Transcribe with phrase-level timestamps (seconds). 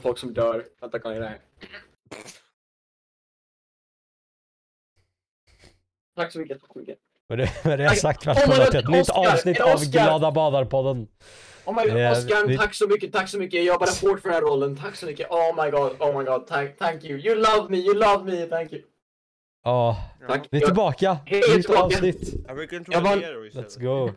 [0.00, 0.64] folk som dör.
[0.80, 1.38] Vänta, kolla det här.
[6.16, 6.60] Tack så mycket.
[6.60, 6.98] Tack så mycket.
[7.28, 7.98] Med det, med det Tack.
[7.98, 9.84] sagt Oh välkomna till ett nytt Oscar, avsnitt av.
[9.84, 11.06] Glada Badar-podden.
[11.64, 13.54] Oh my god, Eh, Oscar, vi- tack så mycket, tack så mycket.
[13.56, 14.76] Jag jobbade hårt för den här rollen.
[14.76, 15.30] Tack så mycket.
[15.30, 16.46] Oh my god, oh my god.
[16.46, 17.18] Tack, thank you.
[17.18, 18.82] You love me, you love me, thank you.
[19.64, 19.96] Ja,
[20.28, 20.48] Tack.
[20.50, 21.18] vi är Jag- tillbaka.
[21.26, 21.80] Hej, Nytt tillbaka.
[21.84, 22.50] avsnitt.
[22.50, 23.68] American Jag var- Tornado istället.
[23.78, 24.12] Let's go.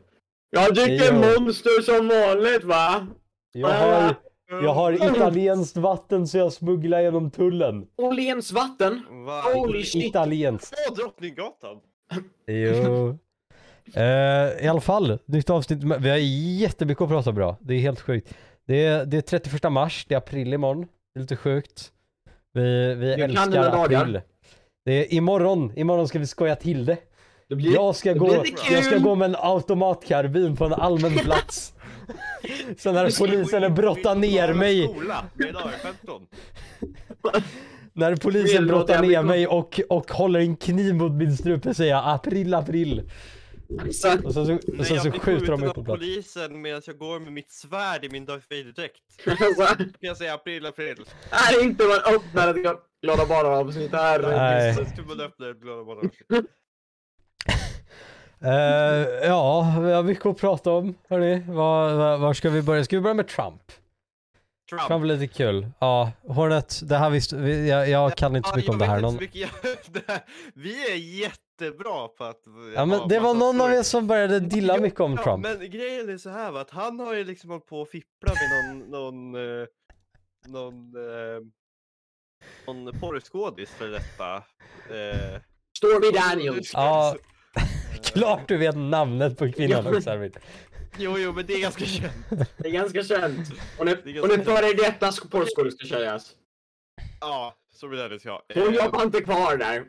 [0.49, 3.07] Jag dricker monster som vanligt va?
[3.51, 4.15] Jag har,
[4.61, 7.87] jag har italienskt vatten så jag smugglar genom tullen.
[7.95, 9.01] Åhléns vatten.
[9.25, 9.41] Va?
[9.53, 10.05] Holy shit.
[10.05, 10.75] Italienskt.
[10.89, 11.77] På Drottninggatan?
[12.47, 13.17] Jo.
[13.95, 15.83] Eh, I alla fall, nytt avsnitt.
[15.99, 17.57] Vi har jättemycket att prata om bra.
[17.61, 18.33] Det är helt sjukt.
[18.67, 20.87] Det är, det är 31 mars, det är april imorgon.
[21.13, 21.91] Det är lite sjukt.
[22.53, 24.21] Vi, vi Jag älskar april.
[24.85, 26.97] Det är imorgon, imorgon ska vi skoja till det.
[27.49, 27.73] Det blir...
[27.73, 31.73] Jag ska, det gå, jag ska gå med en automatkarbin på en allmän plats.
[32.77, 36.27] Så när polisen brottar ner mig, Skola, med idag är 15.
[37.93, 42.03] när polisen brottar ner mig och, och håller en kniv mot min strupe säger jag
[42.15, 43.11] april, april.
[43.85, 44.25] Exakt.
[44.25, 45.99] Och sen så, och Nej, sen jag så skjuter de mig på plats.
[45.99, 49.01] polisen medan jag går med mitt svärd i min Darth Vader-dräkt.
[49.27, 50.95] Alltså, Kan jag säga april, april?
[51.31, 54.21] är inte man öppnar ett glada bara avsnitt här.
[54.21, 54.75] Nej.
[54.75, 56.01] Så ska man öppna ett glada bara.
[58.43, 60.95] Eh, ja, vi har mycket att prata om.
[61.09, 62.83] Hörni, var, var, var ska vi börja?
[62.83, 63.61] Ska vi börja med Trump?
[64.69, 64.87] Trump.
[64.87, 65.67] Trump är lite kul.
[65.79, 68.85] Ja, Hornet, det här visste vi, jag, jag kan inte så Ja, mycket om det
[68.85, 69.01] här.
[69.01, 69.19] Någon.
[69.31, 69.49] Jag-
[69.91, 70.23] det här-
[70.55, 72.41] Vi är jättebra på att...
[72.75, 75.43] ja, men det var någon av er som började dilla mycket om Ja, Trump.
[75.43, 78.33] men grejen är så här va, att han har ju liksom hållit på och fippla
[78.33, 79.67] med någon, någon, eh,
[80.47, 81.41] någon, eh,
[82.67, 84.35] någon porrskådis för detta.
[84.35, 85.41] Eh,
[85.77, 86.71] Stormy Daniels.
[86.73, 87.15] Ja,
[88.03, 90.37] klart du vet namnet på kvinnan också Arvid.
[90.97, 92.29] Jo, jo, men det är ganska känt.
[92.57, 93.49] Det är ganska känt.
[93.77, 96.35] Hon är, är hon är före detta porrskådis ska sägas.
[97.21, 98.43] Ja, så blir det ja.
[98.53, 99.85] Hon jobbar inte kvar där.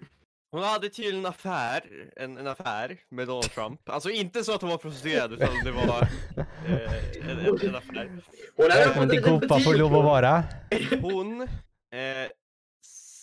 [0.50, 3.89] Hon hade tydligen en affär, en, en affär med Donald Trump.
[3.89, 8.23] Alltså inte så att hon var prostituerad utan det var eh, en, en, en affär.
[8.57, 10.45] Hon är Välkommen till Copa får lov att vara.
[11.02, 12.30] Hon eh,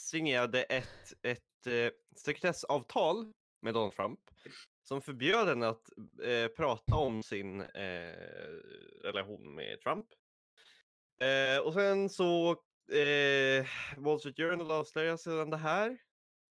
[0.09, 1.73] signerade ett, ett eh,
[2.15, 4.19] sekretessavtal med Donald Trump
[4.91, 5.89] som förbjöd henne att
[6.23, 8.15] eh, prata om sin eh,
[9.03, 10.05] relation med Trump.
[11.21, 12.49] Eh, och sen så
[12.91, 13.65] eh,
[13.97, 15.97] Wall Street Journal avslöjar sedan det här.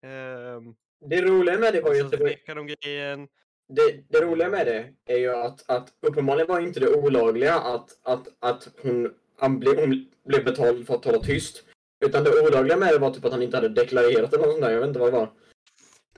[0.07, 0.75] Ehm,
[1.11, 3.29] Det roliga med det var ju förnekar de grejen.
[3.69, 7.99] det, det roliga med det är ju att, att uppenbarligen var inte det olagliga att,
[8.03, 11.65] att, att hon, han blev, hon blev betald för att hålla tyst.
[12.05, 14.65] Utan det olagliga med det var typ att han inte hade deklarerat eller något sånt
[14.65, 14.71] där.
[14.71, 15.29] Jag vet inte vad det var.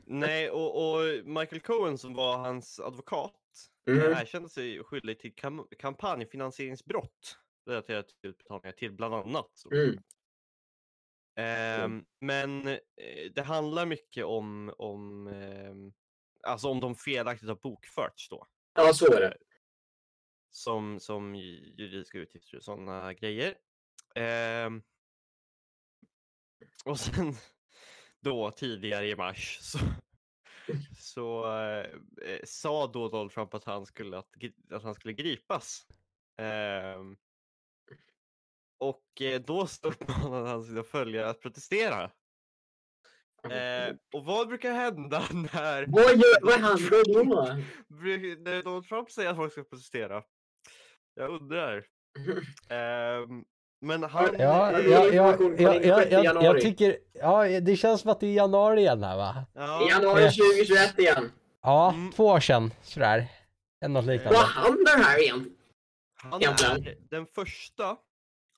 [0.07, 3.41] Nej, och, och Michael Cohen som var hans advokat
[3.89, 4.13] mm.
[4.13, 9.63] erkände sig skyldig till kam kampanjfinansieringsbrott relaterat till utbetalningar till bland annat.
[9.73, 9.99] Mm.
[11.37, 15.93] Ehm, men eh, det handlar mycket om, om, ehm,
[16.43, 18.47] alltså om de felaktigt har bokförts då.
[18.75, 19.37] Ja, så är det.
[20.51, 23.55] Som, som ju- juridiska utgifter och sådana grejer.
[24.15, 24.83] Ehm,
[26.85, 27.35] och sen
[28.23, 29.79] då tidigare i mars så,
[30.99, 31.87] så eh,
[32.31, 34.31] eh, sa då Donald Trump att han skulle, att,
[34.71, 35.87] att han skulle gripas.
[36.37, 37.17] Ehm,
[38.79, 42.11] och eh, då så uppmanade han sina följare att protestera.
[43.51, 48.45] Eh, och vad brukar hända när, Vad gör vad händer då?
[48.51, 50.23] när Donald Trump säger att folk ska protestera?
[51.15, 51.87] Jag undrar.
[52.69, 53.45] Ehm,
[53.83, 54.37] men han...
[54.39, 58.01] Ja, Ja, ja, ja, information från ja, den ja, 6 jag, tycker, ja det känns
[58.01, 59.45] som att det är januari igen här va?
[59.55, 60.37] ja, I januari Yes.
[60.37, 61.31] 2021 igen.
[61.63, 62.13] Ja, Mm.
[62.13, 63.27] två år sedan sådär.
[63.85, 64.39] Eller något liknande.
[64.39, 65.51] Vad händer här igen?
[66.15, 67.97] Han är den första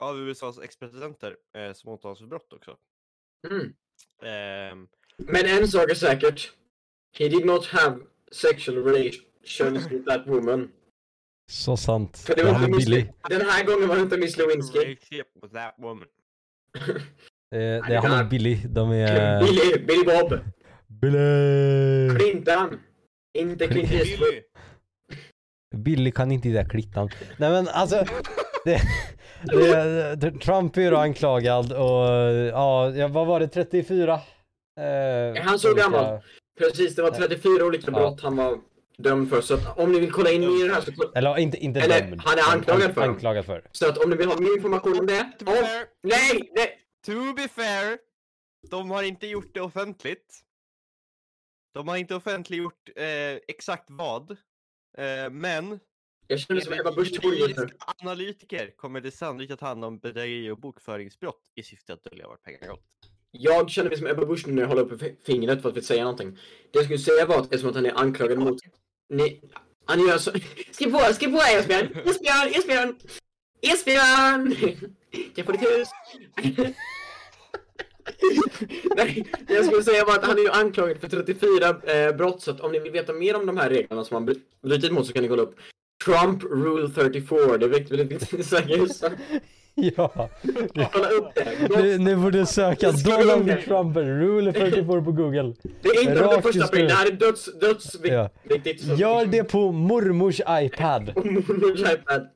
[0.01, 2.77] av USAs ex-presidenter eh, som åtalas för brott också.
[3.51, 3.75] Mm.
[4.23, 6.53] Ehm, Men en sak är säkert.
[7.19, 7.97] He did not have
[8.33, 10.71] sexual relations with that woman.
[11.53, 12.19] Så sant.
[12.19, 13.13] För det var inte Miss billig.
[13.29, 14.79] Den här gången var det inte Miss Lewinsky.
[17.55, 17.59] Eh,
[17.89, 18.69] det är han är billig.
[18.71, 19.41] De är...
[19.41, 20.39] Billy, Billy Bob.
[20.87, 22.19] Billig!
[22.19, 22.81] Clinton.
[23.39, 24.29] Inte Clint Eastwood.
[24.31, 24.43] Billy!
[25.77, 27.09] Billy kan inte det där klittan.
[27.39, 28.05] Nej men alltså.
[28.65, 28.81] Det,
[29.45, 32.09] det, det, Trump är ju då anklagad och
[32.53, 33.49] ja, ja, vad var det?
[33.49, 34.13] 34?
[34.15, 36.21] Eh, han så olika- gammal?
[36.59, 37.99] Precis, det var 34 olika Ja.
[37.99, 38.59] brott han var
[38.99, 39.41] dömd för.
[39.41, 41.13] Så att om ni vill kolla in mer i det här så...
[41.15, 42.21] Eller inte, inte Eller, dömd.
[42.25, 43.03] han är anklagad An- för.
[43.03, 43.69] Anklagad för.
[43.73, 45.33] Så att om ni vill ha mer information om det...
[45.39, 46.51] To be Om, fair, nej!
[46.55, 46.79] nej.
[47.07, 47.99] to be fair,
[48.71, 50.41] de har inte gjort det offentligt.
[51.75, 53.05] De har inte offentliggjort eh,
[53.49, 54.31] exakt vad.
[54.31, 55.81] Eh, men
[56.27, 57.21] Jag känner mig som Ebba Busch
[58.03, 62.43] analytiker kommer det sannolikt att handla om bedrägeri och bokföringsbrott i syfte att dölja vart
[62.43, 62.83] pengarna gått.
[63.31, 65.85] Jag känner mig som Ebba Busch nu när jag håller upp fi- fingret för att
[65.85, 66.31] säga någonting.
[66.33, 68.59] Det jag skulle säga var att eftersom att han är anklagad mot...
[69.09, 69.41] Ni,
[69.85, 70.31] han gör så...
[70.71, 71.89] Skriv på, skriv på Esbjörn!
[72.05, 72.97] Esbjörn, Esbjörn!
[73.63, 74.57] Esbjörn!
[75.35, 75.89] Jag få ditt hus!
[78.97, 82.43] Nej, det jag skulle säga var att han är ju anklagad för 34 eh, brott,
[82.43, 85.07] så att om ni vill veta mer om de här reglerna som han brutit mot
[85.07, 85.57] så kan ni kolla upp
[86.05, 89.05] Trump Rule 34, det är väldigt, väldigt viktigt.
[89.97, 90.29] Ja.
[91.77, 93.65] Nu, nu får du söka Donald.
[93.65, 95.55] Trump Rule 44 på google.
[95.83, 96.87] Det är inte Rakt den första nu.
[96.87, 98.85] det här är döds, dödsviktigt.
[98.85, 98.95] Ja.
[98.97, 101.09] Gör det på mormors iPad.
[101.93, 102.27] iPad.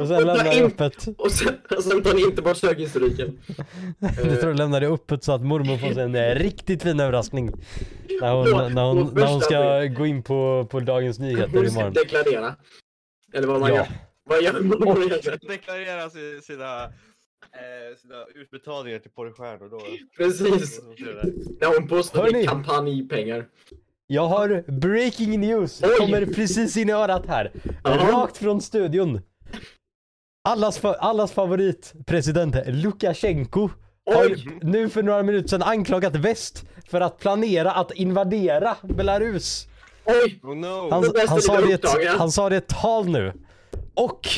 [0.00, 1.08] Och sen lämnar det öppet.
[1.18, 3.38] Och sen, och sen tar ni inte bort sökhistoriken.
[4.24, 7.00] Du tror du lämnar det öppet så att mormor får sig en eh, riktigt fin
[7.00, 7.52] överraskning.
[8.20, 11.80] När hon, när hon, när hon ska gå in på, på Dagens Nyheter Hon ska
[11.80, 11.92] imorgon.
[11.92, 12.54] deklarera.
[13.34, 13.76] Eller vad man Ja.
[13.76, 13.86] gör.
[14.24, 15.08] Vad gör man?
[15.48, 19.80] Deklarera si- sina, eh, sina utbetalningar till porrstjärnor då.
[20.16, 20.80] Precis.
[21.60, 22.46] När hon postar Hörni.
[22.46, 23.46] kampanjpengar.
[24.06, 25.96] Jag har breaking news, Oj.
[25.98, 27.52] kommer precis in i örat här.
[27.84, 28.12] Jaha.
[28.22, 29.20] Rakt från studion.
[30.48, 33.70] Allas, fa- allas favoritpresident Lukasjenko
[34.06, 39.66] har nu för några minuter sedan anklagat väst för att planera att invadera Belarus.
[40.04, 40.40] Oj!
[40.42, 40.90] Oh no!
[40.90, 42.10] Han, Det han, sa det i ett, upptaget.
[42.18, 43.32] han sa det i ett tal nu.
[43.94, 44.28] Och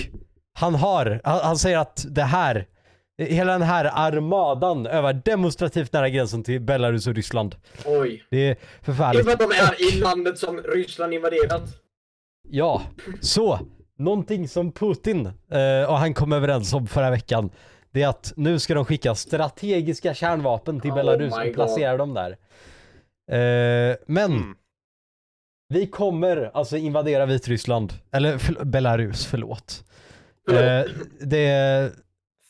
[0.55, 2.67] han har, han, han säger att det här,
[3.19, 7.56] hela den här armadan övar demonstrativt nära gränsen till Belarus och Ryssland.
[7.87, 8.25] Oj.
[8.31, 9.25] Det är Det är förfärligt.
[9.25, 11.62] för att de är i landet som Ryssland invaderat.
[12.50, 12.82] Ja,
[13.20, 13.58] så
[13.99, 17.50] någonting som Putin eh, och han kom överens om förra veckan.
[17.93, 22.14] Det är att nu ska de skicka strategiska kärnvapen till Oh Belarus och placera dem
[22.14, 22.31] där.
[23.31, 24.55] Eh, men Mm.
[25.69, 29.85] Vi kommer alltså invadera Vitryssland, eller för, Belarus, förlåt.
[30.49, 30.87] Förlåt.
[30.87, 30.93] Eh,
[31.27, 31.93] det,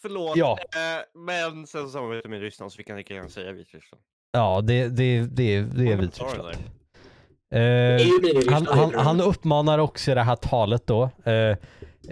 [0.03, 0.59] Förlåt, Ja.
[0.75, 4.03] eh, men sen så samarbetar med Ryssland så vi kan lika gärna säga Vitryssland.
[4.33, 6.57] ja, det, det, det, det är Vitryssland.
[7.53, 11.57] Eh, han, han, han uppmanar också i det här talet då eh,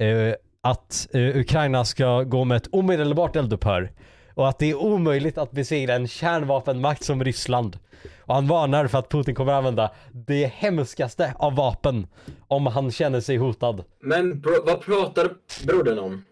[0.09, 3.93] eh, att eh, Ukraina ska gå med ett omedelbart eldupphör
[4.35, 7.79] och att det är omöjligt att besegra en kärnvapenmakt som Ryssland.
[8.21, 12.07] Och han varnar för att Putin kommer använda det hemskaste av vapen
[12.49, 13.85] om han känner sig hotad.
[14.01, 15.31] Men bro, vad pratar
[15.67, 16.25] brodern om?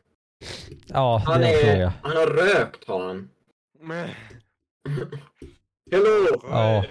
[0.87, 1.93] Ja, det Han, är en är, fråga.
[2.03, 3.29] han har rökt har han.
[5.91, 6.41] Hello!
[6.51, 6.85] Ja.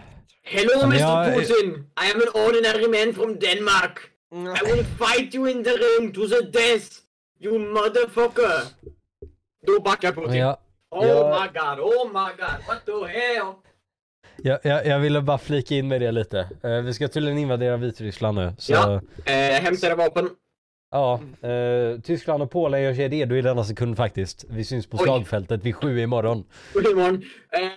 [0.43, 1.69] Hello Mr jag- Putin!
[1.73, 3.99] I am an ordinary man from Denmark!
[4.33, 6.85] I will fight you in the ring to the death!
[7.39, 8.61] You motherfucker!
[9.67, 10.33] Då backar Putin.
[10.35, 10.57] Jag,
[10.91, 13.53] oh jag- my god, oh my god, what the hell?
[14.43, 16.49] jag, jag, jag ville bara flika in med det lite.
[16.63, 18.53] Eh, vi ska tydligen invadera Vitryssland nu.
[18.57, 19.01] Så, Ja.
[19.25, 19.31] ja.
[19.33, 20.29] Eh, hämta era vapen.
[21.41, 24.45] eh, Tyskland och Polen gör sig redo i denna sekund faktiskt.
[24.49, 25.03] Vi syns på Oj.
[25.03, 26.43] slagfältet vid sju imorgon.
[26.73, 27.15] God imorgon.
[27.51, 27.69] Eh,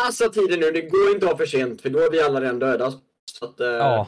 [0.00, 2.40] passa tiden nu, det går inte att ha för sent för då är vi alla
[2.40, 2.92] redan döda.
[3.38, 4.06] Så att, eh, Ja.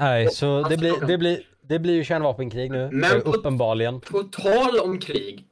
[0.00, 2.88] Nej, så det blir, det blir, det blir ju kärnvapenkrig nu.
[2.92, 4.00] Men eh, på- uppenbarligen.
[4.00, 5.44] På tal om krig.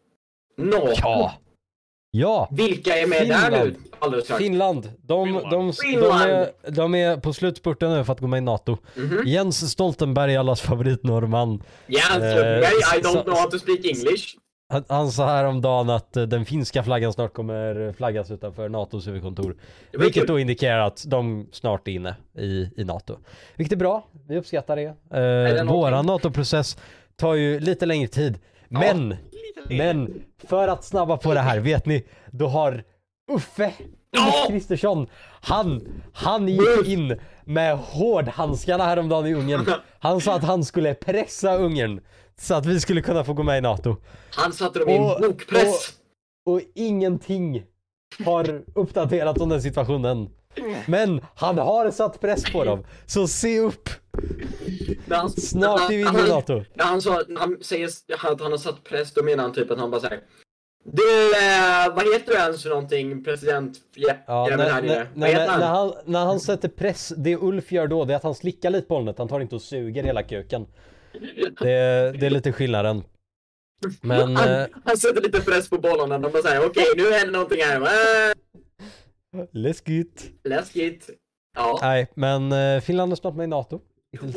[0.56, 0.92] NATO.
[0.96, 1.32] Ja.
[2.10, 2.48] Ja.
[2.50, 3.56] Vilka är med där nu?
[3.56, 3.76] Finland.
[3.98, 4.42] Alldeles strax.
[4.42, 4.92] Finland.
[5.02, 5.50] De, Finland.
[5.50, 6.30] de, de, Finland.
[6.30, 8.76] är, de är på slutspurten nu för att gå med i NATO.
[8.96, 9.22] Mhm.
[9.26, 11.62] Jens Stoltenberg, allas favoritnorrman.
[11.88, 14.36] Yeah, Eh, so, I don't know how to speak English.
[14.72, 19.56] Han, han sa häromdagen att eh, den finska flaggan snart kommer flaggas utanför NATOs huvudkontor.
[19.90, 20.26] Det Vilket kul.
[20.26, 23.16] då indikerar att de snart är inne i, i NATO.
[23.56, 24.94] Vilket är bra, vi uppskattar det.
[25.10, 25.66] det Eh, någonting?
[25.66, 26.76] våran NATO-process
[27.16, 28.38] tar ju lite längre tid.
[28.68, 29.16] Men.
[29.68, 32.84] Men för att snabba på det här, vet ni, då har
[33.32, 33.72] Uffe!
[34.48, 35.06] Kristersson,
[35.40, 39.66] han, han gick in med hårdhandskarna häromdagen i Ungern.
[39.98, 42.00] Han sa att han skulle pressa Ungern
[42.40, 43.96] så att vi skulle kunna få gå med i NATO.
[44.30, 45.92] Han satte dem i en Och- bokpress.
[46.46, 47.62] Och ingenting
[48.24, 50.28] har uppdaterats om den situationen.
[50.86, 52.84] Men han har satt press på dem.
[53.06, 53.88] Så se upp!
[55.10, 56.64] När han- Snart är vi inne i han- NATO.
[56.74, 57.88] När han sa, när han säger
[58.32, 60.20] att han har satt press, då menar han typ att han bara säger
[60.84, 63.24] Du, eh, vad heter du ens för någonting?
[63.24, 63.78] President?
[63.94, 65.06] Ja, Ja, när, här när, nere.
[65.14, 65.76] Vad när, heter när, han?
[65.76, 68.86] han, när han sätter press, det Ulf gör då, det är att han slickar lite
[68.88, 69.18] på ollonet.
[69.18, 70.66] Han tar inte och suger hela kuken.
[71.60, 73.02] Det, det är lite skillnaden.
[74.00, 76.18] Men, han, eh, han sätter lite press på bollarna.
[76.18, 77.80] De bara säger okej, nu händer någonting här.
[77.80, 78.34] Äh,
[79.52, 80.30] läskigt.
[80.44, 81.10] läskigt.
[81.56, 81.78] Ja.
[81.82, 83.80] Nej, men eh, Finland är snart med i NATO.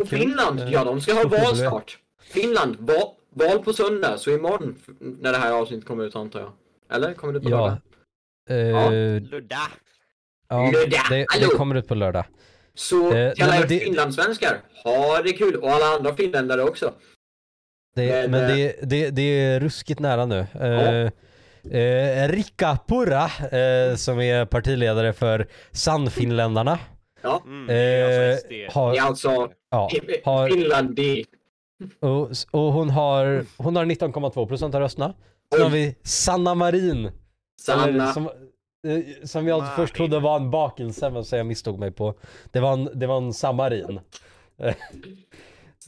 [0.01, 0.07] Och.
[0.07, 1.97] Finland, Eh, ja de ska ha val snart.
[2.21, 6.51] Finland, val, val på söndag, så imorgon när det här avsnittet kommer ut antar jag.
[6.95, 7.13] Eller?
[7.13, 7.57] Kommer det ut på Ja.
[7.57, 7.77] lördag?
[9.15, 9.55] Eh, Ludda.
[10.49, 12.25] ja, Lördag, det, det kommer ut på lördag.
[12.75, 15.55] Så Eh, till alla nej, er det- finlandssvenskar, ha det kul!
[15.55, 16.93] Och alla andra finländare också.
[17.95, 20.45] Det, men Men, eh, det, det, det är ruskigt nära nu.
[20.53, 21.09] Eh,
[21.79, 23.23] eh, Rikka Purra,
[23.59, 26.79] eh, som är partiledare för Sannfinländarna,
[27.45, 28.51] Mm, det är alltså SD.
[28.51, 29.89] eh, har, Det är alltså ja,
[30.23, 31.25] har, Finland det.
[31.99, 35.13] och, och hon har, hon har 19,2% av rösterna.
[35.53, 37.11] Sen har vi Sanna Marin, eller,
[37.61, 38.13] Sanna.
[38.13, 38.25] som,
[38.87, 39.75] eh, som jag Marin.
[39.75, 42.13] först trodde var en bakelse, men så jag misstog mig på.
[42.51, 43.99] Det var en, det var en samarin.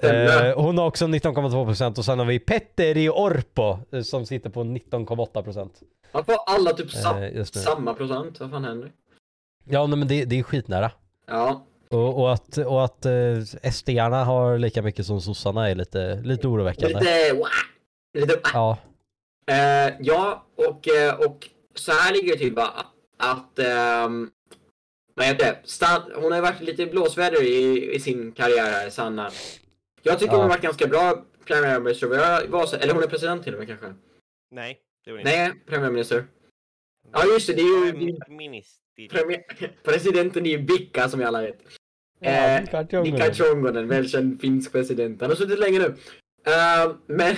[0.03, 4.63] Eh, hon har också 19,2% och sen har vi Petteri Orpo eh, som sitter på
[4.63, 5.69] 19,8%.
[6.11, 8.39] Varför har alla typ sa- Eh, samma procent?
[8.39, 8.91] Vad fan händer?
[9.65, 10.91] Ja nej, men det, det är skitnära.
[11.25, 11.65] Ja.
[11.89, 16.48] Och, och att, och att eh, SD-arna har lika mycket som sossarna är lite, lite
[16.48, 17.00] oroväckande.
[17.00, 17.34] Lite...
[17.34, 17.50] Wah!
[18.13, 18.39] Lite...
[18.53, 18.77] Ja,
[19.51, 22.86] Eh, ja, och, eh, och så här ligger det till va,
[23.17, 24.32] att ehm,
[25.13, 25.58] vad heter det?
[25.63, 29.32] Stan, hon har varit lite blåsväder i, i sin karriär här, Sanna.
[30.03, 30.38] Jag tycker Ja.
[30.38, 32.08] hon har varit ganska bra premiärminister.
[32.77, 33.94] Eller hon är president till och med kanske?
[34.51, 35.32] Nej, det var inte.
[35.32, 36.25] Nej, premiärminister.
[37.13, 37.91] Ja just det, det är ju...
[37.91, 38.84] det är ju Minister.
[39.83, 41.59] Presidenten är ju Bicka som vi alla vet.
[42.19, 43.87] ja Eh, Mika Tjongonen.
[43.87, 45.21] Välkänd finsk president.
[45.21, 45.85] Han har suttit länge nu.
[46.51, 47.35] Eh, men,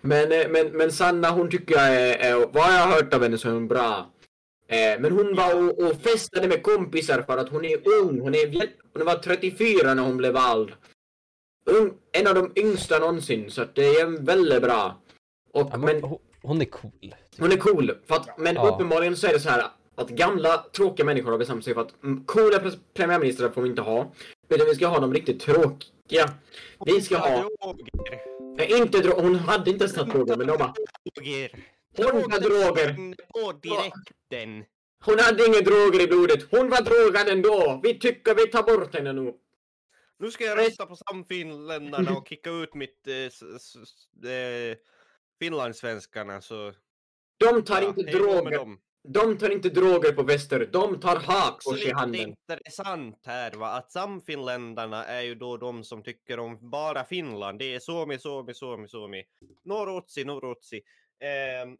[0.00, 3.22] men, eh, men, men Sanna hon tycker jag är, är, vad jag har hört av
[3.22, 4.10] henne så är hon bra.
[4.68, 8.20] Eh, men hon var och, och festade med kompisar för att hon är ung.
[8.20, 10.72] Hon, är, väl- hon var 34 när hon blev vald.
[11.64, 15.00] Ung, en av de yngsta någonsin, så att det är väldigt bra.
[15.52, 16.02] Och, Ja, men,
[16.42, 17.14] hon är cool.
[17.38, 18.68] hon är cool, för att, men Ja.
[18.68, 22.02] uppenbarligen så är det så här att gamla tråkiga människor har bestämt sig för att
[22.04, 24.12] mm, coola pre- premiärministrar får vi inte ha.
[24.48, 26.30] Utan vi ska ha de riktigt tråkiga.
[26.86, 28.76] Vi ska ha, Droger.
[28.82, 30.74] inte dro- hon hade inte ens tagit droger men de bara,
[31.14, 31.64] Droger.
[31.96, 33.14] hon var droger.
[33.32, 34.64] På direkten.
[35.04, 37.80] Hon hade inga droger i blodet, hon var drogad ändå.
[37.82, 39.34] Vi tycker vi tar bort henne nu.
[40.18, 44.76] Nu ska jag rösta på Samfinländarna och kicka ut mitt eh, eh,
[45.38, 46.72] finlandssvenskarna så...
[47.38, 48.66] De tar ja, inte droger.
[49.08, 52.20] De tar inte droger på väster, de tar Också hakkors i handen.
[52.20, 57.58] intressant här va, att Samfinländarna är ju då de som tycker om bara Finland.
[57.58, 59.24] Det är Suomi, Suomi, Suomi, Suomi.
[59.64, 60.80] Norotsi, Norotsi.
[61.20, 61.76] Ehm,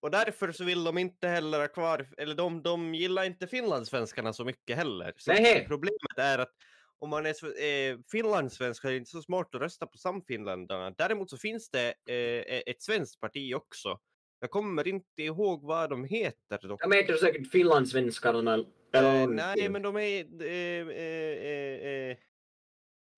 [0.00, 4.32] och därför så vill de inte heller ha kvar, eller de, de gillar inte finlandssvenskarna
[4.32, 5.12] så mycket heller.
[5.16, 5.64] Så Nej.
[5.68, 6.52] problemet är att
[6.98, 10.90] om man är eh, finlandssvensk är det inte så smart att rösta på Samfinländarna.
[10.90, 13.98] Däremot så finns det eh, ett svenskt parti också.
[14.40, 16.82] Jag kommer inte ihåg vad de heter dock.
[16.82, 18.54] De heter säkert finlandssvenskarna.
[18.54, 20.42] Eh, eller nej, men de är...
[20.42, 22.16] Eh, eh, eh, eh,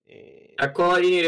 [0.09, 1.25] eh, Jag kollade in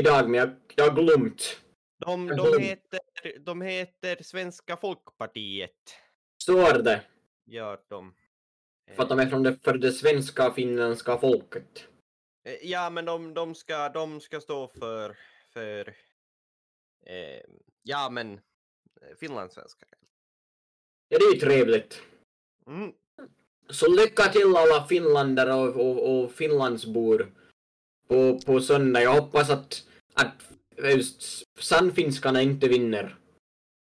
[0.00, 1.60] idag men jag, jag glömt.
[1.98, 3.00] de, de, heter,
[3.40, 5.96] de heter Svenska Folkpartiet.
[6.42, 7.00] Står det.
[7.46, 8.14] Gör de.
[8.96, 11.88] För att de är från det, för det svenska finländska folket.
[12.44, 15.16] Eh, Ja, men de, de, ska, de ska stå för...
[15.52, 15.88] för
[17.06, 17.40] eh,
[17.82, 18.40] ja, men
[19.00, 19.88] eh, finlandssvenskar.
[21.08, 22.02] Ja, det är ju trevligt.
[22.66, 22.92] Mm.
[23.70, 27.32] Så lycka till alla finländare och, och, och finlandsbor
[28.08, 29.02] på, på söndag.
[29.02, 33.16] Jag hoppas att, att just sannfinskarna inte vinner.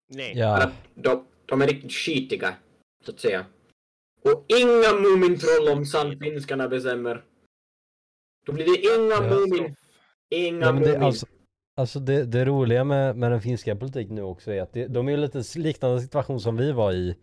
[0.09, 0.33] Nej.
[0.37, 0.63] Ja.
[0.63, 2.55] att de, de är riktigt skitiga,
[3.05, 3.47] så att säga.
[4.23, 7.25] Och inga Mumintroll om sannfinskarna bestämmer.
[8.47, 9.21] Då blir det inga Ja.
[9.21, 9.77] Mumin...
[10.31, 11.03] Inga det, Mumin...
[11.03, 11.27] alltså,
[11.77, 15.07] alltså det, det roliga med, med den finska politiken nu också är att det, de
[15.09, 17.17] är ju lite liknande situation som vi var i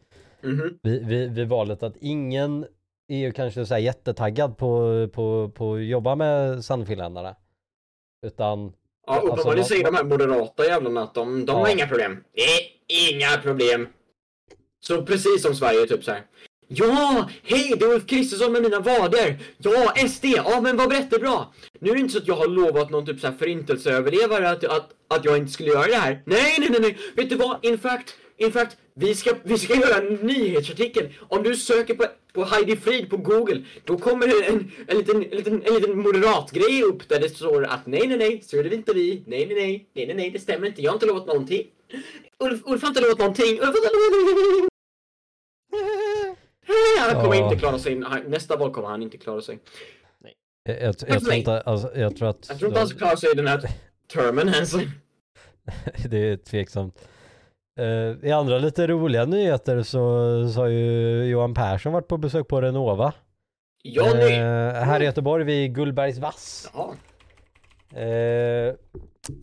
[0.46, 0.80] Mhm.
[0.84, 2.66] vid, vid, vid valet att ingen
[3.08, 7.36] är ju kanske så här jättetaggad på, på, på att jobba med Sannfinländarna.
[8.26, 8.74] Utan,
[9.08, 11.60] Ja, Alltså, uppenbarligen vad- säger de här moderata jävlarna att de, de Ja.
[11.60, 12.24] har inga problem.
[12.34, 13.88] Det är inga problem.
[14.80, 16.22] Så precis som Sverige, typ så här.
[16.68, 19.38] Ja, hej, det är Ulf Kristersson med mina vader.
[19.58, 21.48] Ja, SD, ja men vad jättebra.
[21.80, 24.64] Nu är det inte så att jag har lovat någon typ så här förintelseöverlevare att,
[24.64, 26.22] att, att jag inte skulle göra det här.
[26.26, 26.98] Nej, nej, nej, nej.
[27.16, 27.66] Vet du vad?
[27.66, 31.10] In fact, in fact, vi ska, vi ska göra en nyhetsartikel.
[31.20, 35.16] Om du söker på, på Heidi Frid på Google, då kommer det en, en, liten,
[35.24, 38.64] en, liten, en liten moderatgrej upp där det står att nej, nej, nej, så är
[38.64, 39.24] det inte vi.
[39.28, 40.82] Nej, nej, nej, nej, nej, nej, det stämmer inte.
[40.82, 41.64] Jag har inte lovat någonting.
[42.40, 43.52] Ulf, Ulf har inte lovat någonting.
[43.52, 44.73] Ulf har inte lovat
[47.12, 47.44] han kommer Ja.
[47.44, 47.96] inte klara sig.
[48.28, 49.60] Nästa val kommer han inte klara sig.
[50.64, 53.18] jag, jag, jag tror inte, alltså, jag tror att Jag tror inte han ska klara
[53.18, 53.70] sig i den här
[54.14, 54.74] termen ens.
[56.10, 57.08] det är tveksamt.
[57.80, 60.00] Eh, I andra lite roliga nyheter så,
[60.50, 63.14] så har ju Johan Persson varit på besök på Renova.
[63.84, 64.32] Ja, nej.
[64.74, 66.72] här i Göteborg vid Gullbergs vass.
[66.74, 66.94] Ja.
[68.00, 68.74] Eh,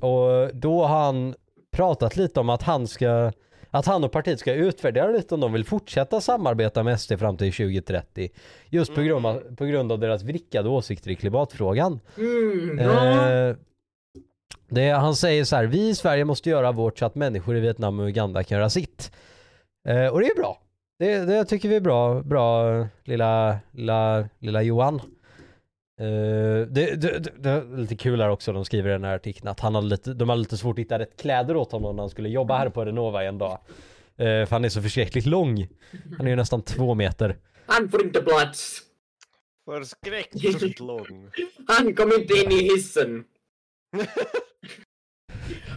[0.00, 1.35] och då har han
[1.73, 3.33] pratat lite om att han ska
[3.71, 7.37] att han och partiet ska utvärdera lite om de vill fortsätta samarbeta med SD fram
[7.37, 8.31] till 2030.
[8.69, 12.00] Just på grund av, på grund av deras vrickade åsikter i klimatfrågan.
[12.19, 12.79] Mm.
[12.79, 13.57] Eh,
[14.69, 17.61] Det, han säger så här, vi i Sverige måste göra vårt så att människor i
[17.61, 19.12] Vietnam och Uganda kan göra sitt.
[19.89, 20.59] Eh, och det är bra.
[20.99, 22.65] Det, det tycker vi är bra, bra
[23.05, 25.00] lilla, lilla, lilla Johan.
[26.00, 29.14] Eh, det, det, det, det är lite kul här också, de skriver i den här
[29.14, 31.97] artikeln att han hade lite, de hade lite svårt att hitta rätt kläder åt honom
[31.97, 33.59] när han skulle jobba här på Renova en dag.
[34.16, 35.69] Eh, för han är så förskräckligt lång.
[36.19, 37.37] Han är ju nästan två meter.
[37.66, 38.83] Han får inte plats.
[39.64, 41.30] Förskräckligt lång.
[41.69, 43.25] Han kom inte in i hissen.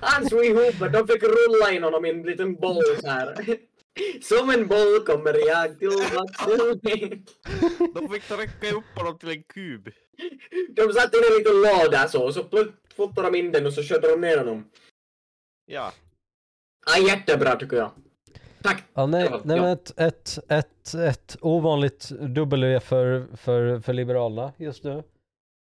[0.02, 3.36] Han slog ihop de fick rulla in honom i en liten boll så här.
[4.22, 6.46] Som en boll kommer jag tillbaka
[7.94, 9.90] De fick trycka upp honom till en kub.
[10.70, 12.44] De satte in en liten låda så, och så
[12.96, 14.66] fotade de in den och så körde de ner honom.
[15.66, 15.92] Ja.
[16.86, 17.92] Ja, jättebra tycker jag.
[18.64, 18.84] Tack!
[18.94, 24.54] Ja, nej, Ja, nej men ett, ett, ett, ett ovanligt W för, för, för Liberalerna
[24.58, 25.04] just nu.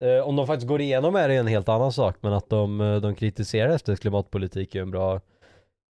[0.03, 2.81] Eh, om de faktiskt går igenom är det en helt annan sak, men att de,
[2.81, 5.21] eh, de kritiserar SDs klimatpolitik är en bra,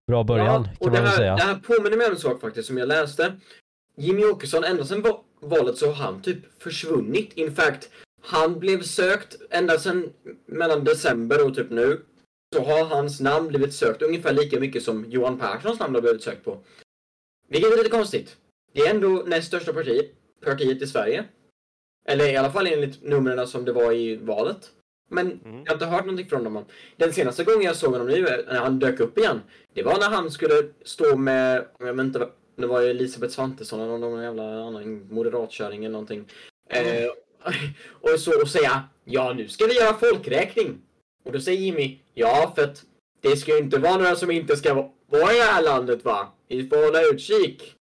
[0.09, 1.37] bra början Ja, kan man här, säga.
[1.37, 3.33] det här påminner mig om en sak faktiskt som jag läste.
[3.97, 7.33] Jimmy Åkesson, ända sedan va- valet så har han typ försvunnit.
[7.35, 7.91] In fact,
[8.23, 10.13] han blev sökt ända sedan
[10.47, 12.01] mellan december och typ nu.
[12.57, 16.23] Så har hans namn blivit sökt ungefär lika mycket som Johan Perssons namn har blivit
[16.23, 16.59] sökt på.
[17.49, 18.37] Vilket är lite konstigt.
[18.73, 20.11] Det är ändå näst största partiet,
[20.45, 21.25] partiet i Sverige.
[22.07, 24.71] Eller i alla fall enligt numren som det var i valet.
[25.09, 25.41] Men Mm.
[25.65, 26.65] jag har inte hört någonting från honom.
[26.97, 29.41] Den senaste gången jag såg honom nu, när han dök upp igen,
[29.75, 33.99] det var när han skulle stå med, jag vet inte, det var Elisabeth Svantesson eller
[33.99, 36.25] någon jävla annan moderatkärring eller någonting.
[36.71, 37.11] Eh,
[37.91, 40.79] och så och säga, ja nu ska vi göra folkräkning.
[41.25, 42.85] Och då säger Jimmy, ja för att
[43.21, 46.05] det ska ju inte vara några som inte ska va- vara i det här landet
[46.05, 46.33] va?
[46.49, 47.75] Vi får hålla utkik.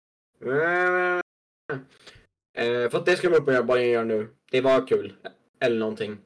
[2.57, 4.29] Eh, för att det ska de uppenbarligen göra nu.
[4.51, 5.13] Det var kul.
[5.61, 6.19] Eller någonting.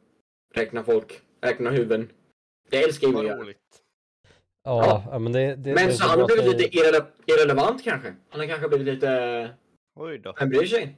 [0.58, 1.20] Räkna folk.
[1.40, 2.08] Räkna huvuden.
[2.70, 3.36] Det älskar Vad göra.
[3.36, 3.58] roligt.
[4.64, 8.14] Ja, ja, men det, det, Men så han har blivit lite irrele irrelevant kanske.
[8.28, 9.50] Han har kanske blivit lite...
[10.00, 10.34] Oj då.
[10.40, 10.96] Vem bryr sig?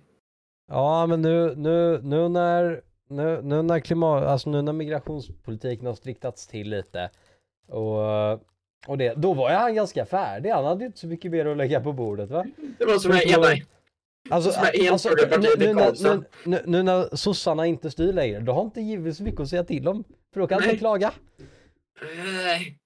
[0.68, 5.94] Ja, men nu, nu, nu när, nu, nu när klimat, alltså nu när migrationspolitiken har
[5.94, 7.10] striktats till lite
[7.68, 8.32] och,
[8.86, 10.50] och det, då var ju han ganska färdig.
[10.50, 12.46] Han hade ju inte så mycket mer att lägga på bordet va?
[12.78, 13.52] Det var som jävla...
[13.52, 13.58] att-
[14.30, 14.50] Alltså,
[14.90, 19.16] alltså nu, nu, nu, nu, nu när sossarna inte styr längre, då har inte givet
[19.16, 20.04] så mycket att säga till om.
[20.32, 21.12] För då kan inte klaga.
[22.44, 22.76] Nej.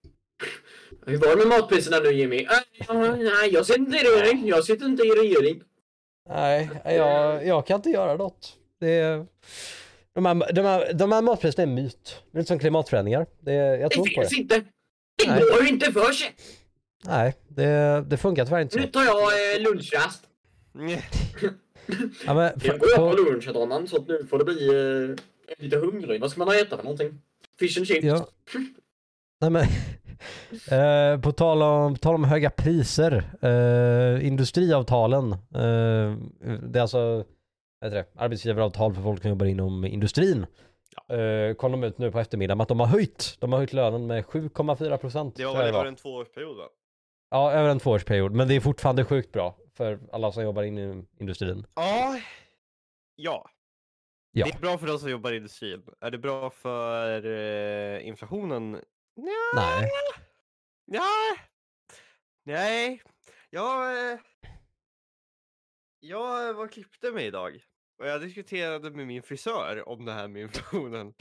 [1.07, 2.42] Hur var det med matpriserna nu Jimmy?
[2.42, 4.46] Äh, nej, jag sitter inte i regering.
[4.46, 5.62] Jag sitter inte i regering.
[6.28, 8.57] Nej, jag, jag kan inte göra något.
[8.80, 9.26] Det är,
[10.14, 12.22] de, här, de, här, de här matpriserna är en myt.
[12.33, 13.26] Det är inte som klimatförändringar.
[13.40, 14.28] Det, jag Det tror på det.
[14.28, 14.54] finns inte.
[15.24, 15.40] Det Nej.
[15.40, 16.35] går ju inte för sig.
[17.07, 19.22] Nej, det, det funkar tyvärr inte Nu tar jag
[19.57, 20.24] eh, lunchrast.
[22.27, 24.45] Ja, men, för, Jag går på på, lunch herr talman, så att nu får det
[24.45, 26.21] bli eh, lite hungrig.
[26.21, 27.21] Vad ska man äta för någonting?
[27.59, 28.05] Fish and chips?
[28.05, 28.29] ja.
[29.41, 29.63] Nej, men,
[31.15, 33.25] eh, på, tal om, på tal om höga priser.
[33.43, 35.33] Eh, industriavtalen.
[35.33, 36.17] Eh,
[36.63, 37.25] det är alltså
[37.81, 40.47] vad heter det, arbetsgivaravtal för folk som jobbar inom industrin.
[41.09, 43.37] Eh, kom de ut nu på eftermiddagen att de har höjt.
[43.39, 45.37] De har höjt lönen med 7,4 procent.
[45.37, 46.65] Det var väl över en tvåårsperiod va?
[47.31, 48.33] Ja, över en tvåårsperiod.
[48.33, 51.67] Men det är fortfarande sjukt bra för alla som jobbar inom industrin.
[51.75, 52.21] Ja.
[53.17, 53.51] Ja.
[54.31, 54.47] Ja.
[54.47, 55.83] Det är bra för de som jobbar i industrin.
[56.01, 58.71] Är det bra för eh, inflationen?
[59.17, 59.91] Nja, Nej.
[60.85, 61.37] Ja.
[62.45, 63.03] Nej.
[63.51, 64.11] Jag...
[64.13, 64.19] Eh,
[66.01, 67.65] jag var och klippte mig idag.
[67.99, 71.15] Och jag diskuterade med min frisör om det här med inflationen.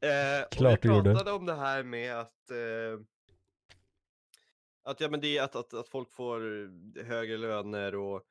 [0.00, 1.10] Eh, Klart och vi du gjorde.
[1.10, 2.50] pratade om det här med att...
[2.50, 3.00] Eh,
[4.88, 6.64] att, ja, men det är att, att, att folk får
[6.96, 8.22] eh, högre löner och,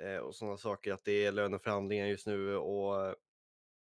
[0.00, 0.92] eh, och sådana saker.
[0.92, 2.56] Att det är löneförhandlingar just nu.
[2.56, 3.14] Och, eh,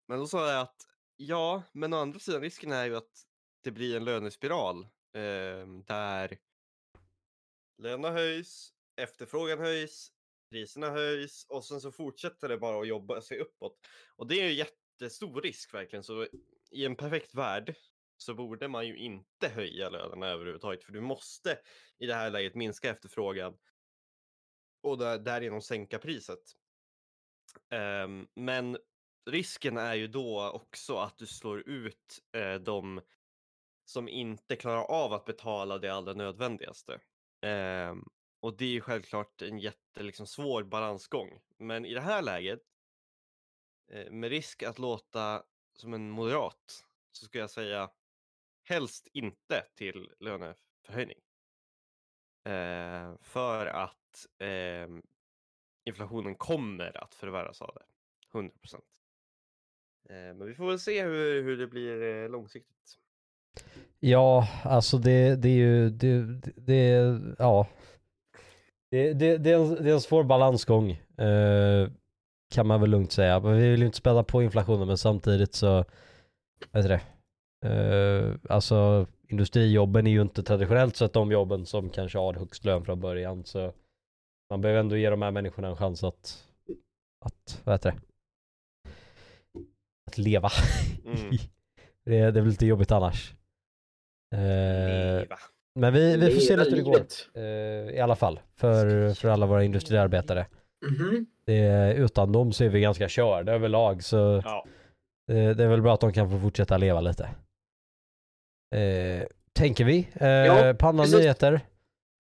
[0.09, 3.25] men då sa jag att ja, men å andra sidan risken är ju att
[3.65, 4.83] det blir en lönespiral
[5.15, 6.39] eh, där
[7.79, 10.13] lönerna höjs, efterfrågan höjs,
[10.51, 13.79] priserna höjs och sen så fortsätter det bara att jobba sig uppåt.
[14.17, 16.03] Och det är ju jättestor risk verkligen.
[16.03, 16.27] Så
[16.71, 17.75] i en perfekt värld
[18.19, 20.85] så borde man ju inte höja lönerna överhuvudtaget.
[20.85, 21.59] För du måste
[21.99, 23.59] i det här läget minska efterfrågan
[24.83, 26.43] och där, därigenom sänka priset.
[28.05, 28.79] Um, men
[29.31, 33.01] risken är ju då också att du slår ut uh, de
[33.85, 37.01] som inte klarar av att betala det allra nödvändigaste.
[37.43, 38.09] Um,
[38.41, 41.41] och det är ju självklart en jätte, liksom, svår balansgång.
[41.59, 42.63] Men i det här läget,
[43.95, 47.91] uh, med risk att låta som en moderat, så ska jag säga
[48.69, 51.19] helst inte till löneförhöjning.
[52.45, 54.89] Eh, för att eh,
[55.85, 57.85] inflationen kommer att förvärras av det.
[58.39, 58.85] 100 procent.
[60.09, 62.99] Eh, men vi får väl se hur, hur det blir eh, långsiktigt.
[64.01, 67.67] Ja, alltså det, det är ju, det, det, det ja.
[68.91, 70.91] Det, det, det, är en, det är en svår balansgång.
[71.19, 71.91] Eh,
[72.51, 73.41] kan man väl lugnt säga.
[73.41, 75.85] Men vi vill ju inte späda på inflationen men samtidigt så,
[76.71, 77.18] vad heter det?
[77.65, 82.85] Eh, alltså industrijobben är ju inte traditionellt sett de jobben som kanske har högst lön
[82.85, 83.73] från början så
[84.51, 86.45] man behöver ändå ge de här människorna en chans att,
[87.25, 87.99] att vad heter det?
[90.07, 90.51] Att leva.
[91.05, 91.31] Mm.
[92.05, 93.35] det, det är väl lite jobbigt annars.
[94.35, 94.39] Eh,
[95.19, 95.39] Leva.
[95.75, 97.01] men vi, vi får se lite hur det går.
[97.35, 100.47] Eh, I alla fall, för, för alla våra industriarbetare.
[100.87, 101.27] Mhm.
[101.47, 104.67] Det, utan dem så är vi ganska körda överlag så Ja.
[105.31, 107.29] eh, det är väl bra att de kan få fortsätta leva lite.
[108.75, 110.09] Eh, tänker vi.
[110.15, 111.15] Eh, Ja, precis.
[111.15, 111.61] nyheter.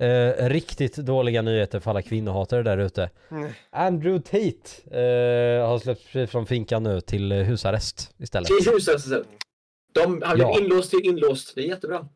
[0.02, 3.10] Eh, riktigt dåliga nyheter för alla kvinnohatare där ute.
[3.30, 3.50] Mm.
[3.70, 8.46] Andrew Tate eh, har släppts fri från finkan nu till husarrest istället.
[8.46, 9.26] Till huset.
[9.94, 10.58] De, han blev Ja.
[10.60, 11.54] inlåst till inlåst.
[11.54, 12.08] Det är jättebra.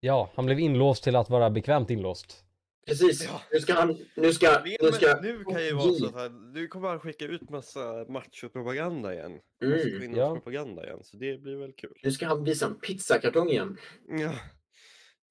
[0.00, 2.44] Ja, han blev inlåst till att vara bekvämt inlåst.
[2.88, 3.24] Precis.
[3.24, 3.42] Ja.
[3.52, 3.98] Nu ska han...
[4.14, 4.50] Nu ska...
[4.64, 5.20] Men Nu ska...
[5.22, 9.32] nu kan ju vara så att nu kommer han skicka ut massa machopropaganda igen.
[9.62, 10.14] Massa Mm.
[10.16, 10.34] Ja.
[10.34, 11.90] propaganda igen, så det blir väl kul.
[12.02, 13.76] Nu ska han visa en pizzakartong igen.
[14.08, 14.32] Ja.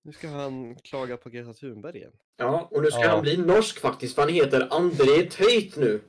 [0.03, 2.11] Nu ska han klaga på Greta Thunberg igen.
[2.37, 3.09] Ja, och nu ska Ja.
[3.09, 6.01] han bli norsk faktiskt, för han heter André Töjt nu.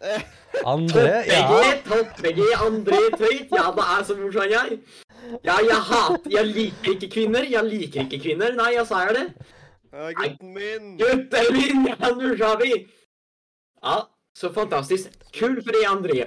[0.64, 1.64] Andre, ja.
[1.88, 3.48] Topp-VG, André Töjt.
[3.50, 4.78] Ja, hva er så morsom jeg?
[5.44, 7.44] Ja, jeg hater Jeg liker ikke kvinner.
[7.50, 8.54] Jeg liker ikke kvinner.
[8.56, 9.26] Nei, jeg sier det.
[9.96, 10.96] Ja, gutten min!
[10.96, 12.88] Gutter min, ja, nu kör vi!
[13.82, 15.10] Ja, så fantastiskt.
[15.30, 16.26] Kul för dig, André.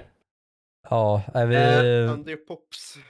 [0.90, 1.56] Ja, är vi...
[1.56, 2.98] Eh, André Pops.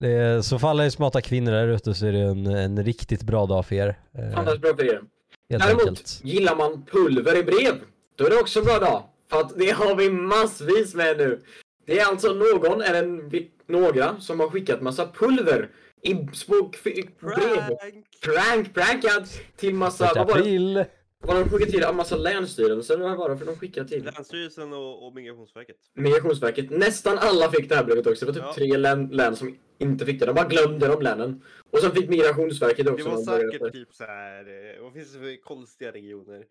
[0.00, 2.84] Det är, så för alla er smarta kvinnor där ute så är det en, en
[2.84, 3.98] riktigt bra dag för er.
[4.18, 5.02] Eh, Fantastiskt bra för er.
[5.50, 6.20] helt Däremot, enkelt.
[6.24, 7.74] gillar man pulver i brev,
[8.16, 9.02] då är det också en bra dag.
[9.30, 11.42] För att det har vi massvis med nu.
[11.86, 13.30] Det är alltså någon, eller
[13.72, 15.68] några, som har skickat massa pulver
[16.02, 17.04] i små brev.
[17.20, 18.06] Prank!
[18.20, 20.40] Prank, prankad till massa, Första vad var det?
[20.40, 20.84] april.
[21.24, 21.80] Vad de skickade till?
[21.80, 24.04] Ja, massa länsstyrelser, eller vad var det för de skickade till?
[24.04, 25.76] Länsstyrelsen och, och Migrationsverket.
[25.94, 26.70] Migrationsverket.
[26.70, 28.26] Nästan alla fick det här brevet också.
[28.26, 28.54] Det var typ Ja.
[28.54, 30.26] tre län, län som inte fick det.
[30.26, 31.42] De bara glömde de länen.
[31.70, 33.04] Och sen fick Migrationsverket också.
[33.08, 33.70] Det var säkert efter.
[33.70, 34.74] typ så här.
[34.76, 36.44] eh, vad finns det för konstiga regioner?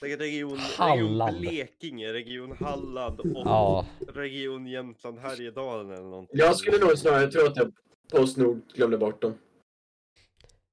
[0.00, 1.40] Säkert region, region Halland.
[1.40, 3.86] Blekinge, region Halland och Ja.
[4.14, 6.38] region Jämtland Härjedalen eller någonting.
[6.38, 7.72] Jag skulle nog snarare tro att jag
[8.12, 9.34] Postnord glömde bort dem.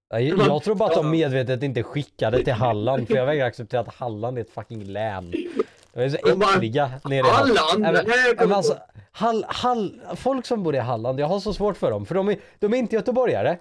[0.09, 3.81] Jag, jag tror bara att de medvetet inte skickade till Halland för jag vägrar acceptera
[3.81, 5.31] att Halland är ett fucking län.
[5.93, 6.17] De är så
[6.55, 7.57] äckliga nere i Halland.
[7.57, 7.81] Halland!
[7.81, 8.77] Nej, men- Nej, men alltså,
[9.11, 12.27] Hall, Hall, folk som bor i Halland, jag har så svårt för dem för de
[12.29, 13.57] är, de är inte göteborgare.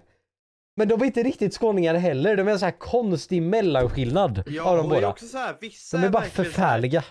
[0.77, 4.65] Men de är inte riktigt skåningar heller, de är en sån här konstig mellanskillnad Ja,
[4.65, 5.09] av de båda.
[5.09, 7.05] också så här, vissa De är bara förfärliga.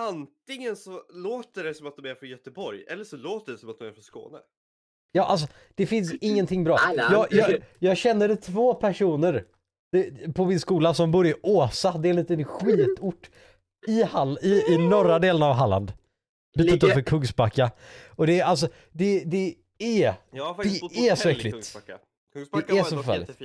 [0.00, 3.70] Antingen så låter det som att de är från Göteborg eller så låter det som
[3.70, 4.38] att de är från Skåne.
[5.12, 6.78] Ja, alltså det finns ingenting bra.
[6.96, 9.44] Jag, jag, jag känner två personer
[10.34, 13.30] på min skola som bor i Åsa, det är en liten skitort
[13.88, 15.92] i, Hall, i, i norra delen av Halland.
[16.54, 17.70] Lite utanför Kungsbacka.
[18.08, 20.14] Och det är alltså, det, det är,
[20.94, 21.54] Det är så äckligt.
[21.54, 21.98] Kungsbacka.
[22.32, 23.40] Kungsbacka Det är var så förfärligt.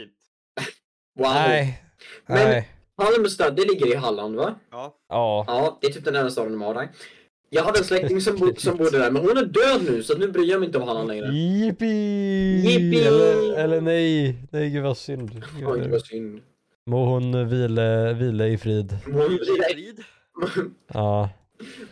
[1.20, 1.34] Wow.
[1.34, 1.84] nej,
[2.26, 4.56] Men- nej, Halmstad, det ligger i Halland va?
[4.72, 4.96] Ja.
[5.10, 5.46] ja.
[5.48, 6.90] Ja, det är typ den enda staden de har där.
[7.50, 10.18] Jag hade en släkting som, bo, som bodde där, men hon är död nu så
[10.18, 11.28] nu bryr jag mig inte om Halland längre.
[11.34, 11.86] Jippi!
[12.66, 13.04] Jippi!
[13.08, 15.32] Eller, eller nej, nej gud vad synd.
[15.66, 16.42] Oj, vad synd.
[16.86, 18.98] Må hon vila, vila i frid.
[19.06, 20.04] Hon vilar i- Frid.
[20.94, 21.30] Ja,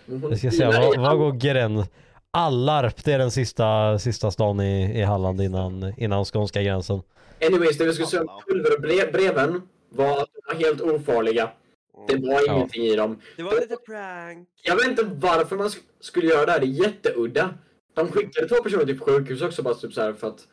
[0.06, 1.86] jag ska i vad, vad går gräns?
[2.32, 7.02] Allarp, det är den sista, sista stan i, i Halland innan, innan skånska gränsen.
[7.48, 10.82] Anyways, det vi skulle säga om pulver och brev, breven var att de var helt
[10.82, 11.50] ofarliga.
[12.08, 12.56] Det var Ja.
[12.56, 13.22] ingenting i dem.
[13.38, 14.50] Det var lite prank.
[14.64, 17.54] Jag vet inte varför man sk- skulle göra det här, det är jätteudda.
[17.94, 20.48] De skickade två personer till sjukhus också bara typ så här för att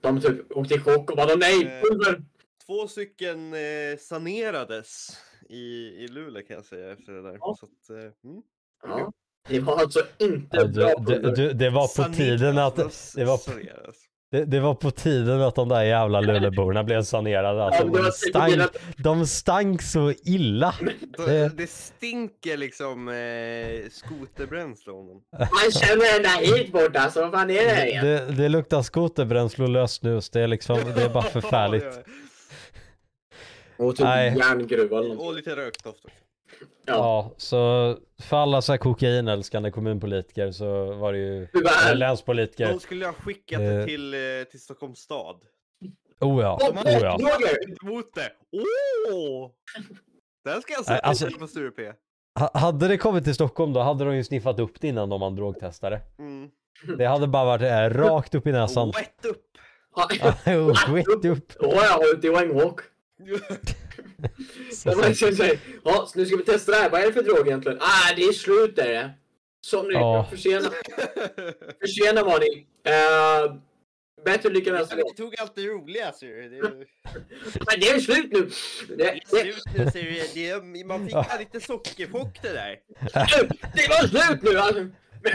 [0.00, 1.80] de typ åkte i chock och bara nej, Eh.
[1.82, 2.22] pulver!
[2.66, 5.08] Två stycken eh, sanerades
[5.48, 5.56] i,
[6.04, 7.36] i Luleå kan jag säga efter det där.
[7.40, 7.56] Ja.
[7.60, 8.42] Så att, eh, mm.
[8.82, 9.12] Ja.
[9.48, 11.36] Det var alltså inte Ja, bra du, pulver.
[11.36, 12.76] du, du, det var på Saneras, tiden att
[13.16, 13.96] det var, saneras.
[14.32, 17.64] Det, det var på tiden att de där jävla Luleåborna blev sanerade.
[17.64, 20.74] Alltså, Ja, de, stank, de stank så illa.
[21.16, 23.14] Det, Det- det stinker liksom eh,
[23.90, 25.22] skoterbränsle om dem.
[25.38, 28.04] Man känner den där hit borta, så vad fan är det igen?
[28.06, 30.30] Det, det luktar skoterbränsle och lössnus.
[30.30, 31.86] Det är liksom, det är bara förfärligt.
[33.76, 34.34] Och typ Nej.
[34.38, 34.98] järngruva.
[34.98, 36.08] Och lite rökdoft också.
[36.86, 36.92] Ja.
[36.94, 41.94] Ja, så för alla så här kokainälskande kommunpolitiker så var det ju, Tyvärr.
[41.94, 42.68] länspolitiker.
[42.68, 43.66] De skulle ha skickat Eh.
[43.66, 44.20] det till, eh,
[44.50, 45.36] till Stockholms stad.
[46.20, 47.18] Oh ja, Och oh ja.
[47.82, 48.32] Emot det.
[49.12, 49.50] Åh!
[50.44, 51.94] Den ska jag sätta alltså- på Sture
[52.54, 55.36] Hade det kommit till Stockholm då hade de ju sniffat upp det innan de man
[55.36, 56.00] drogtestade.
[56.18, 56.50] Mm.
[56.98, 58.90] Det hade bara varit eh, rakt upp i näsan.
[58.90, 59.44] Wet upp!
[59.96, 61.52] Ja, Skit upp.
[61.60, 62.28] Då har jag ute
[64.86, 66.90] Och man känner sig, Ja, så nu ska vi testa det här.
[66.90, 67.78] Vad är det för drog egentligen?
[67.80, 69.10] Ah, det är slut är det.
[69.66, 70.26] Som ni Ja.
[70.30, 70.70] försena.
[71.80, 72.66] Försena var ni.
[72.88, 73.56] Uh,
[74.24, 75.04] bättre lycka nästa gång.
[75.16, 76.48] Vi tog allt det roliga ser du.
[76.48, 76.62] Det är,
[77.66, 78.50] Men det är slut nu.
[78.96, 80.22] Det, det är slut nu ser du.
[80.34, 82.78] Det är, man fick bara lite sockerchock det där.
[83.74, 84.80] det var slut nu alltså.
[84.80, 84.88] Jag,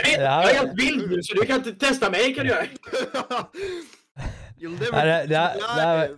[0.07, 0.43] Ja.
[0.43, 2.65] jag är helt vild nu så du kan inte testa mig kan du göra.
[4.59, 6.15] You'll never Nej,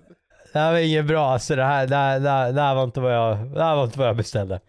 [0.53, 1.55] det- här- var inget bra alltså.
[1.55, 3.83] Det här, det här, det här, det här var inte vad jag, det här var
[3.83, 4.59] inte vad jag beställde.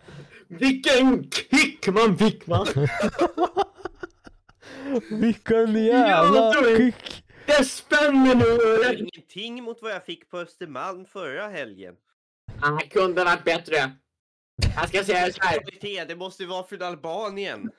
[0.48, 2.66] Vilken kick man fick va?
[5.10, 7.24] Vilken jävla kick.
[7.46, 8.98] Det spänner nu.
[8.98, 11.94] Ingenting mot vad jag fick på Östermalm förra helgen.
[12.60, 13.76] Ah, kunde varit bättre.
[14.76, 16.06] Jag ska säga så här.
[16.06, 17.70] Det måste ju vara från Albanien.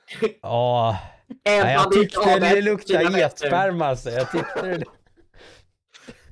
[0.42, 0.98] Ja,
[1.44, 4.10] nej, jag tyckte det luktade getsperma alltså.
[4.10, 4.84] Jag tyckte det.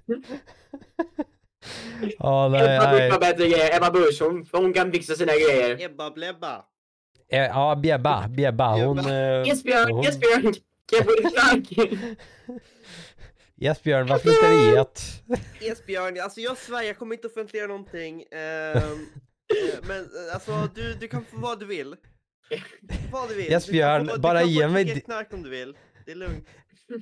[2.19, 3.11] Ja, nej, Ebba brukar nej.
[3.11, 3.77] ha bättre grejer.
[3.77, 5.81] Ebba Busch, hon, hon kan fixa sina grejer.
[5.81, 6.65] Ebba Blebba.
[7.33, 8.99] Eh, Ja, Bjebba, Bjebba, hon...
[8.99, 10.43] eh, Esbjörn, hon- Esbjörn!
[10.43, 11.89] Kan jag få lite stark?
[13.61, 15.03] Yes Björn, varför inte det get?
[15.61, 18.23] Esbjörn, alltså jag svär, jag kommer inte offentliggöra någonting.
[18.33, 21.95] ehm, eh, men eh, alltså du, du kan få vad du vill.
[23.13, 23.53] Vad du vill.
[23.53, 25.77] Esbjörn, Du få- bara du ge mig di- knark om du vill.
[26.07, 26.47] Det är lugnt.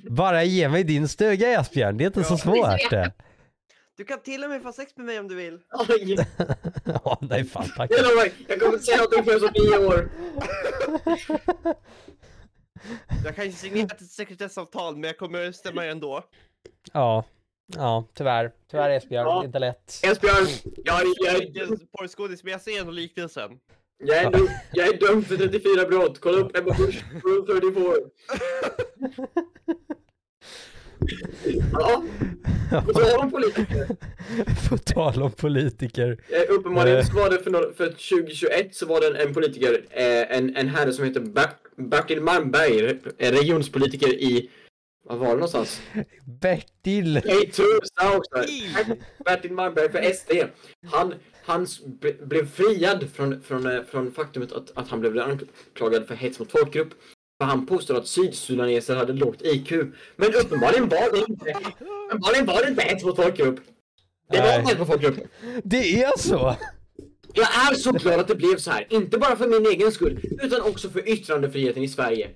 [0.09, 2.37] Bara ge mig din stuga Esbjörn, det är inte så Ja.
[2.37, 3.13] svårt det.
[3.99, 5.59] Du kan till och med få sex med mig om du vill.
[5.89, 6.15] Oj,
[6.85, 7.91] Ja, nej fan tack.
[7.91, 10.09] jag lovar, jag kommer inte säga någonting förrän om nio år.
[13.25, 16.23] Jag kan ju signera ett sekretessavtal men jag kommer stämma er ändå.
[16.93, 17.23] Ja,
[17.75, 18.51] ja tyvärr.
[18.71, 19.45] Tyvärr Esbjörn, Ja.
[19.45, 19.99] inte lätt.
[20.03, 23.51] Esbjörn, jag, Jag är jag, inte ens porrskådis men jag ser ändå liknelsen.
[23.97, 26.19] jag, är dum, jag är dömd för 34 brott.
[26.19, 27.93] Kolla upp Ebba Busch, Rule 34.
[31.71, 32.03] Ja,
[32.85, 33.87] på tal om politiker.
[34.69, 36.17] På tal om politiker.
[36.29, 37.05] Eh, uppenbarligen Eh.
[37.05, 40.55] så var det för, några, för 2021 så var det en, en politiker, eh, en,
[40.55, 44.49] en herre som heter Bert, Bertil Malmberg, eh, regionspolitiker i,
[45.05, 45.81] vad var det någonstans?
[46.25, 47.17] Bertil.
[47.17, 48.51] I Trosa också.
[49.25, 50.31] Bertil Malmberg för SD.
[50.91, 51.13] Han,
[51.45, 56.15] han ble- blev friad från, från, eh, från faktumet att, att han blev anklagad för
[56.15, 56.89] hets mot folkgrupp.
[57.39, 59.71] För han påstod att sydsudaneser hade lågt IQ.
[60.15, 61.53] Men uppenbarligen var det inte,
[62.07, 63.59] uppenbarligen var det inte hets mot folkgrupp.
[64.31, 65.17] Det var inte hets mot folkgrupp.
[65.63, 66.55] Det är så!
[67.33, 68.87] Jag är så glad att det blev så här.
[68.89, 72.29] Inte bara för min egen skull, utan också för yttrandefriheten i Sverige.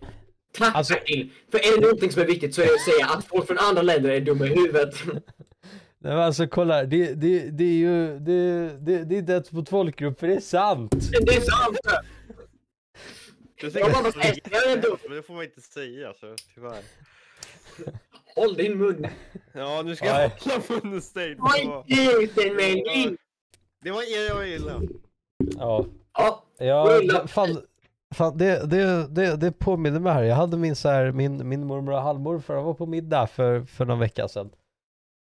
[0.58, 1.30] Tack Alltså- Bertil!
[1.52, 3.58] För är det någonting som är viktigt så är det att säga att folk från
[3.58, 4.96] andra länder är dumma i huvudet.
[5.06, 9.52] Nej, men alltså kolla, det, det, det är ju, det, det, det är inte ett
[9.52, 10.92] mot folkgrupp för det är sant.
[11.26, 11.78] Det är sant!
[13.72, 14.98] Du Jag bara säger, jag är dum.
[15.08, 16.84] Men det får man inte säga så tyvärr.
[18.36, 19.08] Håll din mun!
[19.54, 21.40] Ja nu ska jag hålla munnen stängd.
[21.40, 23.18] Ta Det var- inte ut den Melvin!
[23.84, 24.82] Det var er jag illa.
[25.58, 25.86] Ja,
[26.58, 27.62] Ja, det- fan,
[28.16, 30.24] fan det, det, det, det påminner mig här.
[30.24, 33.86] Jag hade min, så här, min, min mormor och halvmorfar var på middag för, för
[33.86, 34.50] någon vecka sedan.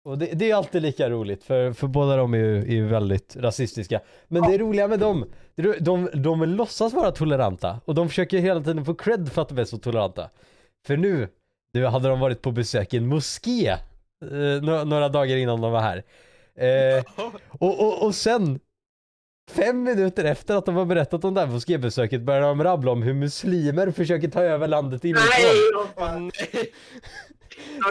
[0.07, 2.87] Och det, det är alltid lika roligt för, för båda de är ju, är ju
[2.87, 4.01] väldigt rasistiska.
[4.27, 8.59] Men det roliga med dem, är- de, de låtsas vara toleranta och de försöker hela
[8.61, 10.29] tiden få cred för att de är så toleranta.
[10.87, 11.27] För nu,
[11.73, 15.71] nu hade de varit på besök i en moské eh, några, några dagar innan de
[15.71, 16.03] var här.
[16.55, 17.03] Eh,
[17.59, 18.59] och, och, och sen
[19.51, 23.03] Fem minuter efter att de har berättat om det här moskébesöket börjar de rabbla om
[23.03, 25.27] hur muslimer försöker ta över landet inifrån.
[25.97, 26.71] nej!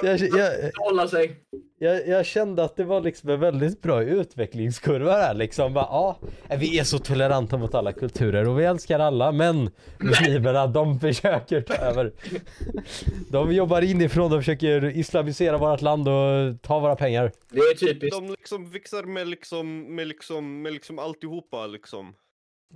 [0.03, 1.37] Jag, jag, Hålla sig.
[1.79, 5.75] jag, jag kände att det var liksom en väldigt bra utvecklingskurva där liksom.
[5.75, 6.19] Bara, ja,
[6.59, 11.61] vi är så toleranta mot alla kulturer och vi älskar alla men muslimerna de försöker
[11.61, 12.13] ta över.
[13.31, 17.33] De jobbar inifrån, de försöker islamisera vårt land och ta våra pengar.
[17.51, 18.17] Det är typiskt.
[18.21, 22.15] De liksom fixar med liksom, med liksom, med liksom alltihopa liksom.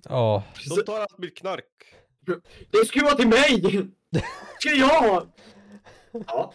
[0.09, 0.43] Ja,
[0.77, 1.65] De tar allt mitt knark.
[2.71, 3.63] Det ska ju vara till mig!
[4.59, 5.27] Ska jag ha?
[6.27, 6.53] Ja.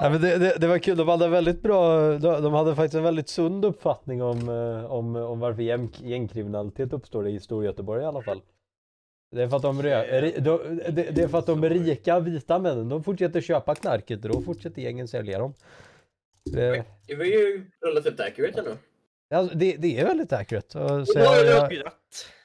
[0.00, 2.94] Ja, men det, det, det var kul, de hade väldigt bra, de, de hade faktiskt
[2.94, 8.06] en väldigt sund uppfattning om, eh, om, om varför gäng, gängkriminalitet uppstår i Storgöteborg i
[8.06, 8.42] alla fall.
[9.30, 12.58] Det är för att de, rö, de, det, det är för att de rika vita
[12.58, 15.54] männen, de fortsätter köpa knarket och då fortsätter gängen sälja dem.
[16.44, 18.70] Det, Det var ju relativt accurate ändå.
[19.32, 20.70] Alltså, det, det är väldigt accurate.
[21.06, 21.82] Så jag, jag,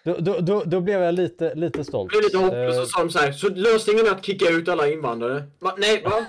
[0.04, 2.14] då, då, då, då blev jag lite, lite stolt.
[2.14, 3.32] Jag blev lite hopplös Eh, och sa de så här.
[3.32, 5.44] Så lösningen är att kicka ut alla invandrare?
[5.60, 5.74] Va?
[5.78, 6.26] Nej, va?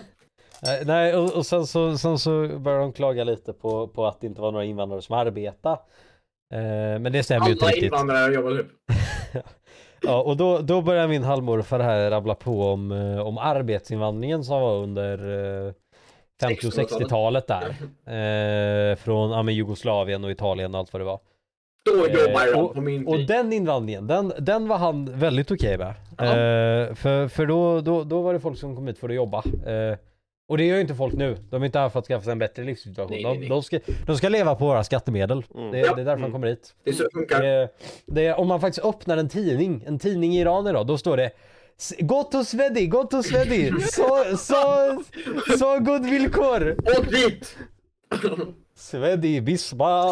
[0.84, 4.26] Nej, och, och sen, så, sen så började de klaga lite på, på att det
[4.26, 5.78] inte var några invandrare som arbetade.
[6.54, 7.92] Eh, men det stämmer ju inte Alla riktigt.
[7.92, 8.66] invandrare jobbar typ.
[10.00, 14.60] Ja, och då, då börjar min halvmorfar här rabbla på om, eh, om arbetsinvandringen som
[14.60, 15.18] var under
[15.66, 15.72] eh,
[16.40, 17.64] 50 och 60-talet där.
[18.06, 21.20] Eh, från ja, men Jugoslavien och Italien och allt vad det var.
[21.84, 23.26] Då jobbar Eh, jag på min Och tid.
[23.28, 25.94] den invandringen, den, den var han väldigt okej med.
[26.18, 26.24] Ja.
[26.24, 29.38] Eh, för för då, då, då var det folk som kom hit för att jobba.
[29.66, 29.96] Eh,
[30.48, 31.36] och det gör ju inte folk nu.
[31.50, 33.10] De är inte här för att skaffa sig en bättre livssituation.
[33.12, 33.48] Nej, nej, de, nej.
[33.48, 35.44] de, ska, de ska leva på våra skattemedel.
[35.54, 35.70] Mm.
[35.70, 35.94] Det, Ja.
[35.94, 36.32] det är därför de Mm.
[36.32, 36.74] kommer hit.
[36.84, 37.42] Det är så det funkar.
[37.42, 37.68] Det,
[38.06, 41.24] det, om man faktiskt öppnar en tidning, en tidning i Iran idag, då står det
[41.24, 41.32] "S-
[41.98, 45.02] Gott och svedi, gott och svedi, så, så,
[45.58, 46.76] så god villkor!
[46.98, 47.56] Åk dit!
[48.74, 50.04] Svedi, bisma,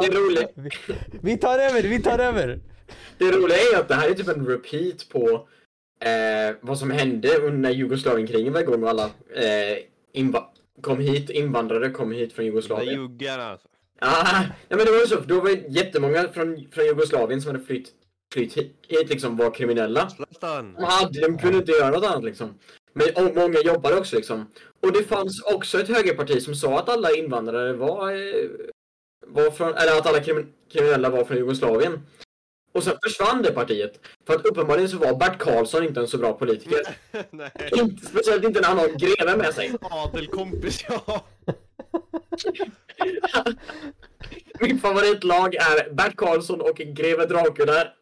[0.00, 0.70] Det roliga, vi,
[1.22, 2.60] vi tar över, vi tar över!
[3.18, 5.48] det roliga är att det här är typ en repeat på
[6.04, 9.78] eh, vad som hände under när Jugoslavienkrigen var igång och alla eh,
[10.80, 12.94] kom hit, invandrare kom hit från Jugoslavien.
[12.94, 13.68] juggarna alltså.
[14.00, 17.52] Ah, ja, men det var ju så, då var det jättemånga från, från Jugoslavien som
[17.52, 17.88] hade flytt,
[18.34, 20.08] flytt hit, liksom var kriminella.
[20.40, 22.58] De, hade, de kunde inte göra något annat liksom.
[22.92, 24.50] Men många jobbade också liksom.
[24.82, 28.48] Och det fanns också ett högerparti som sa att alla invandrare var, eh,
[29.26, 32.00] var från, eller att alla krimi- kriminella var från Jugoslavien.
[32.72, 34.00] Och sen försvann det partiet.
[34.26, 36.78] För att uppenbarligen så var Bert Karlsson inte en så bra politiker.
[37.76, 39.72] Inte, speciellt inte när han har greve med sig.
[39.80, 41.24] Adelkompis ja.
[44.60, 47.88] Min favoritlag är Bert Karlsson och greve Dracula.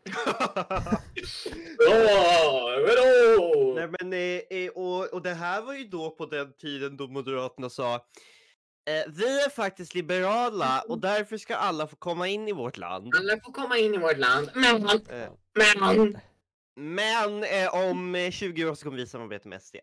[2.87, 3.75] Vadå?
[3.75, 7.07] Nej men eh, eh, och, och det här var ju då på den tiden då
[7.09, 8.01] Moderaterna sa eh,
[9.09, 13.15] Vi är faktiskt liberala och därför ska alla få komma in i vårt land.
[13.17, 16.17] Alla får komma in i vårt land, men, Eh, men,
[16.77, 19.77] men eh, om eh, 20 år så kommer vi samarbeta med SD.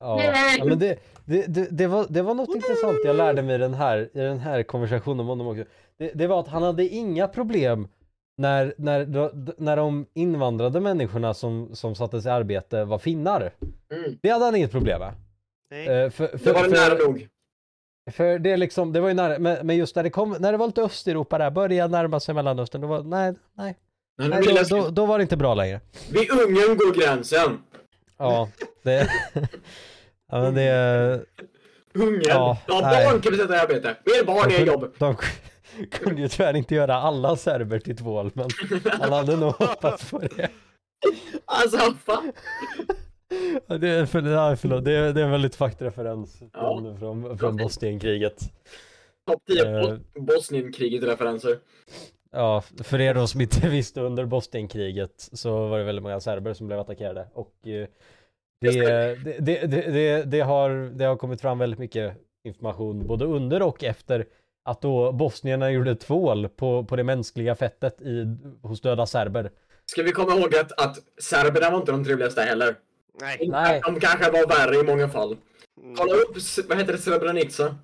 [0.00, 0.22] Ja,
[0.58, 3.74] ja men det, det, det, det, var, det var något intressant jag lärde mig den
[3.74, 5.64] här, i den här konversationen med honom också.
[5.98, 7.88] Det, det var att han hade inga problem
[8.36, 13.52] när, när, när de invandrade människorna som, som sattes i arbete var finnar.
[13.92, 14.18] mm.
[14.22, 15.14] Det hade han inget problem med.
[15.70, 15.86] Nej.
[15.88, 17.28] Eh, för, för, det var nära för, nog.
[18.10, 20.52] för det är liksom, det var ju nära, men, men just när det kom, när
[20.52, 23.76] det var lite Östeuropa där, började närma sig Mellanöstern, då var, nej, nej,
[24.16, 25.80] nej då, då, då var det inte bra längre.
[26.10, 27.58] Vid Ungern går gränsen.
[28.18, 28.48] Ja,
[28.82, 29.08] det,
[30.30, 31.24] ja men det,
[31.94, 32.22] Ungern.
[32.28, 33.06] Ja, Ja, nej.
[33.06, 33.96] barn kan vi sätta i arbete.
[34.04, 34.94] Mer barn är jobb.
[34.98, 35.16] De
[35.90, 38.48] kunde ju tyvärr inte göra alla serber till tvål, men
[39.00, 40.48] man hade nog hoppats på det.
[41.44, 42.32] Alltså, fan.
[43.66, 46.48] Ja, Det är, för, ja, förlåt, det är, det är en väldigt faktreferens Ja.
[46.82, 48.38] från, från, från Bosnienkriget.
[49.30, 49.82] Topp 10 Eh.
[49.82, 51.58] Bos- Bosnienkriget-referenser.
[52.34, 56.54] Ja, för er då som inte visste under Bosnienkriget så var det väldigt många serber
[56.54, 57.86] som blev attackerade och eh,
[58.60, 63.24] det, det, det, det, det, det, har, det har kommit fram väldigt mycket information både
[63.24, 64.26] under och efter
[64.64, 69.50] att då bosnierna gjorde tvål på, på det mänskliga fettet i, hos döda serber.
[69.86, 72.76] Ska vi komma ihåg att, att serberna var inte de trevligaste heller.
[73.20, 73.48] Nej.
[73.48, 73.80] Nej.
[73.84, 75.36] De kanske var värre i många fall.
[75.96, 76.36] Kolla upp,
[76.68, 77.74] vad heter det, Srebrenica?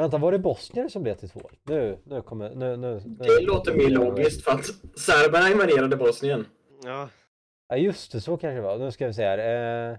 [0.00, 1.56] Vänta, var det bosnier som blev till tvål?
[1.62, 3.16] Nu, nu kommer, nu, nu, nu.
[3.18, 4.66] Det låter mer logiskt för att
[4.98, 6.46] serberna invaderade Bosnien.
[6.84, 7.08] Ja.
[7.68, 8.78] Ja just det, så kanske det var.
[8.78, 9.38] Nu ska vi se här.
[9.38, 9.98] Eh,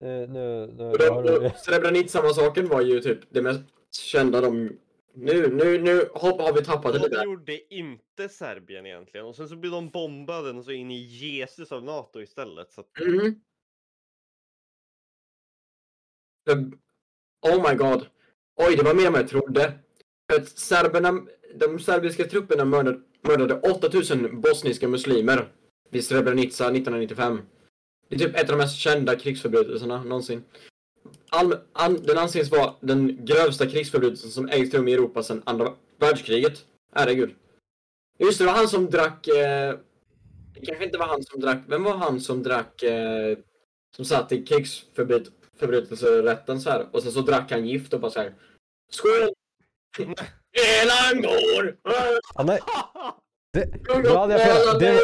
[0.00, 4.78] nu, nu, nu, nu de, och Srebrenica-massakern var ju typ det mest kända de...
[5.14, 7.16] Nu, nu, nu hopp, har vi tappat det lite.
[7.16, 9.26] det gjorde inte Serbien egentligen.
[9.26, 12.72] Och sen så blev de bombade och så in i Jesus av NATO istället.
[12.72, 13.40] Så att, Mm.
[16.48, 16.72] The-
[17.42, 18.06] Oh my god.
[18.60, 19.72] Oj, det var mer än vad jag trodde.
[20.30, 25.52] För att serberna, de serbiska trupperna mördade, mördade 8000 bosniska muslimer
[25.90, 27.40] vid Srebrenica 1995.
[28.08, 30.44] Det är typ ett av de mest kända krigsförbrytelserna någonsin.
[31.30, 35.72] All, an, den anses vara den grövsta krigsförbrytelsen som ägt rum i Europa sedan andra
[35.98, 36.64] världskriget.
[36.94, 37.34] Herregud.
[38.18, 39.28] Just det, det var han som drack...
[39.28, 39.74] Eh,
[40.54, 41.58] det kanske inte var han som drack...
[41.68, 42.82] Vem var han som drack...
[42.82, 43.38] Eh,
[43.96, 44.42] som satt i
[45.58, 48.34] krigsförbrytelserätten så här och sen så drack han gift och bara så här.
[48.90, 49.28] Skål!
[50.82, 51.76] Elan går!
[52.34, 52.60] Ja, nej,
[53.52, 54.78] det, då hade jag fel.
[54.78, 55.02] Det, var-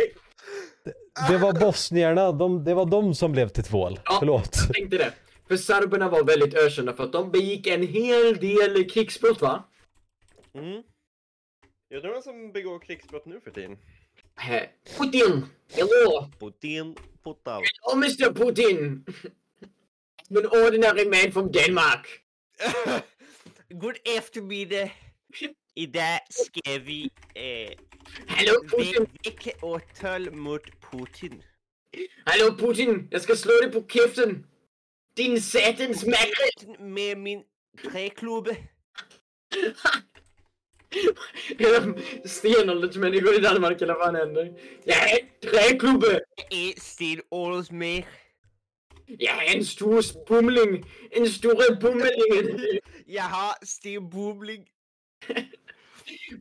[1.31, 4.01] det var bosnierna, de, det var de som blev till tvål.
[4.05, 4.17] Ja.
[4.19, 4.51] Förlåt.
[4.67, 5.13] Jag tänkte det.
[5.49, 9.65] För serberna var väldigt ökända för att de begick en hel del krigsbrott va?
[10.55, 10.83] mm.
[11.89, 13.77] Jag undrar vem som begår krigsbrott nu för tiden.
[14.99, 15.47] Putin!
[15.73, 16.29] Hello!
[16.41, 17.63] Putin, Putal.
[17.93, 19.05] Oh Mr Putin!
[20.31, 22.23] I'm an ordinary man from Denmark.
[23.79, 24.91] God eftermiddag.
[25.75, 27.71] Idag ska vi eh,
[28.27, 29.07] Hallå Putin!
[29.25, 31.43] väcka åtal mot Putin.
[32.25, 33.09] Hallå Putin!
[33.11, 34.47] Jag ska slå dig på käften!
[35.17, 36.79] Din satans makrill!
[36.79, 37.43] Med min
[37.83, 38.57] träklubbe.
[42.25, 44.55] Stenåldersmänniskor i Danmark eller vad fan händer?
[44.85, 46.21] Jag är träklubbe!
[46.51, 48.24] är stenåldersmänniska.
[49.07, 50.85] Är en stor bumling!
[51.11, 52.81] En stor bumling!
[53.07, 54.65] Jaha, stenbumling.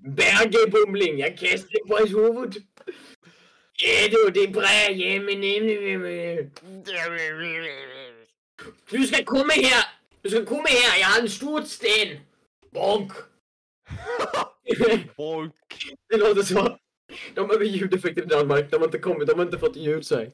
[0.03, 1.19] Berge bumling!
[1.19, 2.63] Jag kastar på hans huvud!
[3.75, 4.89] Ja du, det är bra!
[4.91, 5.41] Ja men...
[8.89, 9.85] Du ska komma här!
[10.21, 10.99] Du ska komma här!
[10.99, 12.19] Jag har en stor sten!
[12.71, 13.11] Bonk!
[15.17, 15.53] Bonk.
[16.09, 16.77] Det låter så.
[17.33, 18.71] De har ljudeffekter i Danmark.
[18.71, 20.31] De har inte kommit, de har inte fått ljud här.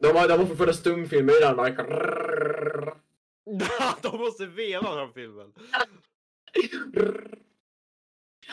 [0.00, 1.78] De har, de har fortfarande stumfilmer i Danmark.
[4.02, 5.52] De måste veva den filmen.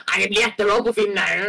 [0.05, 1.13] Han är jättebra på film.
[1.13, 1.39] Nej,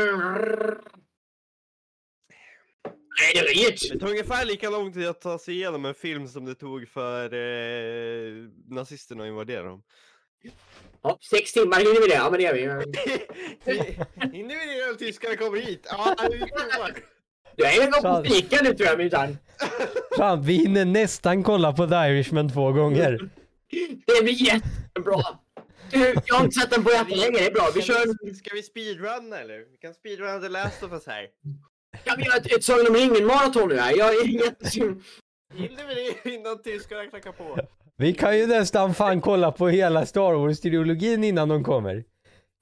[3.34, 3.92] det är.
[3.92, 6.88] Det tog ungefär lika lång tid att ta sig igenom en film som det tog
[6.88, 9.82] för eh, nazisterna att invadera dem.
[11.03, 12.14] Ja, sex timmar hinner vi det?
[12.14, 12.61] Ja, men det gör vi.
[14.36, 15.86] Hinner vi det när tyskarna kommer hit?
[15.90, 16.92] Ja, vi provar.
[17.61, 19.38] Jag är nog på fika nu tror jag minsann.
[20.16, 23.30] Fan, vi hinner nästan kolla på The Irishman två gånger.
[24.06, 25.22] Det blir jättebra.
[25.90, 27.38] Du, jag har inte sett den på jättelänge.
[27.38, 27.68] Det är bra.
[27.74, 28.26] Vi Ska kör...
[28.26, 29.59] vi, ska vi speedrunna eller?
[29.59, 31.26] Vi kan speedrunna The Last of Us här.
[32.04, 33.98] Kan vi göra ett, ett Sagan om ringen-maraton nu här?
[33.98, 35.02] Jag är jättesugen.
[35.54, 35.94] Hinner vi
[36.24, 37.59] det innan tyskarna knackar på?
[37.96, 42.04] Vi kan ju nästan fan kolla på hela Star Wars-trilogin innan de kommer.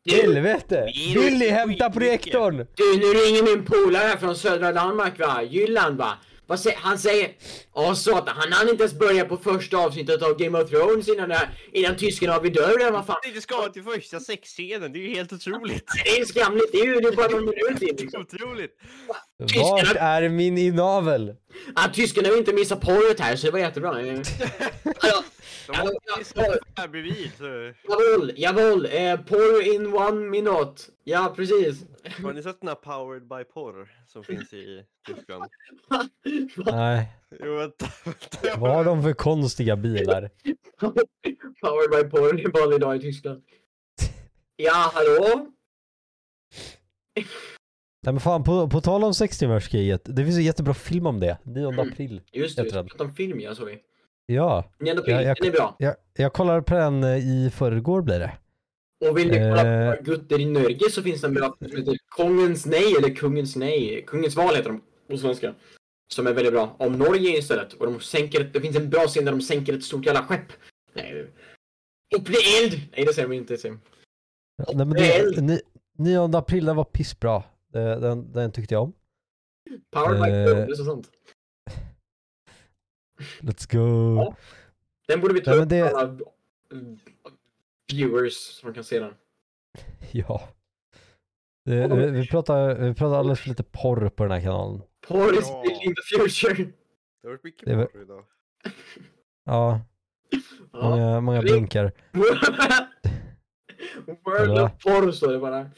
[0.07, 0.93] Helvete!
[1.15, 2.57] Billy, hämta projektorn!
[2.57, 5.43] Du, nu ringer min polare här från södra Danmark va?
[5.43, 6.19] Jylland va?
[6.49, 7.31] Vad säger, han säger...
[7.73, 11.29] Åh satan, han hann inte ens börja på första avsnittet av Game of Thrones innan,
[11.29, 13.17] det här, innan tyskarna har vid dörren, vad fan?
[13.35, 15.85] Det ska till första sexscenen, det är ju helt otroligt.
[16.05, 18.23] Det är skamligt, det är ju det är bara någon minut in liksom.
[18.23, 18.71] Otroligt.
[19.39, 21.35] Vart är min inavel?
[21.75, 23.91] Att tyskarna vill inte missa porret här så det var jättebra.
[25.01, 25.25] Alltså,
[25.67, 27.33] De har ja, ju stått här bredvid.
[27.39, 30.83] så- jawohl, jawohl, eh, porr in one minute.
[31.05, 31.85] Ja, precis.
[32.23, 35.45] Har ni sett den här Powered by Porr som finns i Tyskland?
[36.67, 37.09] Nej,
[37.41, 37.87] Jo, vänta.
[38.05, 38.61] vänta.
[38.61, 40.31] vad har de för konstiga bilar?
[41.61, 43.43] Powered by porn, en vanlig dag i Tyskland.
[44.57, 45.47] Ja, hallå?
[48.03, 51.39] Nej men fan, på, på tal om sextimmarskriget, det finns en jättebra film om det.
[51.43, 51.79] 9 Mm.
[51.93, 52.21] april.
[52.33, 53.79] Just det, vi pratade om film ja, såg vi.
[54.27, 55.77] Ja, 9 april, Ja, jag- är bra.
[55.79, 58.33] jag, jag kollade på den eh, i förrgår blir det.
[59.11, 59.95] Och vill ni kolla Eh.
[59.97, 63.57] på Gutter i Norge så finns det en bra som heter Kongens nej eller Kungens
[63.57, 64.05] nej.
[64.07, 65.55] Kungens val heter de på svenska.
[66.15, 66.77] Som är väldigt bra.
[66.79, 67.73] Om Norge istället.
[67.73, 70.23] Och de sänker ett, det finns en bra scen där de sänker ett stort jävla
[70.23, 70.53] skepp.
[70.95, 71.27] Nej.
[72.17, 72.81] Upp i eld!
[72.97, 73.57] Nej det säger de inte.
[73.59, 73.79] säger.
[74.57, 75.61] Ja, Nej, men det, ni,
[75.99, 77.43] 9 april, den var pissbra.
[77.73, 78.93] Den, den tyckte jag om.
[79.95, 80.57] Powered by Eh.
[80.67, 81.11] det är så sant.
[83.41, 84.17] Let's go.
[84.17, 84.37] Ja.
[85.09, 86.19] Den borde vi ta Nej, upp det- alla
[87.93, 89.15] viewers som kan se den.
[90.13, 90.49] Ja.
[91.65, 94.83] Det, vi, vi, pratar, vi pratar alldeles för lite porr på den här kanalen.
[95.09, 95.63] Porn is Ja.
[95.63, 96.55] building the future.
[96.55, 96.73] Det
[97.23, 98.25] har varit mycket Det porr idag.
[99.45, 99.81] Ja,
[100.73, 100.91] Ja.
[100.91, 101.93] många, många blinkar.
[104.25, 105.71] World of porr står det bara.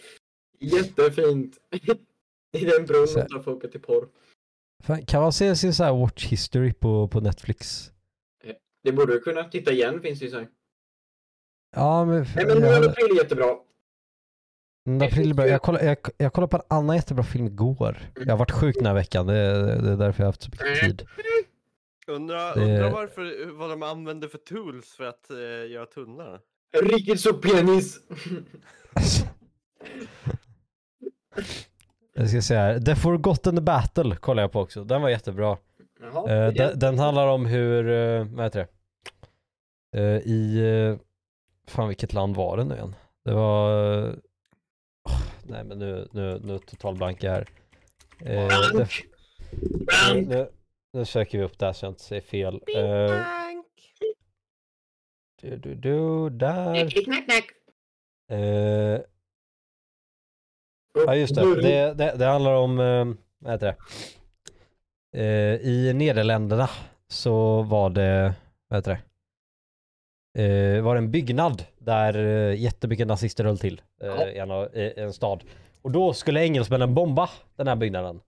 [0.61, 1.59] Jättefint.
[2.53, 4.09] I den bron Så- tar folket till porr.
[4.83, 7.91] Fan, kan man se sin så här watch history på, på Netflix?
[8.85, 9.45] Det borde du kunna.
[9.45, 10.49] Titta igen finns det ju så här.
[11.77, 12.27] Ja, men...
[12.37, 13.57] Nej men jag, 9 hade, april är jättebra.
[14.87, 15.47] 9 april är bra.
[15.47, 17.99] jag, kollade, jag, jag kollade på en annan jättebra film igår.
[18.15, 20.43] Jag har varit sjuk den här veckan, det, är- det är därför jag har haft
[20.43, 21.07] så mycket tid.
[22.07, 25.37] Undrar Det- undra varför, vad de använder för tools för att eh,
[25.71, 26.41] göra tunnlar.
[26.83, 28.01] Riktigt så penis.
[32.19, 34.85] Jag ska säga här, The Forgotten Battle kollar jag på också.
[34.85, 35.59] Den var jättebra.
[36.01, 36.31] Jaha.
[36.31, 38.67] Eh, den, den handlar om hur, uh, vad heter
[39.93, 39.99] det?
[40.01, 40.99] Eh, I, uh,
[41.67, 42.95] fan vilket land var det nu igen?
[43.25, 44.15] Det var, eh,
[45.09, 47.49] åh, nej men nu, nu, nu total blank jag här.
[48.21, 48.89] Eh, det,
[50.15, 50.49] nu, nu,
[50.93, 52.55] nu söker vi upp det här så jag inte säger fel.
[52.77, 53.25] Eh,
[55.41, 56.91] du, du, du, där.
[56.91, 57.51] Knack, knack, knack.
[58.39, 59.01] Eh,
[61.07, 63.07] Ja just det, det, det, det handlar om, eh,
[63.39, 63.77] vad heter det?
[65.21, 66.69] Eh, I Nederländerna
[67.09, 68.35] så var det,
[68.69, 68.99] vad heter det?
[70.43, 74.27] Eh, var det en byggnad där eh, jättemycket nazister höll till eh, Ja.
[74.29, 75.45] i, en, i en stad.
[75.83, 78.21] Och då skulle engelsmännen bomba den här byggnaden.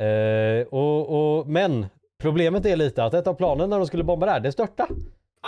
[0.00, 1.86] Eh, och, och, men
[2.20, 4.94] problemet är lite att ett av planen när de skulle bomba det här, det störtade.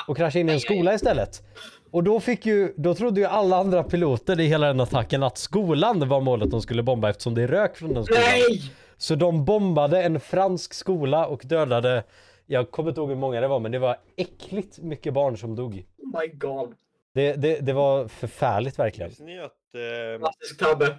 [0.08, 1.42] Och kraschade in i en skola istället.
[1.90, 5.38] Och då fick ju, då trodde ju alla andra piloter i hela den attacken att
[5.38, 8.22] skolan var målet de skulle bomba eftersom det är rök från den skolan.
[8.26, 8.72] Nej!
[8.96, 12.04] Så de bombade en fransk skola och dödade,
[12.46, 15.56] jag kommer inte ihåg hur många det var men det var äckligt mycket barn som
[15.56, 15.84] dog.
[15.98, 16.74] Oh my god.
[17.14, 19.08] Det, det, det var förfärligt verkligen.
[19.08, 20.96] Visste ni att eh, Klassisk tabbe.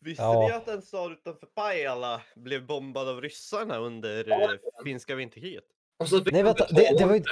[0.00, 0.46] visste Ja.
[0.48, 4.50] ni att en stad utanför Pajala blev bombad av ryssarna under Ja, eh,
[4.84, 5.64] finska vinterkriget?
[5.98, 7.22] Och så fick Nej, vänta, det- det var ju-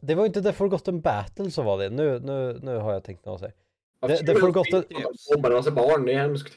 [0.00, 1.90] Det var inte The Forgotten Battle som var det.
[1.90, 3.52] Nu, nu, nu har jag tänkt något sig.
[4.00, 4.88] Varför det- skulle det får de gott att-
[5.34, 6.06] bomba en massa barn?
[6.06, 6.52] Det är hemskt.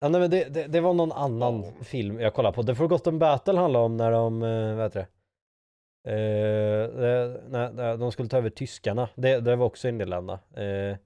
[0.00, 2.62] Ja, nej, men det, det, det var någon annan film jag kollade på.
[2.62, 5.06] The Forgotten Battle handlar om när de, eh, vad heter det?
[6.10, 9.08] Eh, det- när, de skulle ta över tyskarna.
[9.14, 10.38] Det, det var också Nederländerna.
[10.56, 10.96] Eh,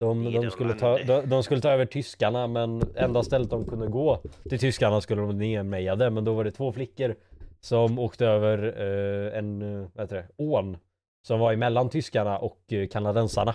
[0.00, 3.86] de, de, skulle ta, de, de skulle ta över tyskarna men enda stället de kunde
[3.86, 6.10] gå till tyskarna skulle de nedmejade.
[6.10, 7.14] Men då var det två flickor
[7.60, 10.76] som åkte över eh, en, eh, vad heter det, ån.
[11.26, 13.54] Som var emellan tyskarna och eh, kanadensarna.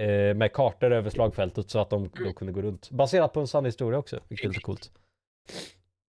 [0.00, 2.90] Eh, med kartor över slagfältet så att de då kunde gå runt.
[2.90, 4.90] Baserat på en sann historia också, vilket är lite coolt.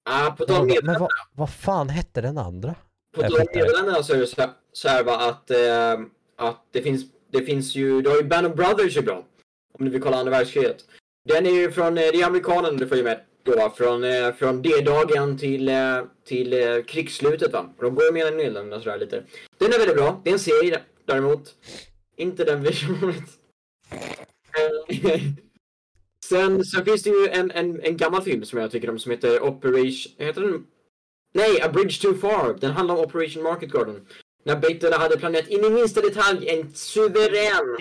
[0.09, 2.75] Ah, på tal om Men, Nederländerna, vad, vad fan hette den andra?
[3.15, 3.45] på tal om.
[3.53, 6.05] Nederländerna så är det så här, så här va, att, eh,
[6.35, 9.23] att det finns, det finns ju, du har ju Band of Brothers är bra.
[9.79, 10.85] Om du vill kolla andra världskriget.
[11.25, 14.33] Den är ju från, eh, det är amerikanen du får ju med då, från, eh,
[14.33, 17.73] från D-dagen till, eh, till eh, krigsslutet va.
[17.79, 19.23] De går med i Nederländerna sådär lite.
[19.57, 21.55] Den är väldigt bra, det är en serie däremot.
[22.15, 23.13] Inte den versionen.
[24.99, 25.21] Eh,
[26.29, 29.11] Sen så finns det ju en, en, en gammal film som jag tycker om som
[29.11, 30.11] heter Operation...
[30.17, 30.65] Heter den?
[31.33, 32.57] Nej, A Bridge Too Far.
[32.59, 34.07] Den handlar om Operation Market Garden.
[34.43, 37.77] När britterna hade planerat in i minsta detalj en suverän...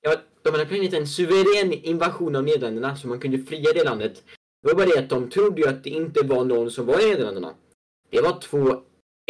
[0.00, 4.22] Ja, de hade planerat en suverän invasion av Nederländerna så man kunde fria det landet.
[4.64, 7.00] Det var bara det att de trodde ju att det inte var någon som var
[7.00, 7.54] i Nederländerna.
[8.10, 8.70] Det var två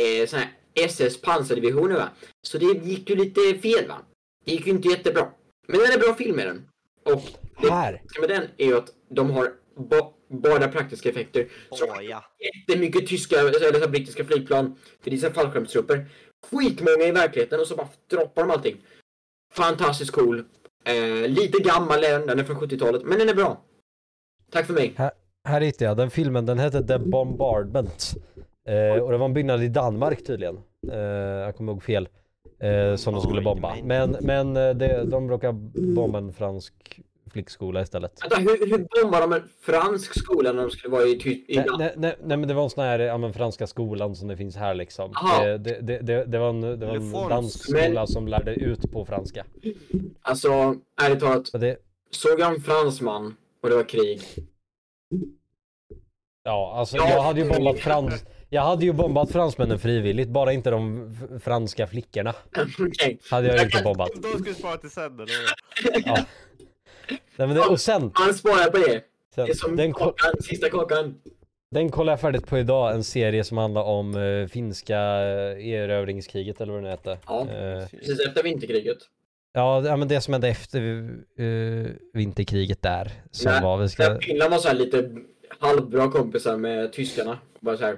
[0.03, 2.09] eh, såna här SS pansardivisioner va.
[2.43, 3.99] Så det gick ju lite fel va.
[4.45, 5.31] Det gick ju inte jättebra.
[5.67, 6.69] Men den är bra film med den.
[7.05, 7.23] Och
[7.63, 8.03] det Här!
[8.21, 11.49] med den är ju att de har ba bara praktiska effekter.
[11.71, 12.25] Så Åh ja.
[12.39, 14.77] jättemycket tyska, eller så brittiska flygplan.
[15.01, 16.07] För det är fallskärmstrupper.
[16.51, 18.77] Skitmånga i verkligheten och så bara droppar de allting.
[19.55, 20.45] Fantastiskt cool.
[20.85, 23.03] Eh, lite gammal är den, den är från 70-talet.
[23.05, 23.65] Men den är bra.
[24.51, 24.95] Tack för mig.
[24.97, 25.11] Här
[25.49, 28.15] hittade jag den filmen, den hette The Bombardment.
[28.69, 30.59] Eh, och det var en byggnad i Danmark tydligen.
[30.93, 32.09] Eh, jag kommer ihåg fel.
[32.61, 33.75] Eh, som de skulle bomba.
[33.83, 35.53] men- Men, men eh, det, de råkade
[35.95, 37.01] bomba en fransk
[37.33, 38.13] flickskola istället.
[38.23, 41.57] Vänta, hur, hur bombar de en fransk skola när de skulle vara i, ty- i
[41.57, 44.37] Nej, nej, nej, men det var en sån här, ja men franska skolan som det
[44.37, 45.13] finns här liksom.
[45.43, 48.93] Det, det, det, det var en, det var en dansk Men- skola som lärde ut
[48.93, 49.45] på franska.
[50.23, 50.49] Alltså,
[51.03, 51.51] ärligt talat.
[51.53, 51.77] Det,
[52.11, 54.21] Såg jag en fransman och det var krig.
[56.45, 57.09] Ja alltså Ja.
[57.11, 61.11] jag hade ju bombat frans, jag hade ju bombat fransmännen frivilligt, bara inte de
[61.43, 62.35] franska flickorna.
[62.79, 63.19] Okej.
[63.31, 64.11] Hade jag inte bombat.
[64.23, 65.35] De skulle spara till sen eller?
[66.07, 66.17] Ja.
[67.37, 69.05] Nej, men det, och sen, Han sparar på det.
[69.35, 71.15] sen Det är som den, ko- kakan, sista kakan.
[71.71, 76.61] den kollar jag färdigt på idag, en serie som handlar om eh, finska eh, erövringskriget
[76.61, 77.19] eller vad det nu hette.
[77.27, 77.41] Ja.
[77.41, 78.99] Eh, Precis efter vinterkriget.
[79.55, 80.81] Ja, ja men det som hände efter
[81.39, 83.13] eh, vinterkriget där.
[83.31, 84.19] Som Nej, var, vi ska...
[84.21, 85.11] Finland var så här lite
[85.59, 87.39] halvbra kompisar med tyskarna.
[87.61, 87.97] Bara så här.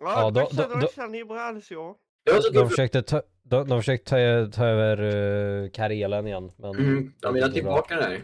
[0.00, 0.68] Ja, Ja, då- då,
[1.24, 6.50] bra De försökte ta, de, de försökte ta, ta över uh, Karelen igen.
[6.56, 8.20] Men Mm, de vill ha det var- tillbaka det här.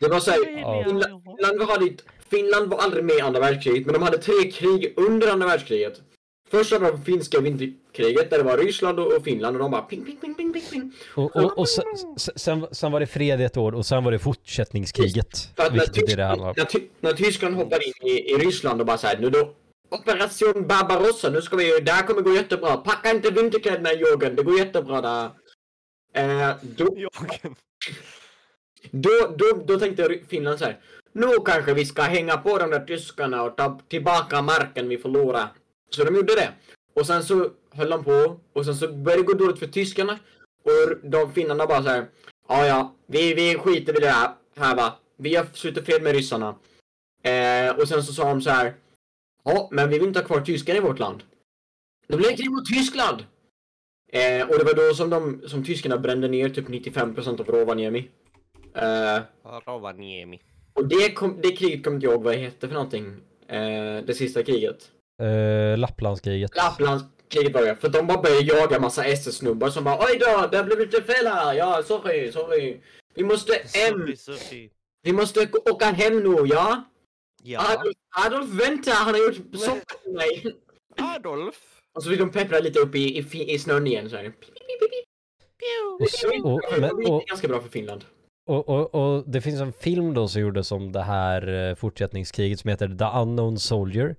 [0.00, 0.84] Det var så här, Ja.
[0.84, 1.90] Finland, Finland, hade,
[2.30, 6.00] Finland var aldrig med i andra världskriget, men de hade tre krig under andra världskriget.
[6.50, 7.40] Första var finska
[7.92, 10.62] vinterkriget där det var Ryssland och Finland och de bara ping, ping, ping, ping, ping,
[10.70, 10.92] ping.
[11.14, 11.84] Och, och, och sen,
[12.36, 15.50] sen, sen var det fred ett år och sen var det fortsättningskriget.
[15.56, 16.54] För att när, det Tyskland, var.
[16.56, 19.54] när, Ty- när Tyskland hoppade in i, i Ryssland och bara såhär, nu då
[19.90, 22.76] Operation Barbarossa, nu ska vi, det här kommer gå jättebra.
[22.76, 25.30] Packa inte vinterkläderna Jörgen, det går jättebra där.
[26.14, 26.84] Eh, då,
[28.90, 30.80] då, då, då tänkte Finland så här.
[31.14, 35.48] Nu kanske vi ska hänga på de där tyskarna och ta tillbaka marken vi förlorade.
[35.90, 36.48] Så de gjorde det.
[36.94, 40.18] Och sen så höll de på och sen så började det gå dåligt för tyskarna.
[40.64, 42.06] Och de finnarna bara så här.
[42.48, 44.98] Ja, ja, vi, vi skiter i det här, här va.
[45.16, 46.54] Vi har slutit fred med ryssarna.
[47.22, 48.74] Eh, och sen så sa de så här.
[49.44, 51.22] Ja, men vi vill inte ha kvar tyskarna i vårt land.
[52.08, 53.24] Då blev det krig mot Tyskland.
[54.12, 58.08] Eh, och det var då som, de, som tyskarna brände ner typ 95% av Rovaniemi.
[58.74, 59.22] Eh,
[59.66, 60.40] Rovaniemi.
[60.72, 63.16] och det, kom, det kriget kommer inte jag ihåg vad det hette för någonting.
[63.48, 64.90] Eh, det sista kriget.
[65.22, 66.56] Uh, Lapplandskriget.
[66.56, 67.76] Lapplandskriget var det.
[67.76, 71.12] För de bara började jaga massa SS-snubbar som bara Oj då, det har blivit lite
[71.12, 71.54] fel här.
[71.54, 72.80] Ja, sorry, sorry.
[73.14, 73.98] Vi måste hem.
[73.98, 74.70] Sorry, sorry.
[75.02, 76.84] Vi måste gå- åka hem nu, ja?
[77.42, 77.60] Ja.
[77.78, 77.94] Adolf,
[78.26, 80.56] Adolf vänta, han har gjort soppa till mig.
[81.16, 81.54] Adolf.
[81.94, 84.32] Och så fick de peppra lite upp i, i, i snön igen så här.
[86.00, 88.04] Och, s- och, Det men, är och, ganska bra för Finland.
[88.46, 92.60] och, och, och det finns en film då som gjordes om det här eh, fortsättningskriget
[92.60, 94.16] som heter The Unknown Soldier.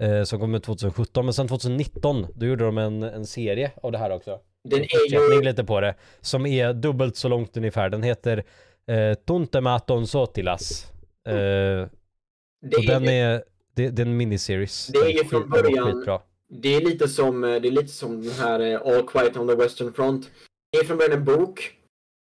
[0.00, 3.92] Eh, som kom ut 2017, men sen 2019 då gjorde de en, en serie av
[3.92, 4.40] det här också.
[4.68, 5.42] Den En är ju...
[5.42, 5.94] lite på det.
[6.20, 7.88] Som är dubbelt så långt ungefär.
[7.90, 8.44] Den heter
[8.86, 10.92] eh, Tuntematon Sotilas.
[11.28, 13.42] Eh, Det och den är, är,
[13.74, 14.86] det, det är en miniseries.
[14.86, 16.18] Det är ju från början-
[16.52, 19.48] det är lite som, eh, det är lite som den här eh, All Quiet on
[19.48, 20.30] the Western Front.
[20.72, 21.72] Det är från början en bok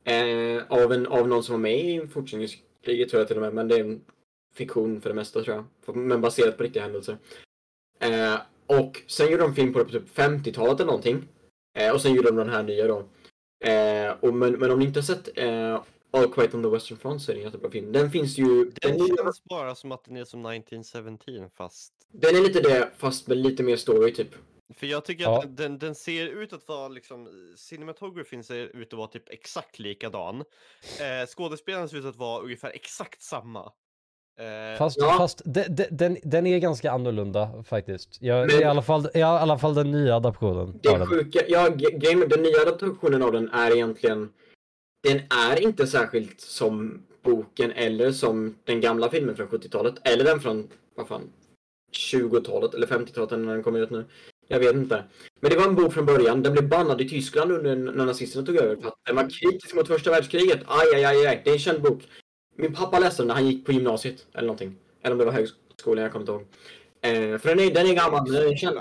[0.04, 3.54] eh, av, en, av någon som var med i fortsättningskriget tror jag till och med,
[3.54, 4.00] men det är en
[4.54, 5.56] fiktion för det mesta tror
[5.86, 5.96] jag.
[5.96, 7.16] Men baserat på riktiga händelser.
[8.00, 11.28] Eh, och sen gjorde de film på det på typ 50-talet eller någonting.
[11.78, 12.98] Eh, och sen gjorde de den här nya då.
[13.64, 15.82] Eh, och men, men om ni inte har sett eh,
[16.12, 17.92] All Quiet on the Western Front så är det en jättebra film.
[17.92, 18.44] Den finns ju...
[18.64, 22.60] Den, Den nya- känns bara som att den är som 1917 fast den är lite
[22.60, 24.28] det, fast med lite mer story typ.
[24.74, 25.38] För jag tycker Ja.
[25.42, 29.78] att den- den, ser ut att vara liksom, cinematografin ser ut att vara typ exakt
[29.78, 30.36] likadan.
[31.00, 33.72] Eh, skådespelarna ser ut att vara ungefär exakt samma.
[34.40, 35.14] Eh, Fast, Ja.
[35.18, 38.16] fast de, de, den, den är ganska annorlunda faktiskt.
[38.20, 40.78] Jag, Men- i, alla fall, I alla fall den nya adaptionen.
[40.82, 44.28] Det sjuka, ja, grejen den nya adaptionen av den är egentligen
[45.08, 45.20] Den
[45.50, 50.68] är inte särskilt som boken eller som den gamla filmen från 70-talet eller den från,
[50.94, 51.22] vad fan
[52.12, 54.04] 20-talet eller 50-talet när den kom ut nu.
[54.48, 55.04] Jag vet inte.
[55.40, 58.46] Men det var en bok från början, den blev bannad i Tyskland under när nazisterna
[58.46, 60.60] tog över för att den var kritisk mot första världskriget.
[60.66, 61.40] Aj, aj, aj, aj.
[61.44, 62.02] Det är en känd bok.
[62.60, 64.76] Min pappa läste den när han gick på gymnasiet eller någonting.
[65.02, 66.46] Eller om det var högskolan, jag kommer inte ihåg.
[67.02, 68.78] Eh, för den är, den är gammal, den är känd.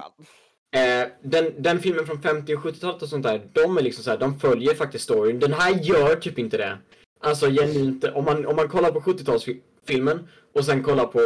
[0.76, 4.10] Eh, den, den filmen från 50 och 70-talet och sånt där, de är liksom så
[4.10, 5.40] här, de följer faktiskt storyn.
[5.40, 6.78] Den här gör typ inte det.
[7.20, 10.20] Alltså genuint, om man, om man kollar på 70-talsfilmen
[10.56, 11.20] och sen kollar på,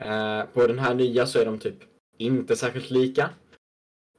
[0.00, 1.76] eh, på den här nya så är de typ
[2.18, 3.30] inte särskilt lika.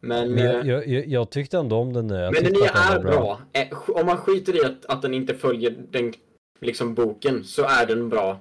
[0.02, 2.32] Men, Men jag, jag, jag, tyckte ändå om den nya.
[2.32, 3.40] Men den nya är var bra.
[3.54, 6.14] Eh, om man skiter i att, att den inte följer den
[6.62, 8.40] liksom boken så är den bra.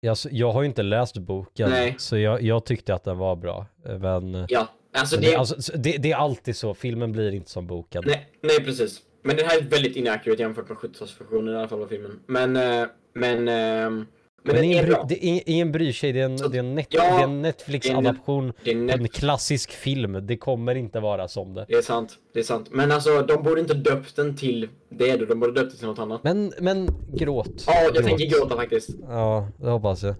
[0.00, 1.94] Jag, jag har ju inte läst boken, Nej.
[1.98, 3.66] så jag, jag tyckte att den var bra.
[4.00, 7.50] Men, Ja, alltså men det, det, alltså, det, det är alltid så, filmen blir inte
[7.50, 8.02] som boken.
[8.06, 9.00] Nej, nej precis.
[9.22, 12.20] Men den här är väldigt inaccurate jämfört med 70-talsversionen i alla fall av filmen.
[12.26, 14.06] Men, eh, men, ehm,
[14.46, 15.06] men, Men den ingen, är bry, bra.
[15.08, 17.20] det, ingen, ingen bryr sig, det är en, Så- det är en, net, Ja, det
[17.20, 20.26] är en Netflix-adaption Det net, en klassisk film.
[20.26, 21.64] Det kommer inte vara som det.
[21.68, 22.66] det är sant, det är sant.
[22.70, 25.24] Men alltså, de borde inte döpt den till det då.
[25.24, 26.24] De borde döpt den till något annat.
[26.24, 27.64] Men, men gråt.
[27.66, 28.04] Ja, jag Gråt.
[28.04, 28.90] tänker gråta faktiskt.
[29.08, 30.14] Ja, det hoppas jag.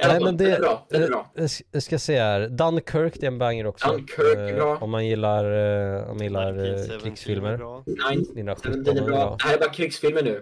[0.00, 0.86] Nej, fall, men det- den är bra.
[0.90, 1.32] Den är bra.
[1.72, 3.88] Jag ska se här, Dunkirk det är en banger också.
[3.88, 4.76] Dunkirk är Eh, bra.
[4.80, 5.44] Om man gillar,
[5.98, 7.56] eh, om man gillar eh, 1917 är krigsfilmer.
[7.56, 7.82] bra.
[7.86, 9.16] Nej, 1917 den är är bra.
[9.16, 9.36] bra.
[9.38, 10.40] Det här är bara krigsfilmer nu.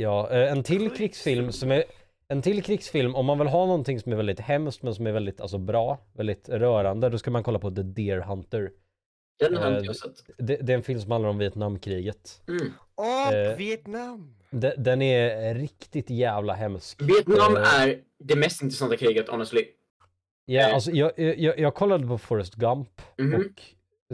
[0.00, 1.84] Ja, eh, en till krigsfilm som är
[2.28, 5.12] en till krigsfilm, om man vill ha någonting som är väldigt hemskt men som är
[5.12, 8.70] väldigt alltså, bra, väldigt rörande, då ska man kolla på The Deer Hunter.
[9.38, 10.24] Den har Eh, inte jag sett.
[10.38, 12.42] Det, det är en film som handlar om Vietnamkriget.
[12.48, 12.72] Mm.
[12.96, 14.34] Åh, Eh, Vietnam!
[14.50, 17.02] De, den är riktigt jävla hemsk.
[17.02, 19.64] Vietnam Eh, är det mest intressanta kriget, honestly.
[20.44, 23.34] Ja, eh, alltså jag, jag, jag kollade på Forrest Gump Mhm.
[23.34, 23.62] och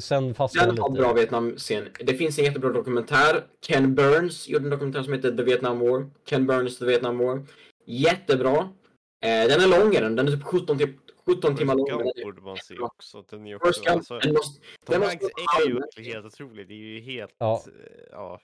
[0.01, 1.03] sen fastnade Den har lite.
[1.03, 1.89] bra Vietnam-scen.
[2.01, 3.45] Det finns en jättebra dokumentär.
[3.67, 6.11] Ken Burns gjorde en dokumentär som heter The Vietnam War.
[6.31, 7.47] Ken Burns The Vietnam War.
[7.87, 8.57] Jättebra.
[9.25, 10.17] Eh, den är lång är den.
[10.17, 11.87] Den är typ 17, tim- 17 timmar lång.
[11.89, 13.23] den Gump borde man se också.
[13.31, 15.81] Den är First också, Gump, alltså, måste, Tom Hanks är ju
[16.13, 16.69] helt otrolig.
[16.69, 17.63] Det är ju helt, Ja.
[17.67, 17.73] eh,
[18.11, 18.41] ja.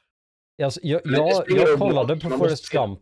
[0.62, 2.68] Alltså, jag, det jag, jag kollade på Forrest.
[2.70, 3.00] Gump.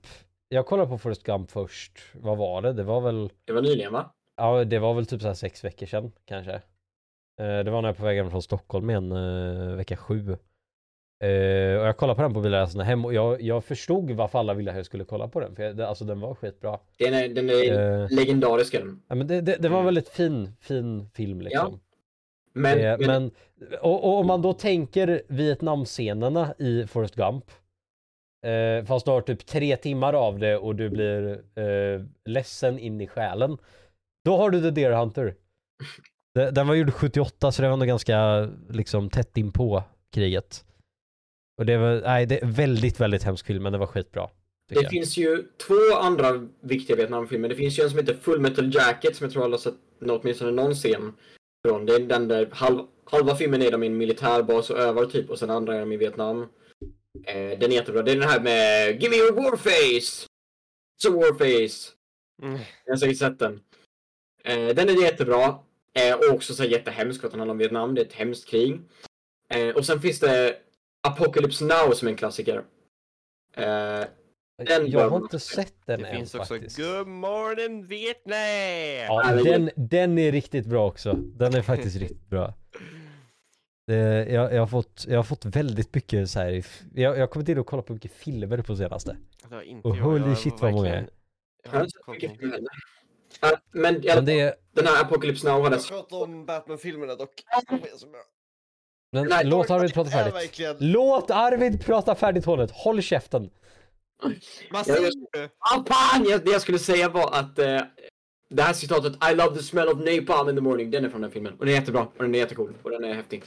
[0.48, 1.92] Jag kollade på Forrest Gump först.
[2.14, 2.72] Vad var det?
[2.72, 4.14] Det var väl, det var nyligen va?
[4.36, 6.62] ja det var väl typ så här sex veckor sedan kanske.
[7.38, 10.36] Eh, det var när jag på väg hem från Stockholm igen, eh, vecka sju.
[11.24, 14.54] Eh, och jag kollade på den på bilresan hem och jag, jag förstod varför alla
[14.54, 15.56] ville att jag skulle kolla på den.
[15.56, 16.78] För jag, alltså den var skitbra.
[16.98, 18.74] Den är, den är Eh, legendarisk
[19.08, 21.80] ja, men det, det, det var en väldigt fin, fin film liksom.
[22.52, 23.30] Men, Eh, men, men
[23.80, 27.44] och, och om man då tänker Vietnamscenerna i Forrest Gump.
[28.46, 33.00] Eh, fast du har typ tre timmar av det och du blir eh, ledsen in
[33.00, 33.58] i själen.
[34.24, 35.34] Då har du The Deer Hunter.
[36.38, 39.82] De- Den var gjord 78 så det var ändå ganska liksom tätt in på
[40.14, 40.64] kriget.
[41.58, 44.30] Och det var, nej det är väldigt, väldigt hemsk film men det var skitbra.
[44.68, 44.90] det jag.
[44.90, 47.48] finns ju två andra viktiga Vietnamfilmer.
[47.48, 49.74] Det finns ju en som heter Full Metal Jacket som jag tror alla har sett
[50.00, 51.12] åtminstone någon scen
[51.68, 51.86] från.
[51.86, 55.30] Det är den där halv, halva filmen är de i en militärbas och övar typ
[55.30, 56.40] och sen andra är de i Vietnam.
[57.26, 58.02] Eh, den är jättebra.
[58.02, 60.26] Det är den här med Give me your war face!
[60.98, 61.92] It's a war face!
[62.42, 62.58] Mm.
[62.84, 63.60] Jag har säkert sett den.
[64.44, 65.58] Eh, den är jättebra.
[65.98, 67.94] Eh, och också så här jättehemsk för att den handlar om Vietnam.
[67.94, 68.80] Det är ett hemskt krig.
[69.54, 70.56] Eh, och sen finns det
[71.08, 72.64] Apocalypse Now som är en klassiker.
[73.56, 74.04] Eh,
[74.66, 75.54] den jag har inte se.
[75.54, 76.76] sett den Det än finns också faktiskt.
[76.76, 78.36] Good morning Vietnam!
[79.08, 81.12] Ja, den, den är riktigt bra också.
[81.12, 82.54] Den är faktiskt riktigt bra.
[83.86, 87.26] Det, jag, jag, har fått, jag har fått väldigt mycket så här, jag, jag har
[87.26, 89.16] kommit in och kollat på mycket filmer på senaste.
[89.50, 91.06] Det Och holy Jag shit vad många.
[91.64, 92.60] Jag har inte sett mycket.
[93.40, 95.76] Ja, men Men det är, den här Apocalypse Now hade...
[95.76, 97.30] Jag pratar om Batman-filmerna dock.
[99.12, 100.34] Men Nej, låt Arvid prata är färdigt.
[100.34, 100.76] verkligen...
[100.80, 103.50] Låt Arvid prata färdigt hållet, håll käften.
[104.22, 104.32] Vad
[104.70, 106.38] Ja, säger jag- du?
[106.44, 107.80] Det jag skulle säga var att eh,
[108.50, 111.20] det här citatet I love the smell of napalm in the morning, den är från
[111.20, 111.52] den filmen.
[111.52, 113.42] Och den är jättebra, och den är jättecool, och den är häftig.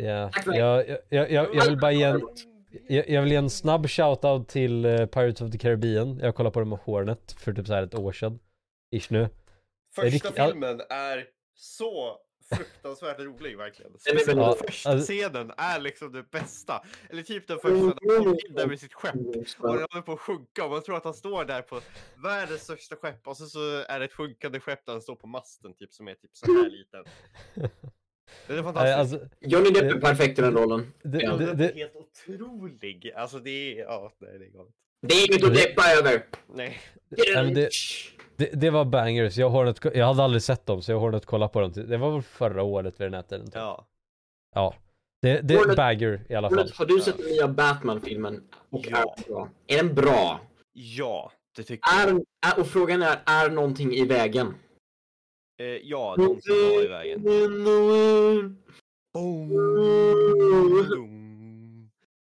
[0.00, 0.58] Ja, mig.
[0.58, 2.22] jag, jag, jag, jag, jag vill bara ge en,
[2.88, 6.18] jag, jag vill ge en snabb shoutout till eh, Pirates of the Caribbean.
[6.18, 8.38] Jag kollade på den med Hornet för typ så här ett år sedan.
[8.90, 9.28] Ish nu.
[9.94, 10.46] Första Rick- ja.
[10.46, 12.18] filmen är så
[12.54, 13.92] fruktansvärt rolig verkligen.
[14.04, 14.56] Den är väldigt Ja.
[14.66, 16.84] Första alltså- scenen är liksom det bästa.
[17.10, 19.14] Eller typ den första när han mm, kommer in där med sitt skepp.
[19.14, 21.80] Och det håller på att sjunka och man tror att han står där på
[22.22, 25.26] världens största skepp och så, så är det ett sjunkande skepp där han står på
[25.26, 27.04] masten typ som är typ så här liten.
[27.54, 28.98] Den är Nej, fantastisk.
[29.14, 30.92] alltså, Johnny Depp är det- perfekt i den rollen.
[31.02, 31.32] det, Ja.
[31.36, 33.12] det, den är det, helt otrolig.
[33.16, 34.74] Alltså det är, ja, nej det är galet.
[35.08, 36.26] Det är inget att deppa över.
[36.54, 36.78] Nej.
[37.08, 37.70] nej, men det,
[38.36, 39.36] det, det var bangers.
[39.36, 41.72] Jag, har jag hade aldrig sett dem så jag har Hornet kolla på dem.
[41.72, 43.44] Det var väl förra året vid den här tiden.
[43.46, 43.54] typ.
[43.54, 43.86] Ja.
[44.54, 44.74] Ja.
[45.22, 46.70] Det, det är bagger i alla fall.
[46.74, 48.42] Har du sett den nya Batman-filmen?
[48.70, 49.16] Och Ja.
[49.66, 50.40] är den bra?
[50.72, 52.08] Ja, det tycker jag.
[52.08, 52.14] Är,
[52.46, 54.54] är, och frågan är, är någonting i vägen?
[55.60, 57.22] Eh, ja, någonting var i vägen.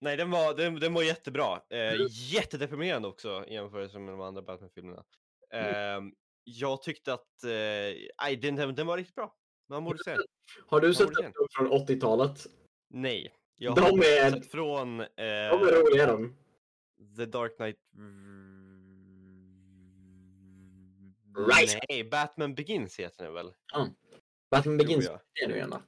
[0.03, 1.61] Nej, den var, den, den var jättebra.
[1.71, 5.05] Eh, jättedeprimerande också i jämförelse med de andra Batman-filmerna.
[5.53, 6.01] Eh,
[6.45, 7.51] jag tyckte att, eh,
[8.23, 9.35] nej, den, den, var riktigt bra.
[9.69, 10.19] Man borde säga.
[10.67, 12.47] Har du sett den från 80-talet?
[12.91, 13.35] Nej.
[13.57, 16.37] Jag De har är- sett från eh, De är roliga de.
[17.17, 17.77] The Dark Knight...
[21.61, 21.81] Rise.
[21.89, 23.53] Nej, Batman Begins heter den väl?
[24.51, 25.07] Batman Begins
[25.45, 25.83] är det gärna.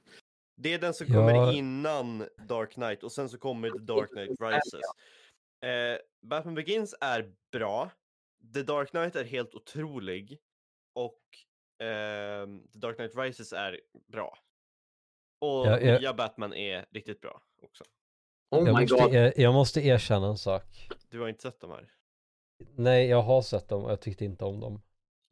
[0.55, 1.13] Det är den som Ja.
[1.13, 4.81] kommer innan Dark Knight och sen så kommer The Dark Knight Rises.
[5.65, 7.91] Eh, Batman Begins är bra.
[8.53, 10.39] The Dark Knight är helt otrolig.
[10.95, 11.21] Och
[11.87, 14.37] ehm, The Dark Knight Rises är bra.
[15.41, 17.83] Och Ja, jag- nya Batman är riktigt bra också.
[18.51, 19.13] Oh Jag my måste, god.
[19.13, 20.89] er, jag måste erkänna en sak.
[21.09, 21.89] Du har inte sett de här?
[22.75, 24.81] Nej, jag har sett dem och jag tyckte inte om dem.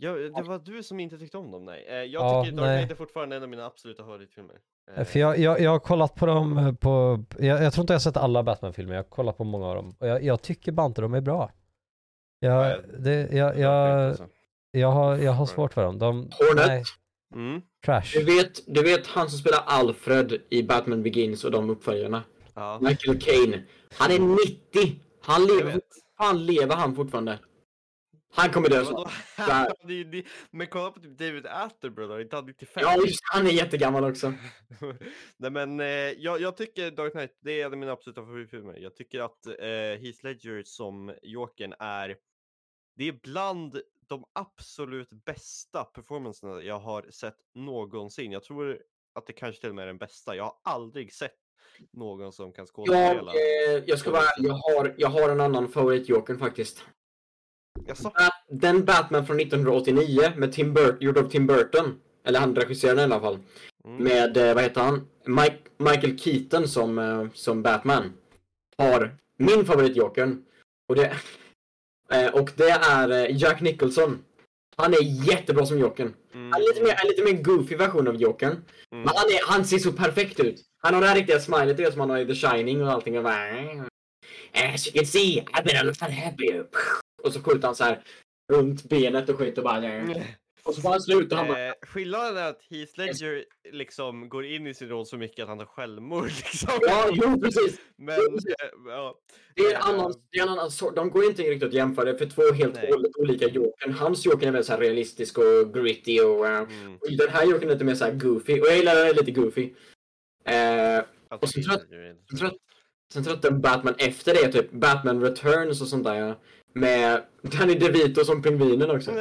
[0.03, 1.85] Ja, det var du som inte tyckte om dem, nej.
[1.89, 2.77] Eh, jag Ja, tycker Dark nej.
[2.77, 4.55] Knight är fortfarande en av mina absoluta favoritfilmer.
[4.97, 7.93] Eh, För jag, jag, jag har kollat på dem eh, på, jag, jag tror inte
[7.93, 9.95] jag har sett alla Batman-filmer, jag har kollat på många av dem.
[9.99, 11.51] Och jag, jag tycker bara inte de är bra.
[12.39, 14.27] Jag, det, jag, Dark jag, alltså.
[14.71, 15.99] jag, har, jag har svårt för dem.
[15.99, 16.67] De, Hornet.
[16.67, 16.83] nej,
[17.35, 18.01] Mm, trash.
[18.13, 22.23] Du vet, du vet han som spelar Alfred i Batman Begins och de uppföljarna?
[22.53, 23.61] ja, Michael Caine.
[23.97, 24.99] Han är 90!
[25.21, 25.81] Han lever,
[26.17, 27.39] fan lever han fortfarande?
[28.35, 29.11] Han kommer dö snart.
[30.51, 32.83] Men kolla på typ David Attenborough, inte han 95?
[32.85, 34.33] Ja, just han är jättegammal också.
[35.37, 38.77] Nej men eh, jag, jag tycker Dark Knight, det är en av mina absoluta favoritfilmer.
[38.77, 39.53] Jag tycker att eh,
[40.01, 42.15] Heath Ledger som Jokern är,
[42.95, 48.31] det är bland de absolut bästa performancerna jag har sett någonsin.
[48.31, 48.79] Jag tror
[49.15, 50.35] att det kanske till och med är den bästa.
[50.35, 51.35] Jag har aldrig sett
[51.91, 53.31] någon som kan Jag, skådespela.
[53.31, 56.85] eh, jag ska vara ärlig, jag har, jag har en annan favoritjokern faktiskt.
[57.87, 58.11] Jaså?
[58.49, 61.99] Den Batman från 1989 med Tim Burton, gjord av Tim Burton.
[62.25, 63.39] Eller han regisserade i alla fall.
[63.87, 64.03] Mm.
[64.03, 65.07] Med, eh, vad heter han?
[65.25, 68.13] Mike, Michael Keaton som, eh, som Batman.
[68.77, 70.43] Har min favoritjokern.
[70.89, 71.05] Och det,
[72.11, 74.23] eh, och det är Jack Nicholson.
[74.77, 76.13] Han är jättebra som Jokern.
[76.33, 78.51] Mm, Han är lite mer, en lite mer goofy version av Jokern.
[78.51, 78.63] mm.
[78.89, 80.61] Men han, är, han ser så perfekt ut.
[80.77, 83.17] Han har det här riktiga smilet som han har i The Shining och allting.
[83.17, 83.37] Och bara,
[84.53, 86.65] As you can see, I've been a lot happier.
[87.23, 88.03] Och så skjuter han så här
[88.53, 90.15] runt benet och skjuter bara.
[90.65, 91.35] Och så får han sluta.
[91.35, 95.17] Han bara, Eh, skillnaden är att Heath Ledger liksom går in i sin roll så
[95.17, 96.69] mycket att han tar självmord liksom.
[96.81, 97.79] ja, jo precis.
[97.97, 99.15] Men, eh, ja.
[99.55, 100.95] Det är en Eh, annan, det är en annan sort.
[100.95, 102.17] De går inte riktigt att jämföra.
[102.17, 102.91] För två helt Nej.
[102.93, 103.93] och olika Jokern.
[103.93, 107.69] Hans Jokern är väl så realistisk och gritty och, eh, Mm, och den här Jokern
[107.69, 108.59] är lite mer så här goofy.
[108.61, 109.73] Och jag gillar den lite goofy.
[110.45, 112.59] Eh, Och så tror jag- Heath Ledger är- Sen tror jag,
[113.13, 116.35] sen tror jag att den Batman efter det, typ Batman Returns och sånt där.
[116.73, 119.11] Med Danny DeVito som pingvinen också.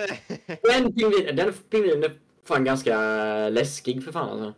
[0.62, 2.98] Den pingvinen, den pingvinen är fan ganska
[3.48, 4.54] läskig för fan alltså.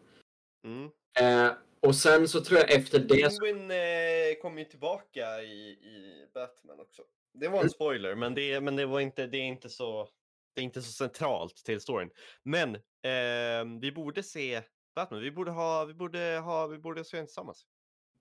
[0.64, 0.90] Mm.
[1.20, 5.70] Eh, och sen så tror jag efter det så, Penguin eh, kom ju tillbaka i,
[5.70, 7.02] i Batman också.
[7.34, 10.08] Det var en spoiler, men det, men det var inte, det är inte så,
[10.54, 12.10] det är inte så centralt till storyn.
[12.42, 14.62] Men eh, vi borde se
[14.94, 17.66] Batman, vi borde ha, vi borde ha, vi borde se den tillsammans.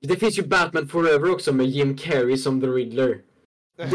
[0.01, 3.21] Det finns ju Batman Forever också med Jim Carrey som The Riddler.
[3.77, 3.85] Det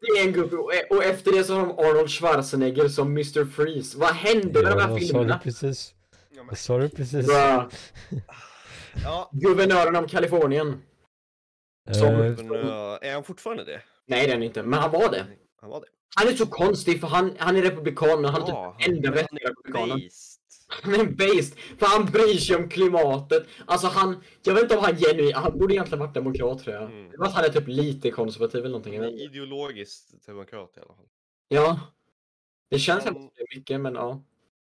[0.00, 0.56] Det är en gubbe.
[0.56, 3.44] Och, och efter det så har de Arnold Schwarzenegger som Mr.
[3.44, 3.98] Freeze.
[3.98, 5.38] Vad hände med de Ja, här vad sa du filmerna?
[5.42, 5.94] precis?
[6.30, 7.26] Ja, men- Vad sa du precis?
[7.26, 7.70] Bra.
[9.04, 10.82] ja, Guvernören av Kalifornien.
[11.92, 13.80] Som- Eh, men, eh, är han fortfarande det?
[14.06, 14.62] Nej, det är han inte.
[14.62, 15.26] Men han var det.
[15.60, 15.86] Han var det.
[16.16, 19.10] Han är så konstig för han, han är republikan men han är Ja, typ enda
[19.10, 19.88] vettiga republikanen.
[19.98, 20.33] based.
[20.68, 23.46] Han är en based, för han bryr sig om klimatet.
[23.66, 26.84] Alltså han, jag vet inte om han genuint, han borde egentligen varit demokrat tror jag.
[26.84, 27.10] Mm.
[27.10, 28.94] Det var att han är typ lite konservativ eller någonting.
[28.94, 29.24] Han är inte.
[29.24, 31.06] ideologiskt demokrat i alla fall.
[31.48, 31.80] Ja.
[32.70, 34.22] Det känns Han- inte som det är mycket men ja.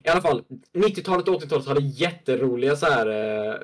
[0.06, 3.08] I alla fall, 90-talet och 80-talet hade jätteroliga så här.
[3.52, 3.56] Eh,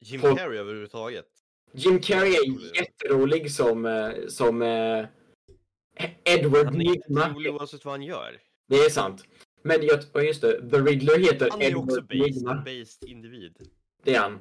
[0.00, 1.26] Jim Folk- Carrey överhuvudtaget.
[1.72, 5.04] Jim Carrey är jätterolig som, eh, som eh,
[6.24, 7.28] Edward Han är inte Nygma.
[7.34, 8.40] rolig oavsett vad han gör.
[8.68, 9.24] Det är sant.
[9.62, 13.56] Men jag, just det, The Riddler heter Han är ju också Edward based, based individ.
[14.04, 14.38] Det är han.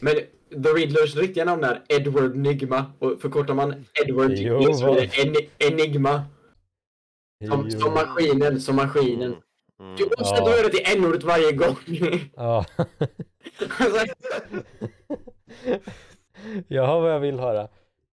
[0.00, 0.14] Men
[0.62, 5.22] The Riddlers riktiga namn är Edward Nygma och förkortar man Edward Jo, så är det
[5.22, 6.22] en, Enigma.
[7.48, 9.34] Som, som maskinen, som maskinen.
[9.80, 9.96] Mm.
[9.96, 10.44] Du måste Ja.
[10.48, 11.76] dra det till n-ordet varje gång.
[12.36, 12.64] Ja.
[16.68, 17.68] Jag har vad jag vill höra.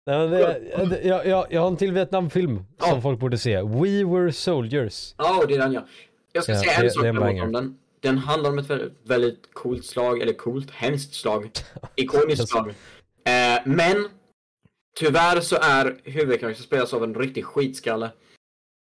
[0.06, 0.40] Nej, men
[1.04, 2.86] jag, jag, jag har en till Vietnamfilm Ja.
[2.86, 3.62] som folk borde se.
[3.62, 5.16] We Were Soldiers.
[5.18, 5.86] Ja, det är den ja.
[6.36, 7.78] Jag ska Ja, säga det- en sak det är om den.
[8.00, 11.50] Den handlar om ett väldigt, väldigt coolt slag, eller coolt, hemskt slag.
[11.96, 12.70] Ikoniskt slag.
[12.70, 14.08] Eh, men
[15.00, 18.12] tyvärr så är huvudkaraktären spelas av en riktig skitskalle.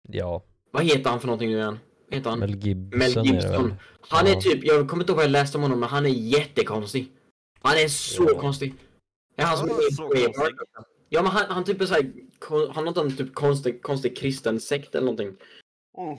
[0.08, 1.78] Ja, Vad heter han för någonting nu igen?
[2.08, 2.38] Vad Heter han?
[2.38, 3.68] Mel Gibson, Mel är Gibson.
[3.68, 3.74] väl?
[4.00, 4.40] Han är Ja.
[4.40, 7.12] typ, jag kommer inte ihåg vad jag läste om honom, men han är jättekonstig.
[7.62, 8.40] Han är så Ja.
[8.40, 8.74] konstig.
[9.36, 10.34] Det är han som Ja, är så konstig.
[11.08, 12.12] Ja men han, han typ är såhär,
[12.74, 15.36] han har någon typ konstig, konstig kristen sekt eller någonting.
[15.98, 16.18] Mm.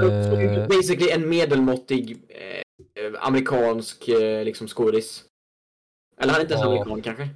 [0.00, 5.24] Så- så Eh, basically en medelmåttig eh, amerikansk eh, liksom skådis.
[6.20, 6.70] Eller han är inte ens Ja.
[6.82, 7.28] amerikan kanske?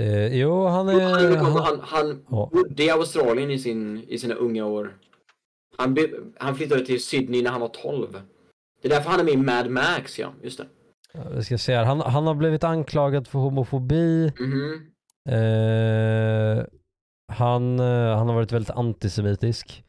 [0.00, 2.50] eh, jo, han han, är Han, han, han ja.
[2.52, 4.96] bodde i Australien i, sin, i sina unga år.
[5.76, 8.20] Han, by, han flyttade till Sydney när han var 12.
[8.82, 10.32] Det är därför han är med i Mad Max, ja.
[10.42, 10.66] Just det.
[11.12, 11.84] Jag ska se här.
[11.84, 14.32] Han, han har blivit anklagad för homofobi.
[14.40, 14.90] Mhm.
[15.28, 16.64] Eh,
[17.32, 19.84] han, eh, han har varit väldigt antisemitisk.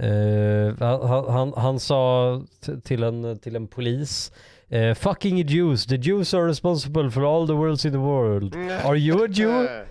[0.00, 2.42] Eh, han, han- han, han sa
[2.84, 4.32] till en, till en polis
[4.68, 8.54] eh, Fucking Jews, the Jews are responsible for all the worlds in the world.
[8.56, 9.68] Are you a Jew?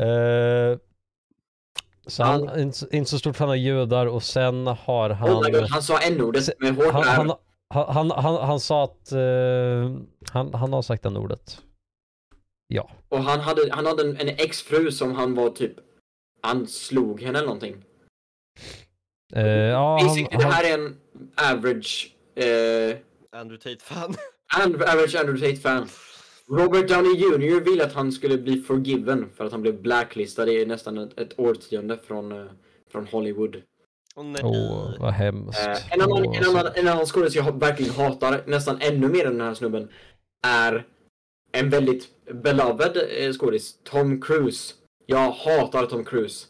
[0.00, 0.78] Eh,
[2.06, 5.30] så han är inte, inte så stort fan av judar och sen har han...
[5.30, 7.32] Oh God, han sa n-ordet med hårt han, han,
[7.74, 9.12] han, han, han, han sa att
[10.32, 11.62] han, han har sagt den ordet.
[12.68, 12.90] Ja.
[13.08, 15.72] Och han hade, han hade en, en exfru som han var typ...
[16.42, 17.84] Han slog henne eller någonting.
[19.32, 20.96] Eh, ja, han, Basically, det han, här är en
[21.52, 22.14] average...
[22.34, 22.96] Eh,
[23.40, 24.14] Andrew Tate-fan.
[24.62, 25.88] and- average Andrew Tate-fan.
[26.50, 30.66] Robert Downey Jr ville att han skulle bli forgiven för att han blev blacklistad i
[30.66, 32.46] nästan ett, ett årtionde från, eh,
[32.92, 33.62] från Hollywood.
[34.16, 34.40] Åh nej.
[34.44, 35.66] Åh, vad hemskt.
[35.66, 39.26] Eh, en annan, en så- annan, en annan skådis jag verkligen hatar nästan ännu mer
[39.26, 39.88] än den här snubben
[40.46, 40.86] är
[41.52, 42.96] en väldigt beloved
[43.38, 44.74] skådis, Tom Cruise.
[45.06, 46.46] Jag hatar Tom Cruise.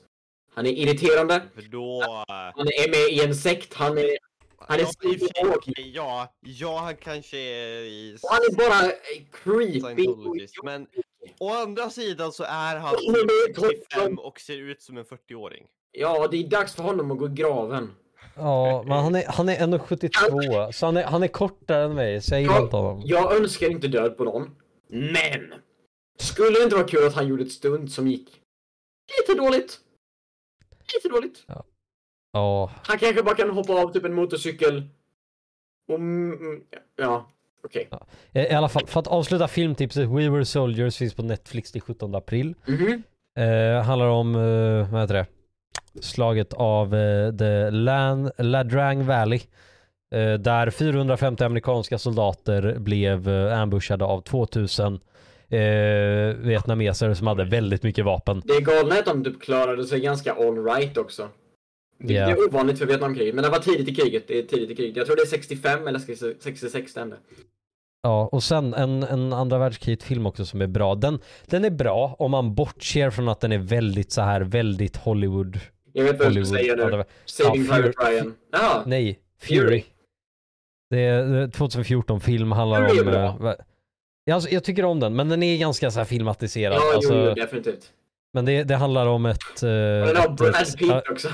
[0.59, 2.03] Han är irriterande, För då...
[2.29, 4.11] han är med i en sekt, han är,
[4.59, 4.87] han är
[5.43, 10.47] Ja, ja, ja, han kanske är i och han är bara eh, creepy.
[10.65, 10.87] Men
[11.39, 13.77] å andra sidan så är han Ja, men det är typ toppen.
[13.91, 15.67] 65 och ser ut som en 40-åring.
[15.93, 17.91] Ja, det är dags för honom att gå i graven.
[18.37, 22.23] Ja, men han är, han är 1,72 så han är, han är kortare än mig
[22.23, 23.03] så jag gillar inte honom.
[23.05, 24.51] Jag önskar inte död på någon,
[24.89, 25.55] men
[26.19, 28.29] skulle det inte vara kul att han gjorde ett stund som gick
[29.21, 29.81] lite dåligt?
[30.95, 31.45] Lite dåligt.
[32.32, 34.89] Ja, Han kanske bara kan hoppa av typ en motorcykel.
[35.89, 36.62] Och, mm, mm,
[36.97, 37.26] ja,
[37.64, 37.89] okej.
[38.32, 41.80] i i alla fall för att avsluta filmtipset We Were Soldiers finns på Netflix till
[41.80, 42.55] 17 april.
[42.66, 43.03] Mhm.
[43.39, 45.26] Eh, handlar om, eh, vad heter det?
[46.01, 49.41] Slaget av eh, the Lan, Ladrang Valley.
[50.14, 55.01] Eh, där 450 amerikanska soldater blev eh, ambushade av 2000
[55.51, 58.43] eh, vietnameser som hade väldigt mycket vapen.
[58.45, 61.29] Det är galna är att de typ klarade sig ganska all right också.
[62.01, 62.27] Det, Ja.
[62.27, 64.25] det är ovanligt för Vietnamkriget, men det var tidigt i kriget.
[64.29, 64.97] Det är tidigt i kriget.
[64.97, 65.99] Jag tror det är 65 eller
[66.41, 67.17] 66 det hände.
[68.03, 70.95] Ja, och sen en, en andra världskriget-film också som är bra.
[70.95, 74.97] Den, den är bra om man bortser från att den är väldigt så här väldigt
[74.97, 75.61] Hollywood.
[75.93, 76.83] Jag vet vad ska säga nu.
[76.83, 78.35] andra- Saving Ja, Private Fury- Ryan.
[78.53, 79.59] Jaha, Nej, Fury.
[79.59, 79.85] Fury.
[80.91, 83.39] Det är det är 2014-film, handlar Fury är om...
[83.39, 83.57] bra.
[84.29, 86.76] Eh, alltså, jag tycker om den, men den är ganska så här filmatiserad.
[86.76, 87.93] ja, alltså, jo, jo, definitivt.
[88.33, 89.62] Men det, det handlar om ett...
[89.62, 89.70] eh, Och
[90.07, 91.29] den har ett, Brad Pitt också.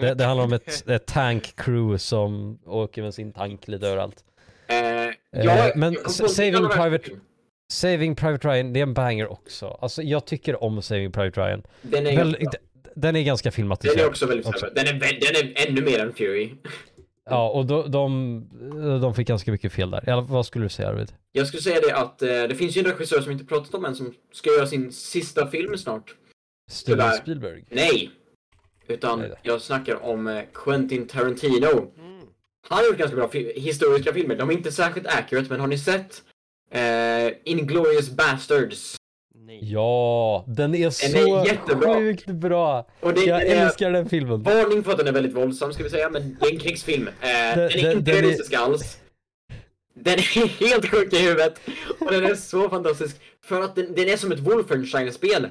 [0.00, 4.16] det, det handlar om ett, ett tank crew som åker med sin tank lite överallt.
[4.68, 4.76] Eh,
[5.36, 7.10] Eh, ja, men Saving Private-.
[7.72, 9.78] Saving Private Ryan, det är en banger också.
[9.80, 11.62] Alltså jag tycker om Saving Private Ryan.
[11.82, 12.36] Den är, Väl,
[12.94, 13.98] den är ganska den filmatiserad.
[14.00, 14.66] är också väldigt också.
[14.74, 16.50] Den är, den är ännu mer än Fury.
[17.30, 20.08] Ja, och de, de, de fick ganska mycket fel där.
[20.08, 21.12] Eller, vad skulle du säga Arvid?
[21.32, 23.84] Jag skulle säga det att eh, det finns ju en regissör som inte pratat om
[23.84, 26.14] än som ska göra sin sista film snart.
[26.70, 27.16] Steven Tyvärr.
[27.16, 27.64] Spielberg?
[27.70, 28.10] Nej!
[28.88, 31.66] Utan Nej jag snackar om eh, Quentin Tarantino.
[31.68, 32.20] Mm.
[32.68, 34.36] Han har gjort ganska bra fi- historiska filmer.
[34.36, 36.22] De är inte särskilt accurate, men har ni sett
[36.70, 38.96] eh, Inglourious Bastards?
[39.60, 39.72] Nej.
[39.72, 41.06] Ja, den är så
[41.42, 41.94] är jättebra.
[41.94, 42.86] sjukt bra.
[43.00, 44.42] Och det Jag är älskar den filmen.
[44.42, 47.08] varning för att den är väldigt våldsam ska vi säga, men det är en krigsfilm.
[47.08, 48.98] Eh, den, är den- inte den är- realistisk alls.
[49.94, 51.60] Den är helt sjuk i huvudet.
[52.00, 53.16] Och den är så fantastisk.
[53.44, 55.48] För att den, den är som ett Wolfenstein-spel.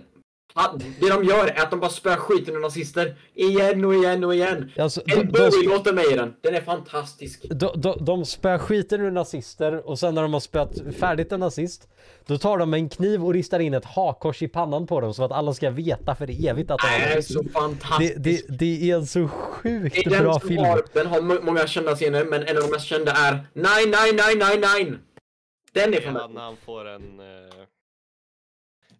[0.99, 3.15] Det de gör är att de bara spöar skiten ur nazister.
[3.33, 4.71] Igen och igen och igen.
[4.77, 6.35] Alltså, En Bowie-låt är med i den.
[6.41, 7.45] Den är fantastisk.
[7.49, 11.39] de, de, de spöar skiten ur nazister och sen när de har spöat färdigt en
[11.39, 11.87] nazist
[12.25, 15.23] Då tar de en kniv och ristar in ett hakkors i pannan på dem så
[15.23, 18.13] att alla ska veta för evigt att de Det har är så Det, fantastiskt.
[18.17, 20.63] det, det är en så Det sjukt är den bra som film.
[20.65, 23.65] har, den har må- många kända scener, men en av de mest kända är Nine,
[23.91, 24.99] nine, nine, nine, nine.
[25.73, 27.25] Den är Det är han när han får en eh,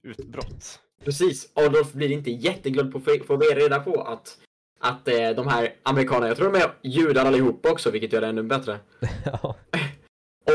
[0.04, 0.80] utbrott.
[1.04, 1.50] Precis.
[1.54, 4.38] Adolf blir inte jätteglad på att få reda på att,
[4.80, 8.28] att eh, de här amerikanerna, jag tror de är judar allihop också, vilket gör det
[8.28, 8.80] ännu bättre.
[9.26, 9.56] Ja.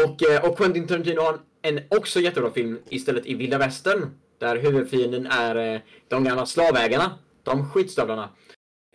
[0.04, 4.10] Och, eh, och Quentin Tarantino har en också jättebra film istället i Vilda Västern.
[4.38, 7.18] Där huvudfienden är eh, de gamla slavägarna.
[7.42, 8.28] De skitstövlarna.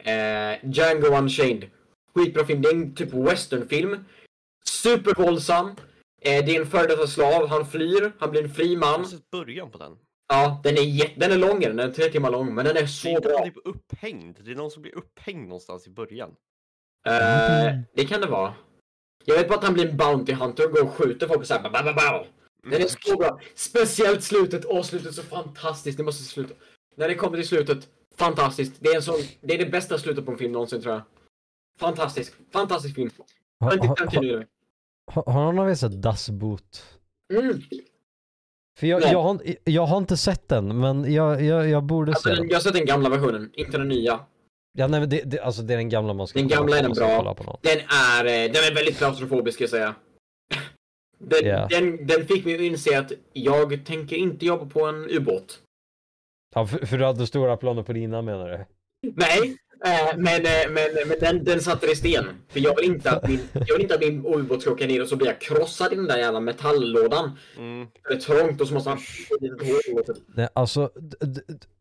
[0.04, 1.70] Eh, Django Unchained.
[2.16, 2.62] Skitbra film.
[2.62, 4.06] Det är en typ westernfilm.
[4.70, 5.68] Supervåldsam.
[6.22, 7.48] Eh, det är en före detta slav.
[7.48, 8.12] Han flyr.
[8.20, 9.00] Han blir en fri Jag man.
[9.00, 9.98] har sett början på den.
[10.28, 11.74] Ja, den är, den är långare.
[11.74, 12.56] Den är tre timmar lång.
[12.56, 13.44] Men den är Det är så inte bra.
[13.46, 14.38] typ upphängd.
[14.46, 16.30] Det är någon som blir upphängd någonstans i början.
[17.08, 18.54] Eh, det kan det vara.
[19.26, 21.48] Jag vet bara att han blir en Bounty Hunter och går och skjuter folk och
[21.48, 21.70] såhär.
[21.70, 22.26] ba, ba, ba.
[22.72, 23.40] Den är så bra.
[23.56, 24.66] Speciellt slutet.
[24.66, 25.98] Åh, slutet är så fantastiskt.
[25.98, 26.54] Det måste sluta.
[26.96, 27.90] När det kommer till slutet.
[28.16, 28.74] Fantastiskt.
[28.80, 31.02] Det är, en sån, det är det bästa slutet på en film någonsin tror jag.
[31.80, 32.34] Fantastisk.
[32.54, 33.10] Fantastisk film.
[33.60, 34.46] Har, har,
[35.12, 36.86] har, har någon av er sett Das Boot?
[37.34, 37.62] Mm.
[38.80, 42.30] För jag, jag, har, jag har inte sett den men jag, jag, jag borde Alltså,
[42.30, 44.20] se den, jag har sett den gamla versionen, inte den nya.
[44.78, 46.94] Ja, nej, men det, det, alltså det är den gamla man ska Den kolla gamla
[46.94, 47.60] på är den bra.
[47.62, 49.96] Den är, eh, den är väldigt klaustrofobisk ska jag säga.
[51.20, 51.68] Den, Ja.
[51.70, 55.60] den, den fick mig att inse att jag tänker inte jobba på en ubåt.
[56.56, 58.66] Ja, för, för du hade stora planer på dina menar du?
[59.16, 59.58] Nej,
[60.18, 62.26] men, eh, men, men den, den satte i sten.
[62.50, 65.02] För jag vill inte att min, jag vill inte att min ubåt ska åka ner
[65.02, 67.38] och så blir jag krossad i den där jävla metalllådan.
[67.58, 67.88] Mm.
[68.08, 69.00] Det är trångt och så måste man...
[70.36, 70.92] Nej, alltså,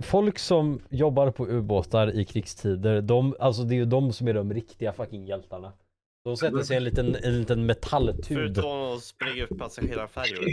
[0.03, 4.35] folk som jobbar på ubåtar i krigstider, de, alltså det är ju de som är
[4.35, 5.73] de riktiga fucking hjältarna.
[6.25, 8.37] De sätter sig i en liten, en liten metalltub.
[8.37, 10.45] Förutom att spränga upp passagerarfärjor.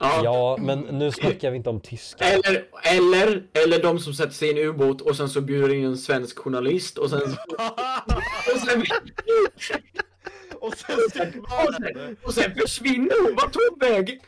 [0.00, 0.20] Ja.
[0.24, 2.26] Ja, men nu snackar vi inte om tyskar.
[2.26, 5.84] Eller, eller, eller de som sätter sig i en ubåt och sen så bjuder in
[5.84, 7.20] en svensk journalist och sen...
[8.52, 8.84] Och sen,
[10.60, 13.34] och sen och sen, och sen, och sen försvinner hon!
[13.34, 14.18] Vart tog vägen?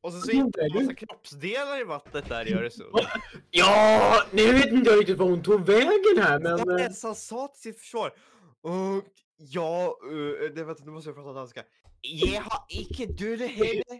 [0.00, 2.88] Och sen så hittar man en massa kroppsdelar i vattnet där i Öresund.
[3.50, 6.78] Ja, nu vet inte jag riktigt var hon tog vägen här men...
[6.80, 8.12] Eh, han sa till sitt försvar?
[8.62, 9.04] Och
[9.36, 11.62] ja, uh, det vet, nu måste jag prata danska.
[12.00, 13.82] Jag har icke dödat henne.
[13.90, 13.98] Eh,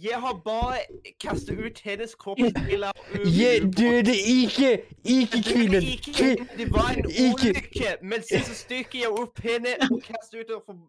[0.00, 0.74] Jag har bara
[1.18, 3.70] kastat ut hennes kroppsdelar ur Ge, ubåten.
[3.70, 5.82] du är det icke, icke Jag dödade kvinnan.
[5.82, 7.96] icke Kvin, henne, Det var en olycka.
[8.02, 10.80] Men så styckade jag upp henne och kastade ut henne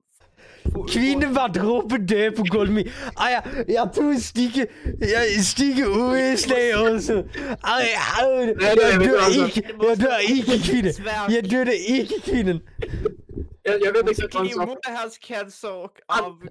[0.89, 2.87] kvinden var dråpen död på golvet.
[3.17, 4.67] Ej, jeg, jeg tog en stikke,
[5.01, 7.23] jeg stikke uæslag også.
[7.63, 7.87] Ej,
[8.19, 10.93] ej, jeg dør ikke, jeg dør ikke kvinden.
[11.29, 12.61] Jeg dør det ikke kvinden.
[13.67, 14.91] Jag, jag vet exakt vad han sa.
[14.91, 16.41] hans cancer och av...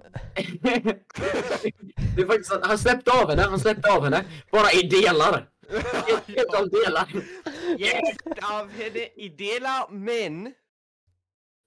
[2.16, 4.24] Det är faktiskt att han släppte av henne, han släppte av henne.
[4.52, 5.48] Bara i delar.
[6.08, 7.08] Ett flertal delar.
[7.78, 10.52] Jag släppte av henne i delar, men...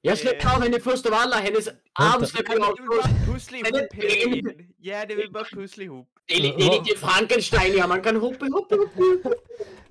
[0.01, 3.31] Jag släppte av henne först av alla, hennes arm släppte Jag av först.
[3.33, 4.67] pussla ihop henne igen.
[4.77, 6.07] Ja, det vill bara pussla ihop.
[6.25, 9.29] Det är, li- det är lite Frankenstein, ja man kan hoppa, hoppa, hoppa.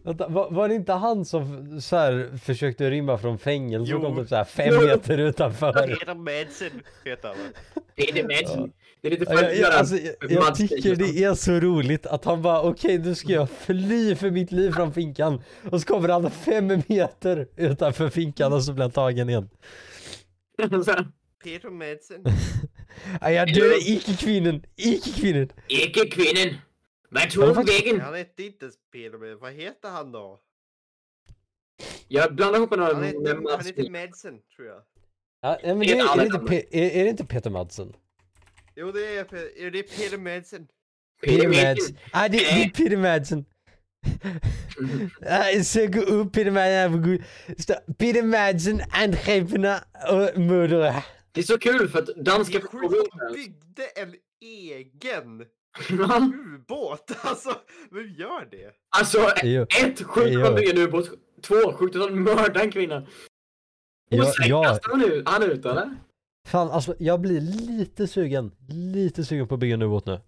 [0.07, 3.98] Vänta, var, var det inte han som så här, försökte rymma från fängelse Jo.
[3.98, 4.86] och kom typ så här fem Jo.
[4.86, 5.72] meter utanför?
[5.72, 7.36] Peter Madsen heter han.
[7.94, 8.72] Det är det Madsen.
[9.00, 9.78] Det är lite Ja, jag, jag, för...
[9.78, 13.50] alltså, jag, jag tycker det är så roligt att han bara okej nu ska jag
[13.50, 18.64] fly för mitt liv från finkan och så kommer han fem meter utanför finkan och
[18.64, 19.48] så blir han tagen igen.
[21.44, 22.24] Peter Madsen.
[23.20, 25.48] Nej, jag dödade icke kvinnan, icke kvinnan.
[25.68, 26.54] Icke kvinnen.
[27.17, 28.01] Vart Han tog hon vägen?
[28.01, 29.39] Han hette inte Peter Madsen.
[29.39, 30.41] Vad heter han då?
[32.09, 33.67] Jag blandar ihop Han honom med han Mats.
[33.67, 34.83] heter Madsen, tror jag.
[35.41, 36.39] Ja, men det, är är, är, det inte.
[36.39, 37.93] Pe- är, är det inte Peter Madsen?
[38.77, 40.69] Jo, det är, Pe- jo, det är Peter Madsen.
[41.23, 41.97] Peter Madsen.
[42.14, 43.45] Nej, det, det är Peter Madsen.
[45.64, 47.25] Sök upp Peter Madsen.
[47.59, 51.05] Stå- Peter Madsen angreppna och mördare.
[51.33, 55.45] Det är så kul för att danska Det är sjukt att han byggde en egen
[55.91, 57.11] ubåt.
[57.22, 57.51] Alltså,
[57.91, 58.72] vem gör det?
[58.99, 60.41] Alltså, ett, Jo.
[60.45, 61.11] han bygger en ubåt.
[61.43, 62.97] Två, att han mördar en kvinna.
[62.97, 63.07] Och
[64.09, 65.97] Ja, sen ja, kastar han ut, han ut eller?
[66.49, 70.20] Fan alltså jag blir lite sugen, lite sugen på att bygga en ubåt nu.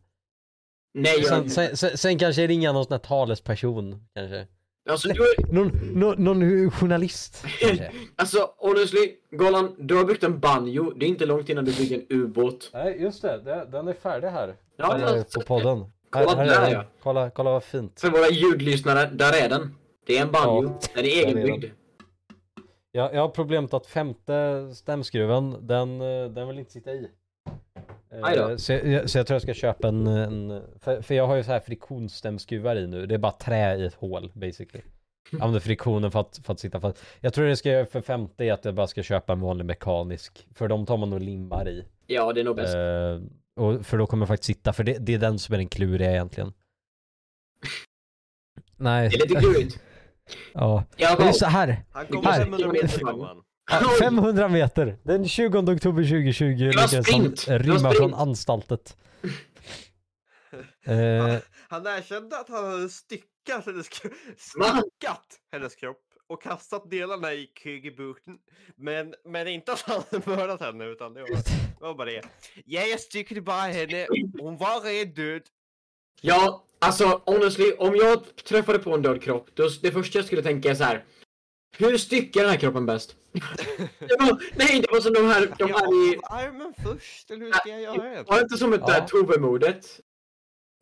[0.95, 4.47] Nej, jag, Sen, sen, sen, sen kanske ringa någon sån här talesperson kanske.
[4.89, 7.45] Alltså, du, är- Någon, någon, någon journalist
[8.17, 10.93] alltså honestly, Golan, du har byggt en banjo.
[10.97, 12.71] Det är inte långt innan du bygger en ubåt.
[12.73, 14.57] Nej just det, den är färdig här.
[14.77, 15.85] Ja, Här jag- på podden.
[16.11, 16.73] Kolla här, här där, är den.
[16.73, 16.85] ja.
[17.03, 18.01] Kolla, kolla vad fint.
[18.01, 19.75] För våra ljudlyssnare, där är den.
[20.07, 20.65] Det är en banjo.
[20.65, 21.65] Ja, den är är egenbyggd.
[22.93, 27.11] Jag, jag har problemet att femte stämskruven, den, eh, den vill inte sitta i.
[28.19, 28.57] Eh.
[28.57, 31.45] Så jag, så jag tror jag ska köpa en, en för, för jag har ju
[31.45, 34.85] så här friktionsstämskruvar i nu, det är bara trä i ett hål basically.
[35.31, 37.05] Jag använder friktionen för att, för att sitta fast.
[37.21, 39.41] Jag tror det ska jag göra för femte är att jag bara ska köpa en
[39.41, 40.49] vanlig mekanisk.
[40.55, 41.85] För de tar man nog limmar i.
[42.07, 42.75] Ja, det är nog bäst.
[42.75, 45.59] Eh, och för då kommer jag faktiskt sitta, för det, det är den som är
[45.59, 46.53] den kluriga egentligen.
[48.77, 49.09] Nej.
[49.13, 49.81] Det är lite klurigt.
[50.55, 50.85] Ja.
[50.97, 51.85] Ja, Det är så här.
[51.93, 52.89] Han kommer kanske- 500 meter
[53.99, 54.97] 500 meter.
[55.03, 58.97] Den 20 oktober 2020 var lyckades han rymma från anstaltet.
[60.87, 61.37] Eh,
[61.69, 68.39] Han erkände att han hade styckat hennes, styckat hennes kropp och kastat delarna i Kygebukten.
[68.77, 72.23] Men, men inte att han hade mördat henne utan det var, det var bara det.
[72.65, 74.07] Ja, jag styckade bara henne.
[74.41, 75.43] Hon var redan död.
[76.21, 80.43] Ja, alltså honestly, om jag träffade på en död kropp, då, det första jag skulle
[80.43, 81.05] tänka är så här.
[81.79, 83.17] Hur styckar den här kroppen bäst?
[83.99, 86.19] det var, nej, det var som de här, de här i...
[86.23, 88.23] Ja, armen först, eller hur ska jag göra det?
[88.23, 88.93] Var det inte som ett Ja.
[88.93, 90.01] där Tove-mordet?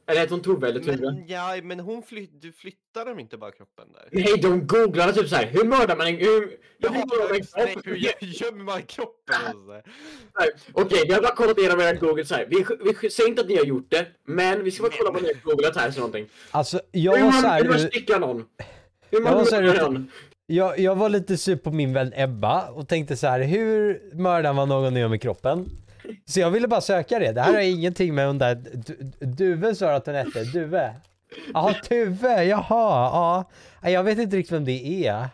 [0.08, 0.96] Eller heter hon Tove eller Tuve?
[0.96, 4.08] Men, ja, men hon flytt, du flyttar dem inte bara kroppen där?
[4.12, 5.46] Nej, de googlade typ så här.
[5.46, 6.16] Hur mördar man en...
[6.16, 7.86] Hur, hur Jaha, mördar man en nej, kropp?
[7.86, 9.82] hur gö- gömmer man kroppen
[10.72, 12.46] Okej, vi har bara kollat igenom era Google så här.
[12.50, 12.66] Vi,
[13.00, 15.28] vi säger inte att ni har gjort det, men vi ska bara kolla vad ni
[15.28, 16.28] har googlat här så någonting.
[16.50, 18.44] alltså, jag hur man, så hur man här, styckar någon.
[19.10, 20.10] Hur man här mördar någon
[20.46, 24.52] jag, jag var lite sur på min vän Ebba och tänkte så här, hur mördar
[24.52, 25.66] man någon nu med kroppen?
[26.24, 27.32] Så jag ville bara söka det.
[27.32, 30.94] Det här har ingenting med hon där Du- Duve sa att hon hette, Duve.
[31.54, 33.44] Jaha, Tuve, jaha,
[33.82, 33.90] ja.
[33.90, 35.28] Jag vet inte riktigt vem det är.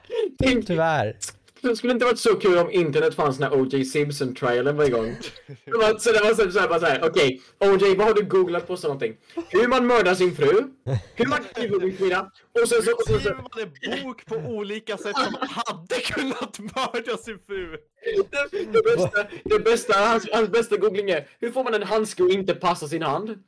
[0.67, 1.17] Tyvärr
[1.63, 3.85] det skulle inte varit så kul om internet fanns när O.J.
[3.85, 5.17] Simpson-trailern var igång.
[5.65, 7.95] Det var, så det var så, så här, bara så här, okej, O.J.
[7.97, 9.17] vad har du googlat på så någonting?
[9.49, 10.63] Hur man mördar sin fru,
[11.15, 12.31] hur man knivar sin kvinna,
[12.63, 16.01] och sen så, och sen så, man en bok på olika sätt som man hade
[16.01, 17.77] kunnat mörda sin fru?
[18.31, 22.23] det, det bästa, det bästa, hans, hans bästa googling är, hur får man en handske
[22.23, 23.39] och inte passa sin hand?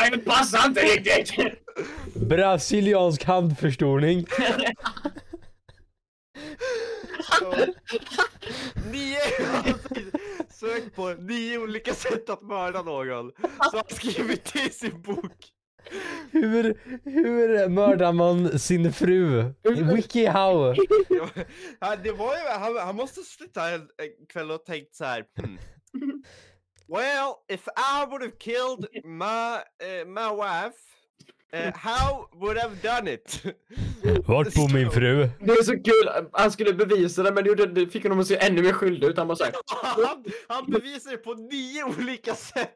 [0.00, 1.34] Nej, passar inte riktigt!
[2.14, 4.26] Brasiliansk handförstoring.
[8.92, 9.18] Nio,
[10.48, 13.32] sök på nio olika sätt att mörda någon.
[13.70, 15.52] Så han skrivit det i sin bok.
[16.30, 19.52] Hur, hur mördar man sin fru?
[19.94, 20.74] Wikihow.
[21.80, 25.24] Ja, det var ju, han, han måste sluta en, en kväll och tänkt så här.
[25.40, 25.58] Hmm.
[26.90, 30.78] Well, if I would have killed my, uh, my wife,
[31.54, 33.42] uh, how would have done it?
[34.26, 35.28] Vart bor min fru?
[35.40, 38.26] Det är så kul, han skulle bevisa det men det, gjorde, det fick honom att
[38.26, 39.18] se ännu mer skyldig ut.
[39.18, 39.52] Han bara såhär,
[40.06, 42.74] han, han bevisar det på nio olika sätt.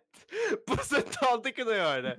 [0.66, 2.16] På sätt han inte kunde göra det.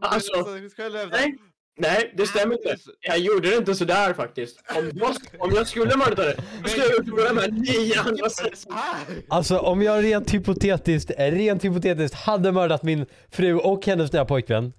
[0.00, 0.36] Alltså,
[0.76, 1.34] hävda- nej,
[1.78, 2.76] nej det stämmer inte.
[3.00, 4.60] Jag gjorde det inte sådär faktiskt.
[4.76, 7.48] Om jag, om jag skulle mörda det, då skulle jag gjort det på de här
[7.50, 8.58] nio andra sätt.
[8.58, 9.22] Så här.
[9.28, 14.72] Alltså om jag rent hypotetiskt, rent hypotetiskt hade mördat min fru och hennes nya pojkvän.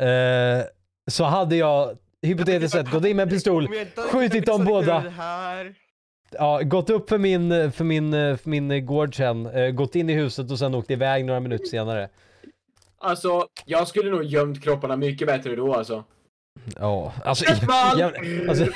[0.00, 0.64] Eh,
[1.10, 3.68] så hade jag hypotetiskt sett gått in med en pistol,
[4.12, 5.04] skjutit dem båda.
[6.30, 10.14] ja, gått upp för min, för min, för min gård sen, eh, gått in i
[10.14, 12.08] huset och sen åkt iväg några minuter senare.
[12.98, 16.04] Alltså, jag skulle nog gömt kropparna mycket bättre då alltså.
[16.78, 17.44] Ja, alltså,
[17.98, 18.12] jag,
[18.48, 18.66] alltså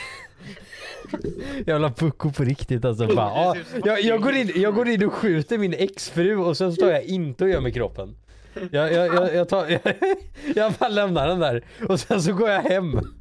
[1.66, 3.06] Jävla pucko på riktigt alltså.
[3.06, 6.72] Bara, ja, jag, jag, går in, jag går in och skjuter min exfru och sen
[6.72, 8.16] står jag inte och gör med kroppen.
[8.70, 9.80] Jag, jag, jag, jag, tar, jag,
[10.56, 12.94] jag bara lämnar den där och sen så går jag hem.
[12.96, 13.12] Om,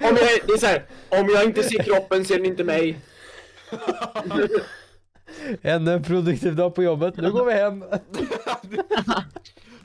[0.00, 2.98] om, jag, det är så här, om jag inte ser kroppen ser den inte mig.
[5.62, 7.84] En produktiv dag på jobbet, nu går vi hem.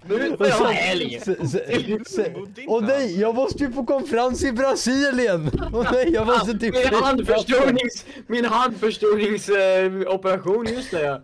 [0.07, 1.21] Nu får Och jag helg.
[2.67, 5.51] Åh nej, jag måste ju på konferens i Brasilien!
[5.73, 11.21] Åh nej, jag måste till Min handförstorings, min handförstorings-operation, just det ja.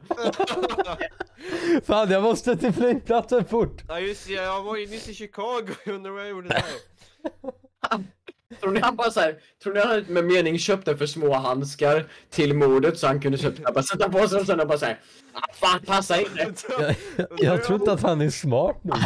[1.86, 3.82] Fan, jag måste till flygplatsen fort.
[3.88, 6.64] Ja just det, jag var ju nyss i Chicago, jag undrar vad jag gjorde där.
[8.66, 12.06] Tror ni han bara så här, tror ni han med mening köpte för små handskar
[12.30, 15.00] till mordet så han kunde köpa, bara sätta på sig och sen bara såhär,
[15.34, 16.96] ah, fan passa inte.
[17.18, 18.98] Jag, jag tror inte att han är smart nog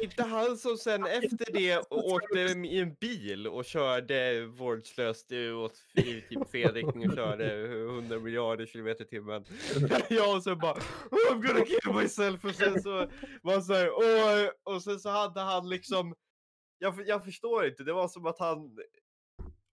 [0.00, 5.32] Inte han som sen efter det åkte i en bil och körde vårdslöst
[5.64, 9.44] åt i typ fel riktning och körde 100 miljarder kilometer i timmen.
[10.10, 10.72] Jag och sen bara
[11.10, 13.06] "Oh, I'm gonna kill myself och sen så
[13.42, 16.14] var han så här, "Åh", och sen så hade han liksom
[16.82, 18.78] jag, jag förstår inte, det var som att han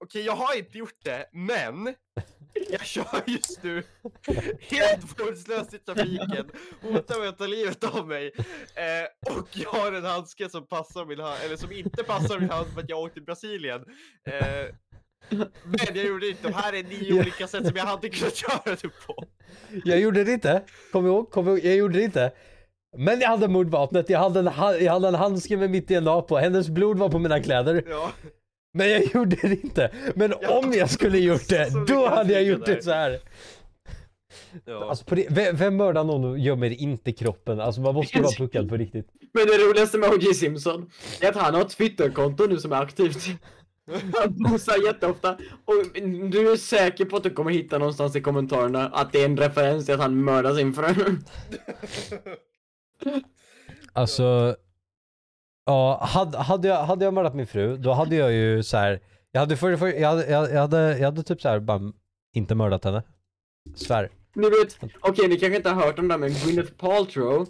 [0.03, 1.95] Okej, jag har inte gjort det, men
[2.69, 3.83] jag kör just nu
[4.59, 8.31] helt vårdslöst i trafiken, hotar med att ta livet av mig.
[8.75, 12.49] Eh, och jag har en handske som passar min hand, eller som inte passar min
[12.49, 13.85] hand för att jag åkte till Brasilien.
[14.25, 14.75] Eh,
[15.63, 16.47] men jag gjorde det inte.
[16.47, 19.23] De här är nio olika sätt som jag hade kunnat göra det på.
[19.85, 20.63] Jag gjorde det inte.
[20.91, 22.31] Kom ihåg, kom ihåg, jag gjorde det inte.
[22.97, 24.49] Men jag hade mordvapnet, jag hade, en,
[24.85, 27.83] jag hade en handske med mitt DNA på, hennes blod var på mina kläder.
[27.89, 28.11] Ja.
[28.73, 29.91] Men jag gjorde det inte.
[30.15, 32.75] Men Ja, om jag skulle gjort det, så då hade jag gjort där.
[32.75, 33.19] det så här.
[34.65, 34.89] Ja.
[34.89, 37.59] Alltså på det, vem, vem mördar någon och gömmer inte kroppen?
[37.59, 39.07] Alltså man måste vara puckad på riktigt.
[39.33, 40.33] Men det roligaste med O.J.
[40.33, 40.89] Simpson
[41.21, 43.27] är att han har ett Twitterkonto nu som är aktivt.
[43.91, 45.31] Han postar jätteofta
[45.65, 46.01] och
[46.31, 49.37] du är säker på att du kommer hitta någonstans i kommentarerna att det är en
[49.37, 50.83] referens till att han mördar sin fru.
[53.93, 54.55] Alltså,
[55.65, 58.99] ja, hade, hade, jag, hade jag mördat min fru, då hade jag ju så här.
[59.31, 61.93] Jag hade, för, för, jag, hade, jag, jag hade, jag hade typ så här bara
[62.33, 63.03] inte mördat henne.
[63.75, 64.09] Svär.
[64.35, 67.47] Ni vet, okej ni kanske inte har hört om det men Gwyneth Paltrow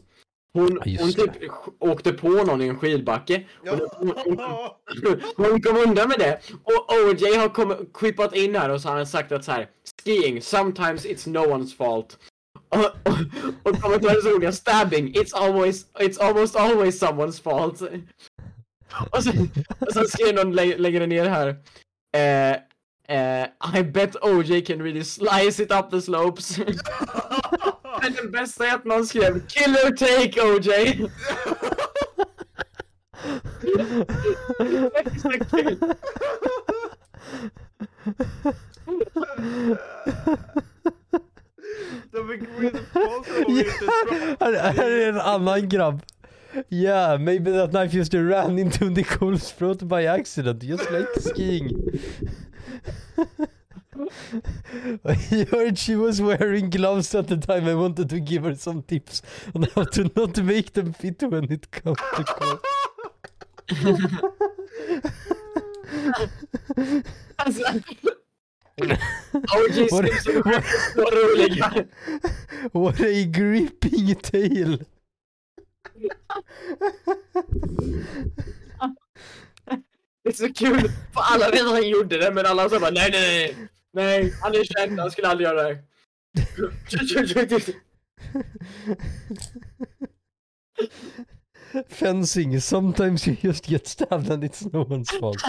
[0.54, 1.50] hon, Ja, hon typ det.
[1.80, 3.68] åkte på någon i en skidbacke och
[3.98, 4.80] hon, hon, Ja.
[5.38, 9.08] hon kom undan med det och OJ har kom, in här och så har han
[9.08, 9.70] sagt att så här
[10.06, 12.18] skiing, sometimes it's no one's fault
[12.70, 13.18] och, och,
[13.64, 17.82] och kommentaren är så roliga, stabbing, it's always, it's almost always someone's fault.
[19.12, 21.56] Och sen, och sen skrev någon lä- längre ner här.
[22.16, 22.52] Eh,
[23.18, 23.48] eh,
[23.80, 26.58] I bet OJ can really slice it up the slopes.
[28.02, 31.08] Men den bästa är att någon skrev Killer take OJ!
[33.60, 35.78] Det är så kul.
[42.12, 44.36] De är Gwyneth Paltrow och inte bra.
[44.40, 46.02] Här, här är en annan grabb.
[46.70, 51.70] Yeah, maybe that knife just ran into Nicole's throat by accident, just like skiing.
[55.06, 58.82] I heard she was wearing gloves at the time I wanted to give her some
[58.82, 59.22] tips
[59.54, 62.66] on how to not make them fit when it comes to court.
[67.36, 67.64] Alltså,
[68.80, 70.08] What, Simpson
[70.94, 71.86] så roliga.
[72.74, 74.78] what a gripping tale!
[80.24, 80.82] Det är så kul,
[81.14, 84.34] för alla vet att han gjorde det men alla sa bara nej nej nej Nej,
[84.42, 85.80] han är känd, han skulle aldrig göra det.
[91.90, 95.44] Fencing, sometimes you just get stabbed and it's no one's fault.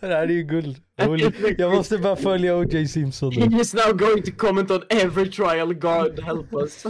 [0.00, 0.76] Det här är ju guld.
[0.96, 1.58] Roligt.
[1.58, 2.88] Jag måste bara följa O.J.
[2.88, 3.40] Simpson nu.
[3.40, 6.84] He is now going to comment on every trial, God help us.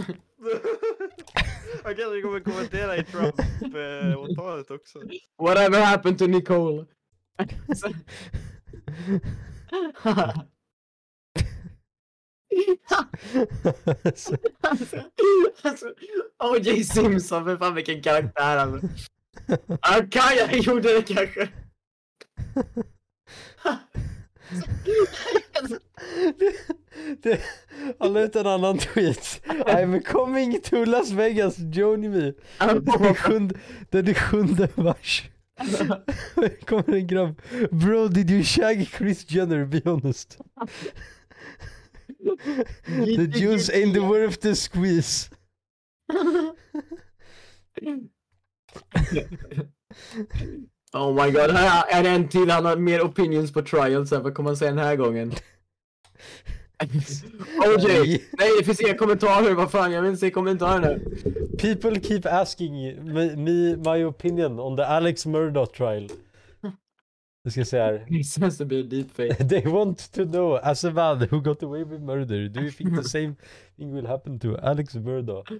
[1.83, 4.99] Han kanske kommer kommentera i Trump-åtalet också.
[5.37, 6.85] Whatever happened to Nicole?
[14.01, 14.37] Alltså,
[15.61, 15.93] alltså,
[16.43, 16.83] O.J.
[16.83, 18.87] Simpson, för fan vilken karaktär alltså.
[19.81, 21.49] Akaja gjorde det kanske.
[27.21, 27.41] det,
[27.99, 29.41] han la ut en annan tweet.
[29.45, 32.33] I'm coming to Las Vegas, alltså, join me.
[32.59, 33.55] Den sjunde,
[33.89, 35.23] den är sjunde mars.
[36.65, 37.41] kommer en grabb.
[37.71, 39.65] Bro did you shag Chris Jenner?
[39.65, 40.37] Be honest.
[43.17, 45.29] The juice ain't worth the squeeze.
[50.93, 54.23] Oh my god, här är det en till, han har mer opinions på trials än
[54.23, 55.31] vad kommer han säga den här gången?
[57.65, 58.23] OJ!
[58.39, 60.99] Nej, det finns inga kommentarer, vad fan, jag vill inte se kommentarerna.
[61.57, 62.73] People keep asking
[63.13, 66.09] me, me my opinion on the Alex Murdoch trial.
[67.45, 68.05] Jag ska säga här.
[68.09, 69.35] Det känns som en deepfake.
[69.49, 72.95] They want to know, as a man who got away with murder, do you think
[72.95, 73.35] the same
[73.77, 75.51] thing will happen to Alex Murdoch?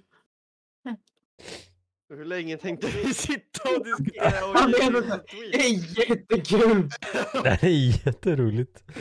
[2.17, 6.89] Hur länge tänkte vi sitta och diskutera och ge är- Det är jättekul!
[7.43, 8.83] Det här är jätteroligt.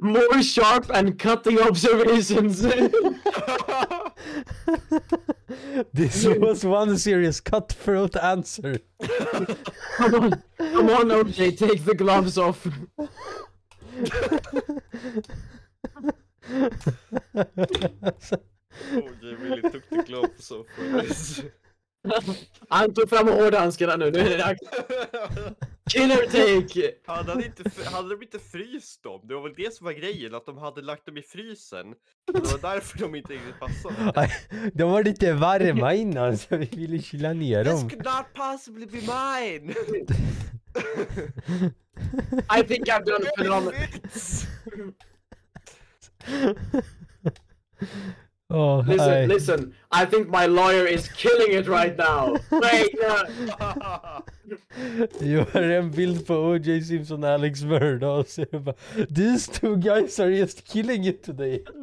[0.00, 2.60] More sharp and cutting observations.
[5.96, 8.78] This was one serious cutthroat answer.
[9.96, 12.66] come on, come on OJ, take the gloves off.
[18.94, 20.66] Oh, really took the gloves off.
[22.68, 24.60] Han tog fram hårdhandskarna nu, nu är det dags.
[25.90, 26.92] Killer take!
[27.06, 29.20] hade, han inte, hade de inte fryst dem?
[29.24, 31.94] Det var väl det som var grejen, att de hade lagt dem i frysen.
[32.32, 34.12] Det var därför de inte riktigt passade.
[34.16, 34.30] Nej,
[34.74, 37.90] De var lite varma innan så vi ville kyla ner This dem.
[37.90, 39.74] could not possibly be mine!
[42.58, 43.74] I think I've done a phenomenal...
[48.48, 49.26] Åh, Listen, nej.
[49.28, 49.74] listen.
[50.02, 52.36] I think my lawyer is killing it right now.
[52.50, 52.94] Wait,
[55.52, 56.80] har en bild på O.J.
[56.82, 58.74] Simpson och Alex Murdoch och så bara
[59.16, 61.64] These two guys are just killing it today.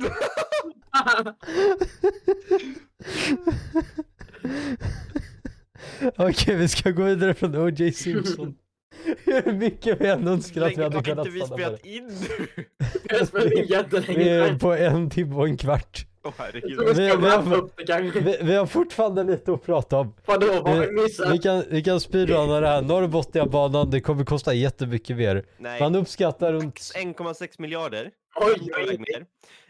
[6.17, 7.91] Okej, vi ska gå vidare från O.J.
[7.91, 8.55] Simpson.
[9.25, 11.83] Hur mycket vi än önskar att vi Länge hade har kunnat inte vi stanna spelat
[11.83, 11.89] det.
[11.89, 12.63] in nu?
[13.09, 14.29] Jag spelar in Vi jättelänge.
[14.29, 16.05] är på en timme och en kvart.
[16.37, 16.77] Herregud.
[16.77, 18.19] Så vi vi- har-.
[18.21, 20.15] Vi, vi har fortfarande lite att prata om.
[20.25, 22.81] Vadå, vad vi Vi, kan, vi kan speedrunna det här.
[22.81, 25.45] Norrbotniabanan, det kommer kosta jättemycket mer.
[25.57, 26.75] Nej, Man uppskattar runt...
[26.75, 28.11] 1,6 miljarder.
[28.35, 29.05] Oj, oj.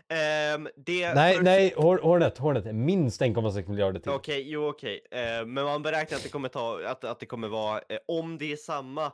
[0.09, 4.11] Ehm, det Nej, för- nej, Hor- Hornet, Hornet är minst 1,6 miljarder till.
[4.11, 5.01] Okej, jo okej.
[5.11, 8.37] Eh, men man beräknar att det kommer ta, att, att det kommer vara, eh, om
[8.37, 9.11] det är samma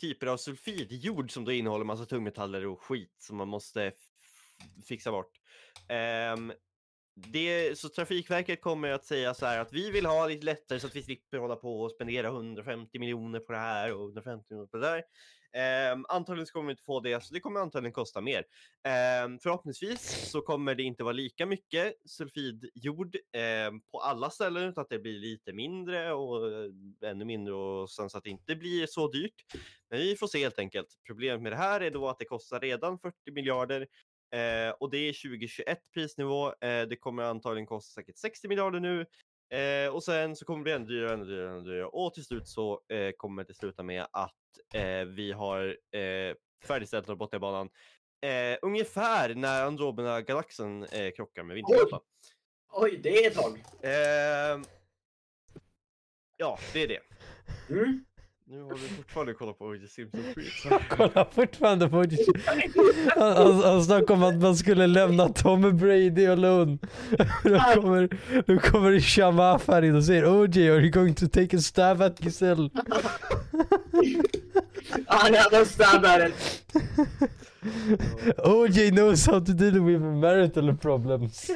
[0.00, 3.92] typer av sulfidjord som då innehåller massa tungmetaller och skit som man måste
[4.88, 5.30] fixa bort.
[5.88, 6.52] Ehm,
[7.26, 10.86] det, så Trafikverket kommer att säga så här att vi vill ha lite lättare så
[10.86, 14.68] att vi slipper hålla på och spendera 150 miljoner på det här och 150 miljoner
[14.68, 15.02] på det där.
[15.52, 18.44] Ehm, antagligen kommer vi inte få det, så det kommer antagligen kosta mer.
[18.84, 24.82] Ehm, förhoppningsvis så kommer det inte vara lika mycket sulfidjord ehm, på alla ställen utan
[24.82, 28.56] att det blir lite mindre och eh, ännu mindre och sen så att det inte
[28.56, 29.44] blir så dyrt.
[29.90, 30.88] Men vi får se helt enkelt.
[31.06, 33.86] Problemet med det här är då att det kostar redan 40 miljarder
[34.32, 36.46] eh, och det är 2021 prisnivå.
[36.46, 39.06] Eh, det kommer antagligen kosta säkert 60 miljarder nu
[39.58, 42.24] eh, och sen så kommer det bli ännu dyrare, ännu dyrare, ännu dyrare och till
[42.24, 44.34] slut så eh, kommer det sluta med att
[44.74, 46.34] eh, vi har eh,
[46.64, 47.70] färdigställt Norrbotniabanan
[48.26, 50.86] eh, ungefär när Andromeda-galaxen
[51.16, 52.00] krockar med Vintergatan.
[52.72, 53.64] Oj, det är ett tag.
[53.82, 54.60] Eh,
[56.36, 57.00] ja, det är det.
[57.70, 58.04] Mm.
[58.50, 59.88] Nu har vi fortfarande kollat på O.J.
[59.88, 60.66] Simpson tweets.
[60.88, 62.16] Kolla fortfarande på O.J.
[63.16, 66.78] Han, han, han snackade om att man skulle lämna Tom Brady alone.
[67.44, 68.08] Då kommer,
[68.46, 70.70] då kommer Shamaf här in och säger O.J.
[70.70, 72.70] are you going to take a stab at Giselle?
[75.06, 76.64] Han hade stab at it.
[78.44, 78.90] O.J.
[78.90, 81.50] knows how to deal with marital problems.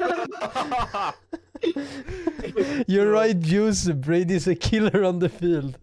[2.87, 5.77] You're right Juice, Brady's a killer on the field.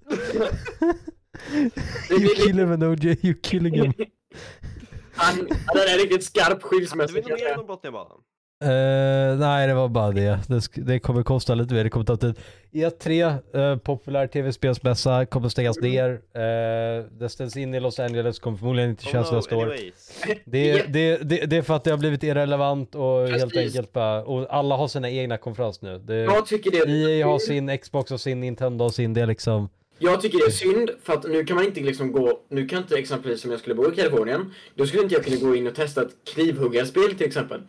[2.11, 3.17] You kill him and O.J.
[3.23, 3.93] you killing him.
[5.13, 8.19] Han han hade en riktigt skarp skilsmässa vi kan något jag mer om Botniabanan?
[8.63, 10.39] Eh, nej det var bara det.
[10.49, 12.35] Det, det kommer kosta lite mer, det kommer ta tid.
[12.73, 16.11] E3, uh, populär tv-spelsmässa, kommer stängas ner.
[16.11, 19.77] Uh, det ställs in i Los Angeles, kommer förmodligen inte Oh köras no, nästa år.
[20.45, 23.77] Det, det, det, det är för att det har blivit irrelevant och helt Precis.
[23.77, 25.99] enkelt bara, och alla har sina egna konferens nu.
[25.99, 29.69] Det, Jag tycker det EA har sin, Xbox och sin, Nintendo och sin, det liksom...
[29.99, 32.41] Jag tycker det är synd, för att nu kan man inte liksom gå...
[32.49, 35.37] Nu kan inte exempelvis om jag skulle bo i Kalifornien, då skulle inte jag kunna
[35.37, 37.61] gå in och testa ett knivhuggarspel till exempel.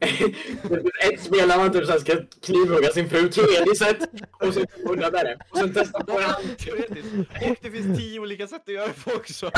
[0.00, 4.02] Ett spel där man typ så här ska knivhugga sin fru teoretiskt sett,
[4.32, 4.60] och så
[4.94, 5.38] med det.
[5.50, 6.26] Och sen testa på det.
[7.50, 9.50] Och det finns tio olika sätt att göra det på också.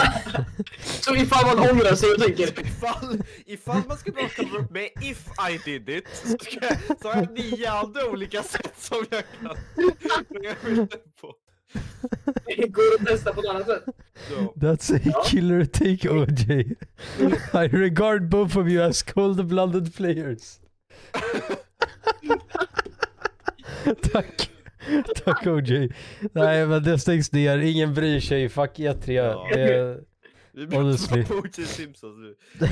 [1.00, 4.88] Så ifall man ångrar sig och tänker Ifall, ifall man ska bara komma upp med
[5.02, 6.60] if I did it så, ska
[7.02, 9.56] så har jag nio andra olika sätt som jag kan
[10.28, 10.90] som jag
[11.20, 11.34] på.
[12.56, 13.84] Det går att testa på ett annat sätt.
[14.28, 14.34] Så.
[14.56, 15.22] That's a Ja.
[15.26, 16.51] killer take OJ.
[17.64, 20.59] I regard both of you as cold-blooded players.
[24.12, 24.51] Tack.
[25.24, 25.88] Tack OJ.
[26.32, 29.12] Nej men det stängs ner, ingen bryr sig, fuck E3.
[29.12, 29.48] Ja.
[29.55, 30.01] Det,
[30.58, 31.24] Vi Honestly.
[31.24, 31.64] på O.J.
[31.66, 32.34] Simpsons nu.
[32.60, 32.68] Oh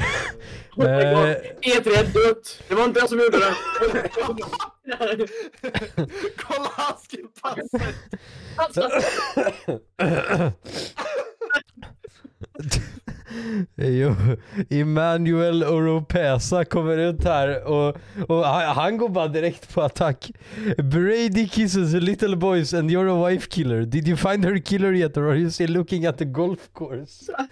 [0.76, 1.14] my Eh.
[1.14, 1.28] God.
[1.62, 2.62] E3 är dött!
[2.68, 3.54] Det var inte jag som gjorde det.
[6.36, 7.82] Kolla handskepasset!
[13.76, 14.14] Jo,
[14.70, 17.96] Emmanuel Oropesa kommer ut här och,
[18.28, 20.30] och han, han går bara direkt på attack.
[20.76, 23.82] Brady kisses little boys and you're a wife killer.
[23.82, 27.32] Did you find her killer yet or are you still looking at the golf course?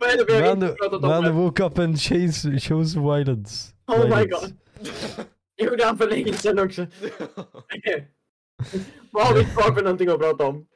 [0.00, 0.58] Man,
[1.00, 1.32] man här?
[1.32, 3.72] woke up and chase, chose violence.
[3.88, 4.30] Oh my Violence.
[4.30, 4.52] god.
[5.56, 6.86] Det gjorde han för länge sedan också.
[9.10, 10.66] Vad har vi kvar för någonting att prata om?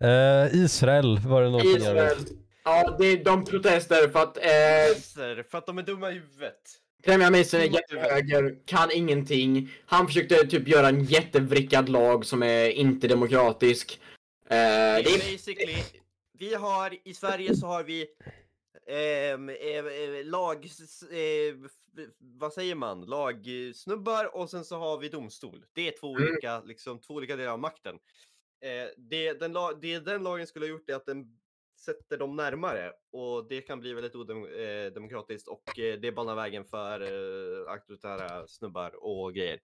[0.00, 2.18] Eh, Israel var det någonting jag vet.
[2.64, 6.80] Ja, det är de protester för att eh, För att de är dumma i huvudet.
[7.02, 9.70] premiärministern är jättehöger, kan ingenting.
[9.86, 14.00] Han försökte typ göra en jättevrickad lag som är inte demokratisk.
[14.44, 15.76] Eh, det är, Basically,
[16.38, 18.06] vi har i Sverige så har vi
[18.86, 20.64] ehm, eh, lag,
[21.10, 21.54] eh,
[22.18, 25.64] vad säger man, lagsnubbar och sen så har vi domstol.
[25.72, 26.28] Det är två Mm.
[26.28, 27.94] olika, liksom, två olika delar av makten.
[28.64, 31.26] Eh, det, den la, det den lagen skulle ha gjort är att den
[31.84, 37.00] sätter dem närmare och det kan bli väldigt odemokratiskt och eh, det banar vägen för
[37.00, 39.58] eh, auktoritära snubbar och grejer.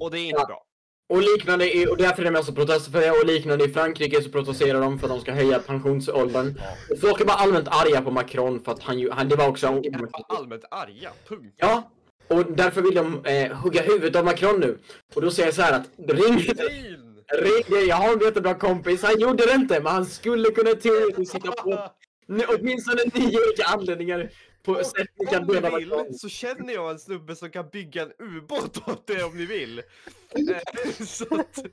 [0.00, 0.46] Och det är inte Ja.
[0.46, 0.64] bra.
[1.08, 3.10] och liknande, i, och därför är det massa protester för det.
[3.10, 6.54] Och liknande i Frankrike så protesterar de för att de ska höja pensionsåldern.
[7.00, 9.66] Folk är bara allmänt arga på Macron för att han, ju- han det var också...
[9.66, 11.54] De är bara allmänt arga, punkt.
[11.56, 11.90] Ja,
[12.28, 14.78] och därför vill de eh, hugga huvudet av Macron nu.
[15.14, 16.38] Och då säger jag så här att ring,
[17.30, 17.44] Fin!
[17.78, 21.32] ring jag har en jättebra kompis, han gjorde det inte men han skulle kunna teoretiskt
[21.32, 21.88] sitta på
[22.58, 24.30] åtminstone nio olika anledningar
[24.62, 27.50] på Och sätt ni kan om ni döda vill så känner jag en snubbe som
[27.50, 29.78] kan bygga en ubåt åt det om ni vill.
[29.78, 31.56] Eh, så att,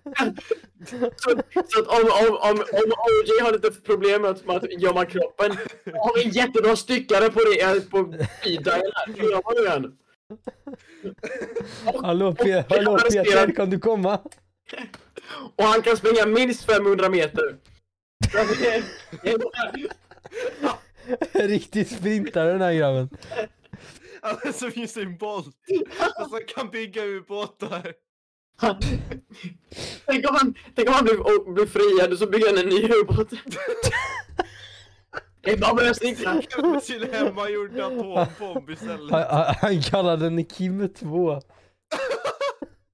[1.18, 1.30] Så,
[1.68, 5.06] så att om, om, om, om OJ har lite problem med att, med att gömma
[5.06, 7.98] kroppen, då har vi en jättebra styckare på det, eh, på
[8.46, 9.14] e-dial här.
[9.16, 9.94] Hur gör man nu igen?
[12.02, 14.20] Hallå, Pe- hallå Peter, kan du komma?
[15.56, 17.56] Och han kan springa minst 500 meter.
[21.34, 23.10] Riktig sprintare den här grabben.
[24.22, 25.56] han är som Usain Bolt.
[26.16, 27.94] Han kan bygga ubåtar.
[30.06, 32.70] Tänk om han, tänk om han blir, och blir friad och så bygger han en
[32.70, 33.30] ny ubåt.
[35.42, 36.42] Det är bara att börja snickra.
[36.62, 39.12] Med sin hemmagjorda atombomb istället.
[39.12, 41.42] Han, han, kallar den Kim 2.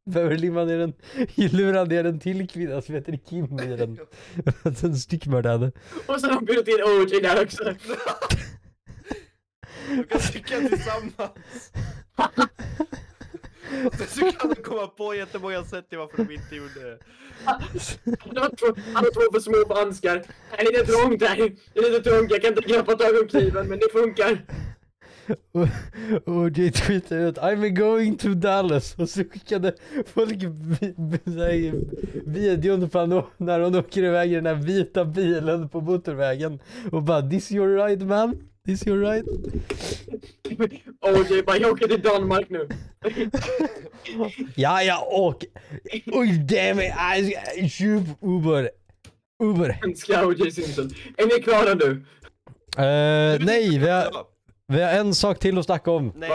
[0.06, 0.94] Behöver limma ner en,
[1.36, 4.00] lura ner en till kvinna som heter Kim i den.
[4.82, 5.72] Den styckmördade.
[6.06, 7.64] Och sen har han bjudit in OJ där också.
[9.88, 11.72] De kan sticka tillsammans.
[13.86, 17.00] Och sen så kan de komma på jättemånga sätt till varför de inte gjorde det.
[17.46, 20.24] Han har två för små handskar.
[20.52, 21.36] Det är lite trångt här.
[21.74, 22.32] Det är lite trångt.
[22.32, 24.46] Jag kan inte greppa tag om kniven men det funkar.
[25.52, 25.68] Och,
[26.26, 29.76] och det tweetade ut I'm going to Dallas och så skickade
[30.06, 30.44] folk
[32.26, 36.60] videon på han, när hon åker iväg i den här vita bilen på motorvägen
[36.92, 38.38] och bara this your ride man?
[38.66, 39.26] This your ride?
[41.02, 42.68] OJ bara, jag åker till Danmark nu.
[44.56, 45.46] Ja, ja och
[46.06, 46.94] oj damn it,
[47.58, 48.70] I, köp Uber.
[49.44, 49.80] Uber.
[49.84, 50.90] Älskar OJ Simpson.
[51.18, 52.06] Är ni klara nu?
[52.78, 54.12] Eh, nej, vi har,
[54.68, 56.14] vi har en sak till att snacka om.
[56.16, 56.30] Nej.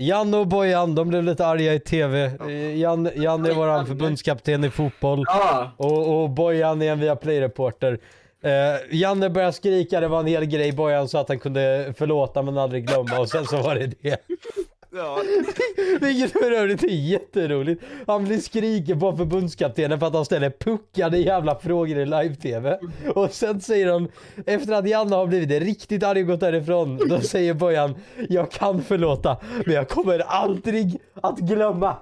[0.00, 2.24] Janne och Bojan, de blev lite arga i TV.
[2.24, 5.24] Eh, Jan, Janne är våran förbundskapten i fotboll.
[5.26, 5.70] Ja.
[5.76, 7.98] Och, och Bojan är en Viaplay-reporter.
[8.42, 10.72] Eh, Janne började skrika, det var en hel grej.
[10.72, 14.26] Bojan sa att han kunde förlåta men aldrig glömma och sen så var det det.
[14.90, 15.22] Ja,
[16.00, 17.82] Vilket för övrigt är jätteroligt.
[18.06, 22.78] Han blir skriken på förbundskaptenen för att han ställer puckade jävla frågor i live-tv.
[23.14, 24.08] Och sen säger han,
[24.46, 27.94] efter att Janne har blivit riktigt arg och gått därifrån, då säger Bojan
[28.28, 29.36] Jag kan förlåta,
[29.66, 31.96] men jag kommer aldrig att glömma.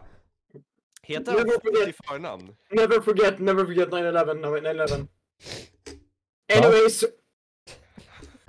[1.03, 2.49] heter han i förnamn?
[2.71, 4.35] Never forget, never forget 9-11.
[4.35, 5.07] No, 9-11.
[6.57, 7.05] Anyways.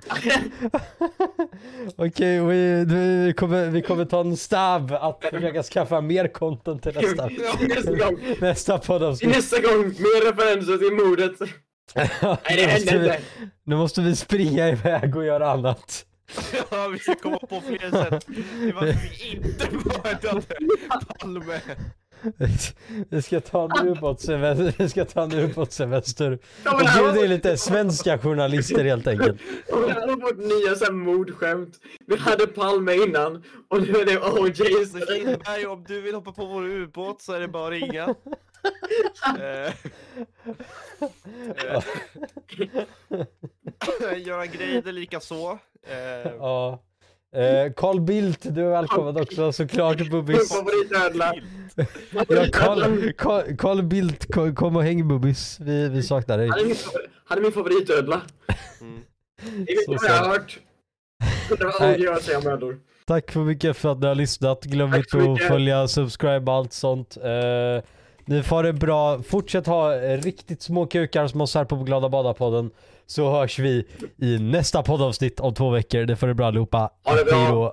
[1.96, 6.94] Okej, vi, vi, kommer, vi kommer ta en stab att försöka skaffa mer content till
[6.94, 7.26] nästa,
[7.68, 8.18] nästa gång.
[8.40, 9.36] nästa poddavsnitt.
[9.36, 11.32] Nästa gång, mer referenser till mordet.
[11.94, 13.20] Nej, det hände inte.
[13.64, 16.04] nu måste vi springa iväg och göra annat.
[16.70, 20.42] Ja, vi ska komma på fler sätt till varför vi inte mördade
[21.18, 21.60] Palme.
[23.08, 26.38] Vi ska ta en ubåtssemester, vi ska ta en ubåtssemester.
[26.64, 29.40] Ja, Och här bjuda in lite svenska journalister helt enkelt.
[29.72, 31.76] Och vi hade fått nya så här mordskämt.
[32.06, 34.86] Vi hade Palme innan och nu är det OJ.
[34.86, 38.14] Så Kinberg, om du vill hoppa på vår ubåt så är det bara att ringa.
[39.38, 39.72] Eh,
[44.10, 45.58] eh, Göran Greider lika så.
[45.86, 46.32] Eh,
[47.36, 50.52] Eh, Carl Bildt, du är välkommen också såklart Bubbis.
[52.12, 55.60] Ja, Carl, Carl, Carl Bildt, ko- kom och häng Bubbis.
[55.60, 56.48] Vi, vi saknar dig.
[56.48, 58.20] Han är min, favor- han är min favoritödla.
[58.80, 59.00] Mm.
[59.56, 60.10] Inget Så har sant.
[60.10, 60.58] jag hört.
[61.58, 61.94] Det var Nej.
[61.94, 62.78] ord jag säger mödor.
[63.06, 64.64] Tack för mycket för att ni har lyssnat.
[64.64, 65.48] Glöm inte så att mycket.
[65.48, 67.16] följa, subscribe och allt sånt.
[67.16, 67.84] Eh,
[68.24, 69.22] ni får det bra.
[69.22, 72.70] Fortsätt ha eh, riktigt små kukar som oss här på Glada Bada-podden.
[73.10, 73.86] Så hörs vi
[74.22, 76.04] i nästa poddavsnitt om två veckor.
[76.04, 76.90] Det får det bra allihopa.
[77.04, 77.72] Ha det bra.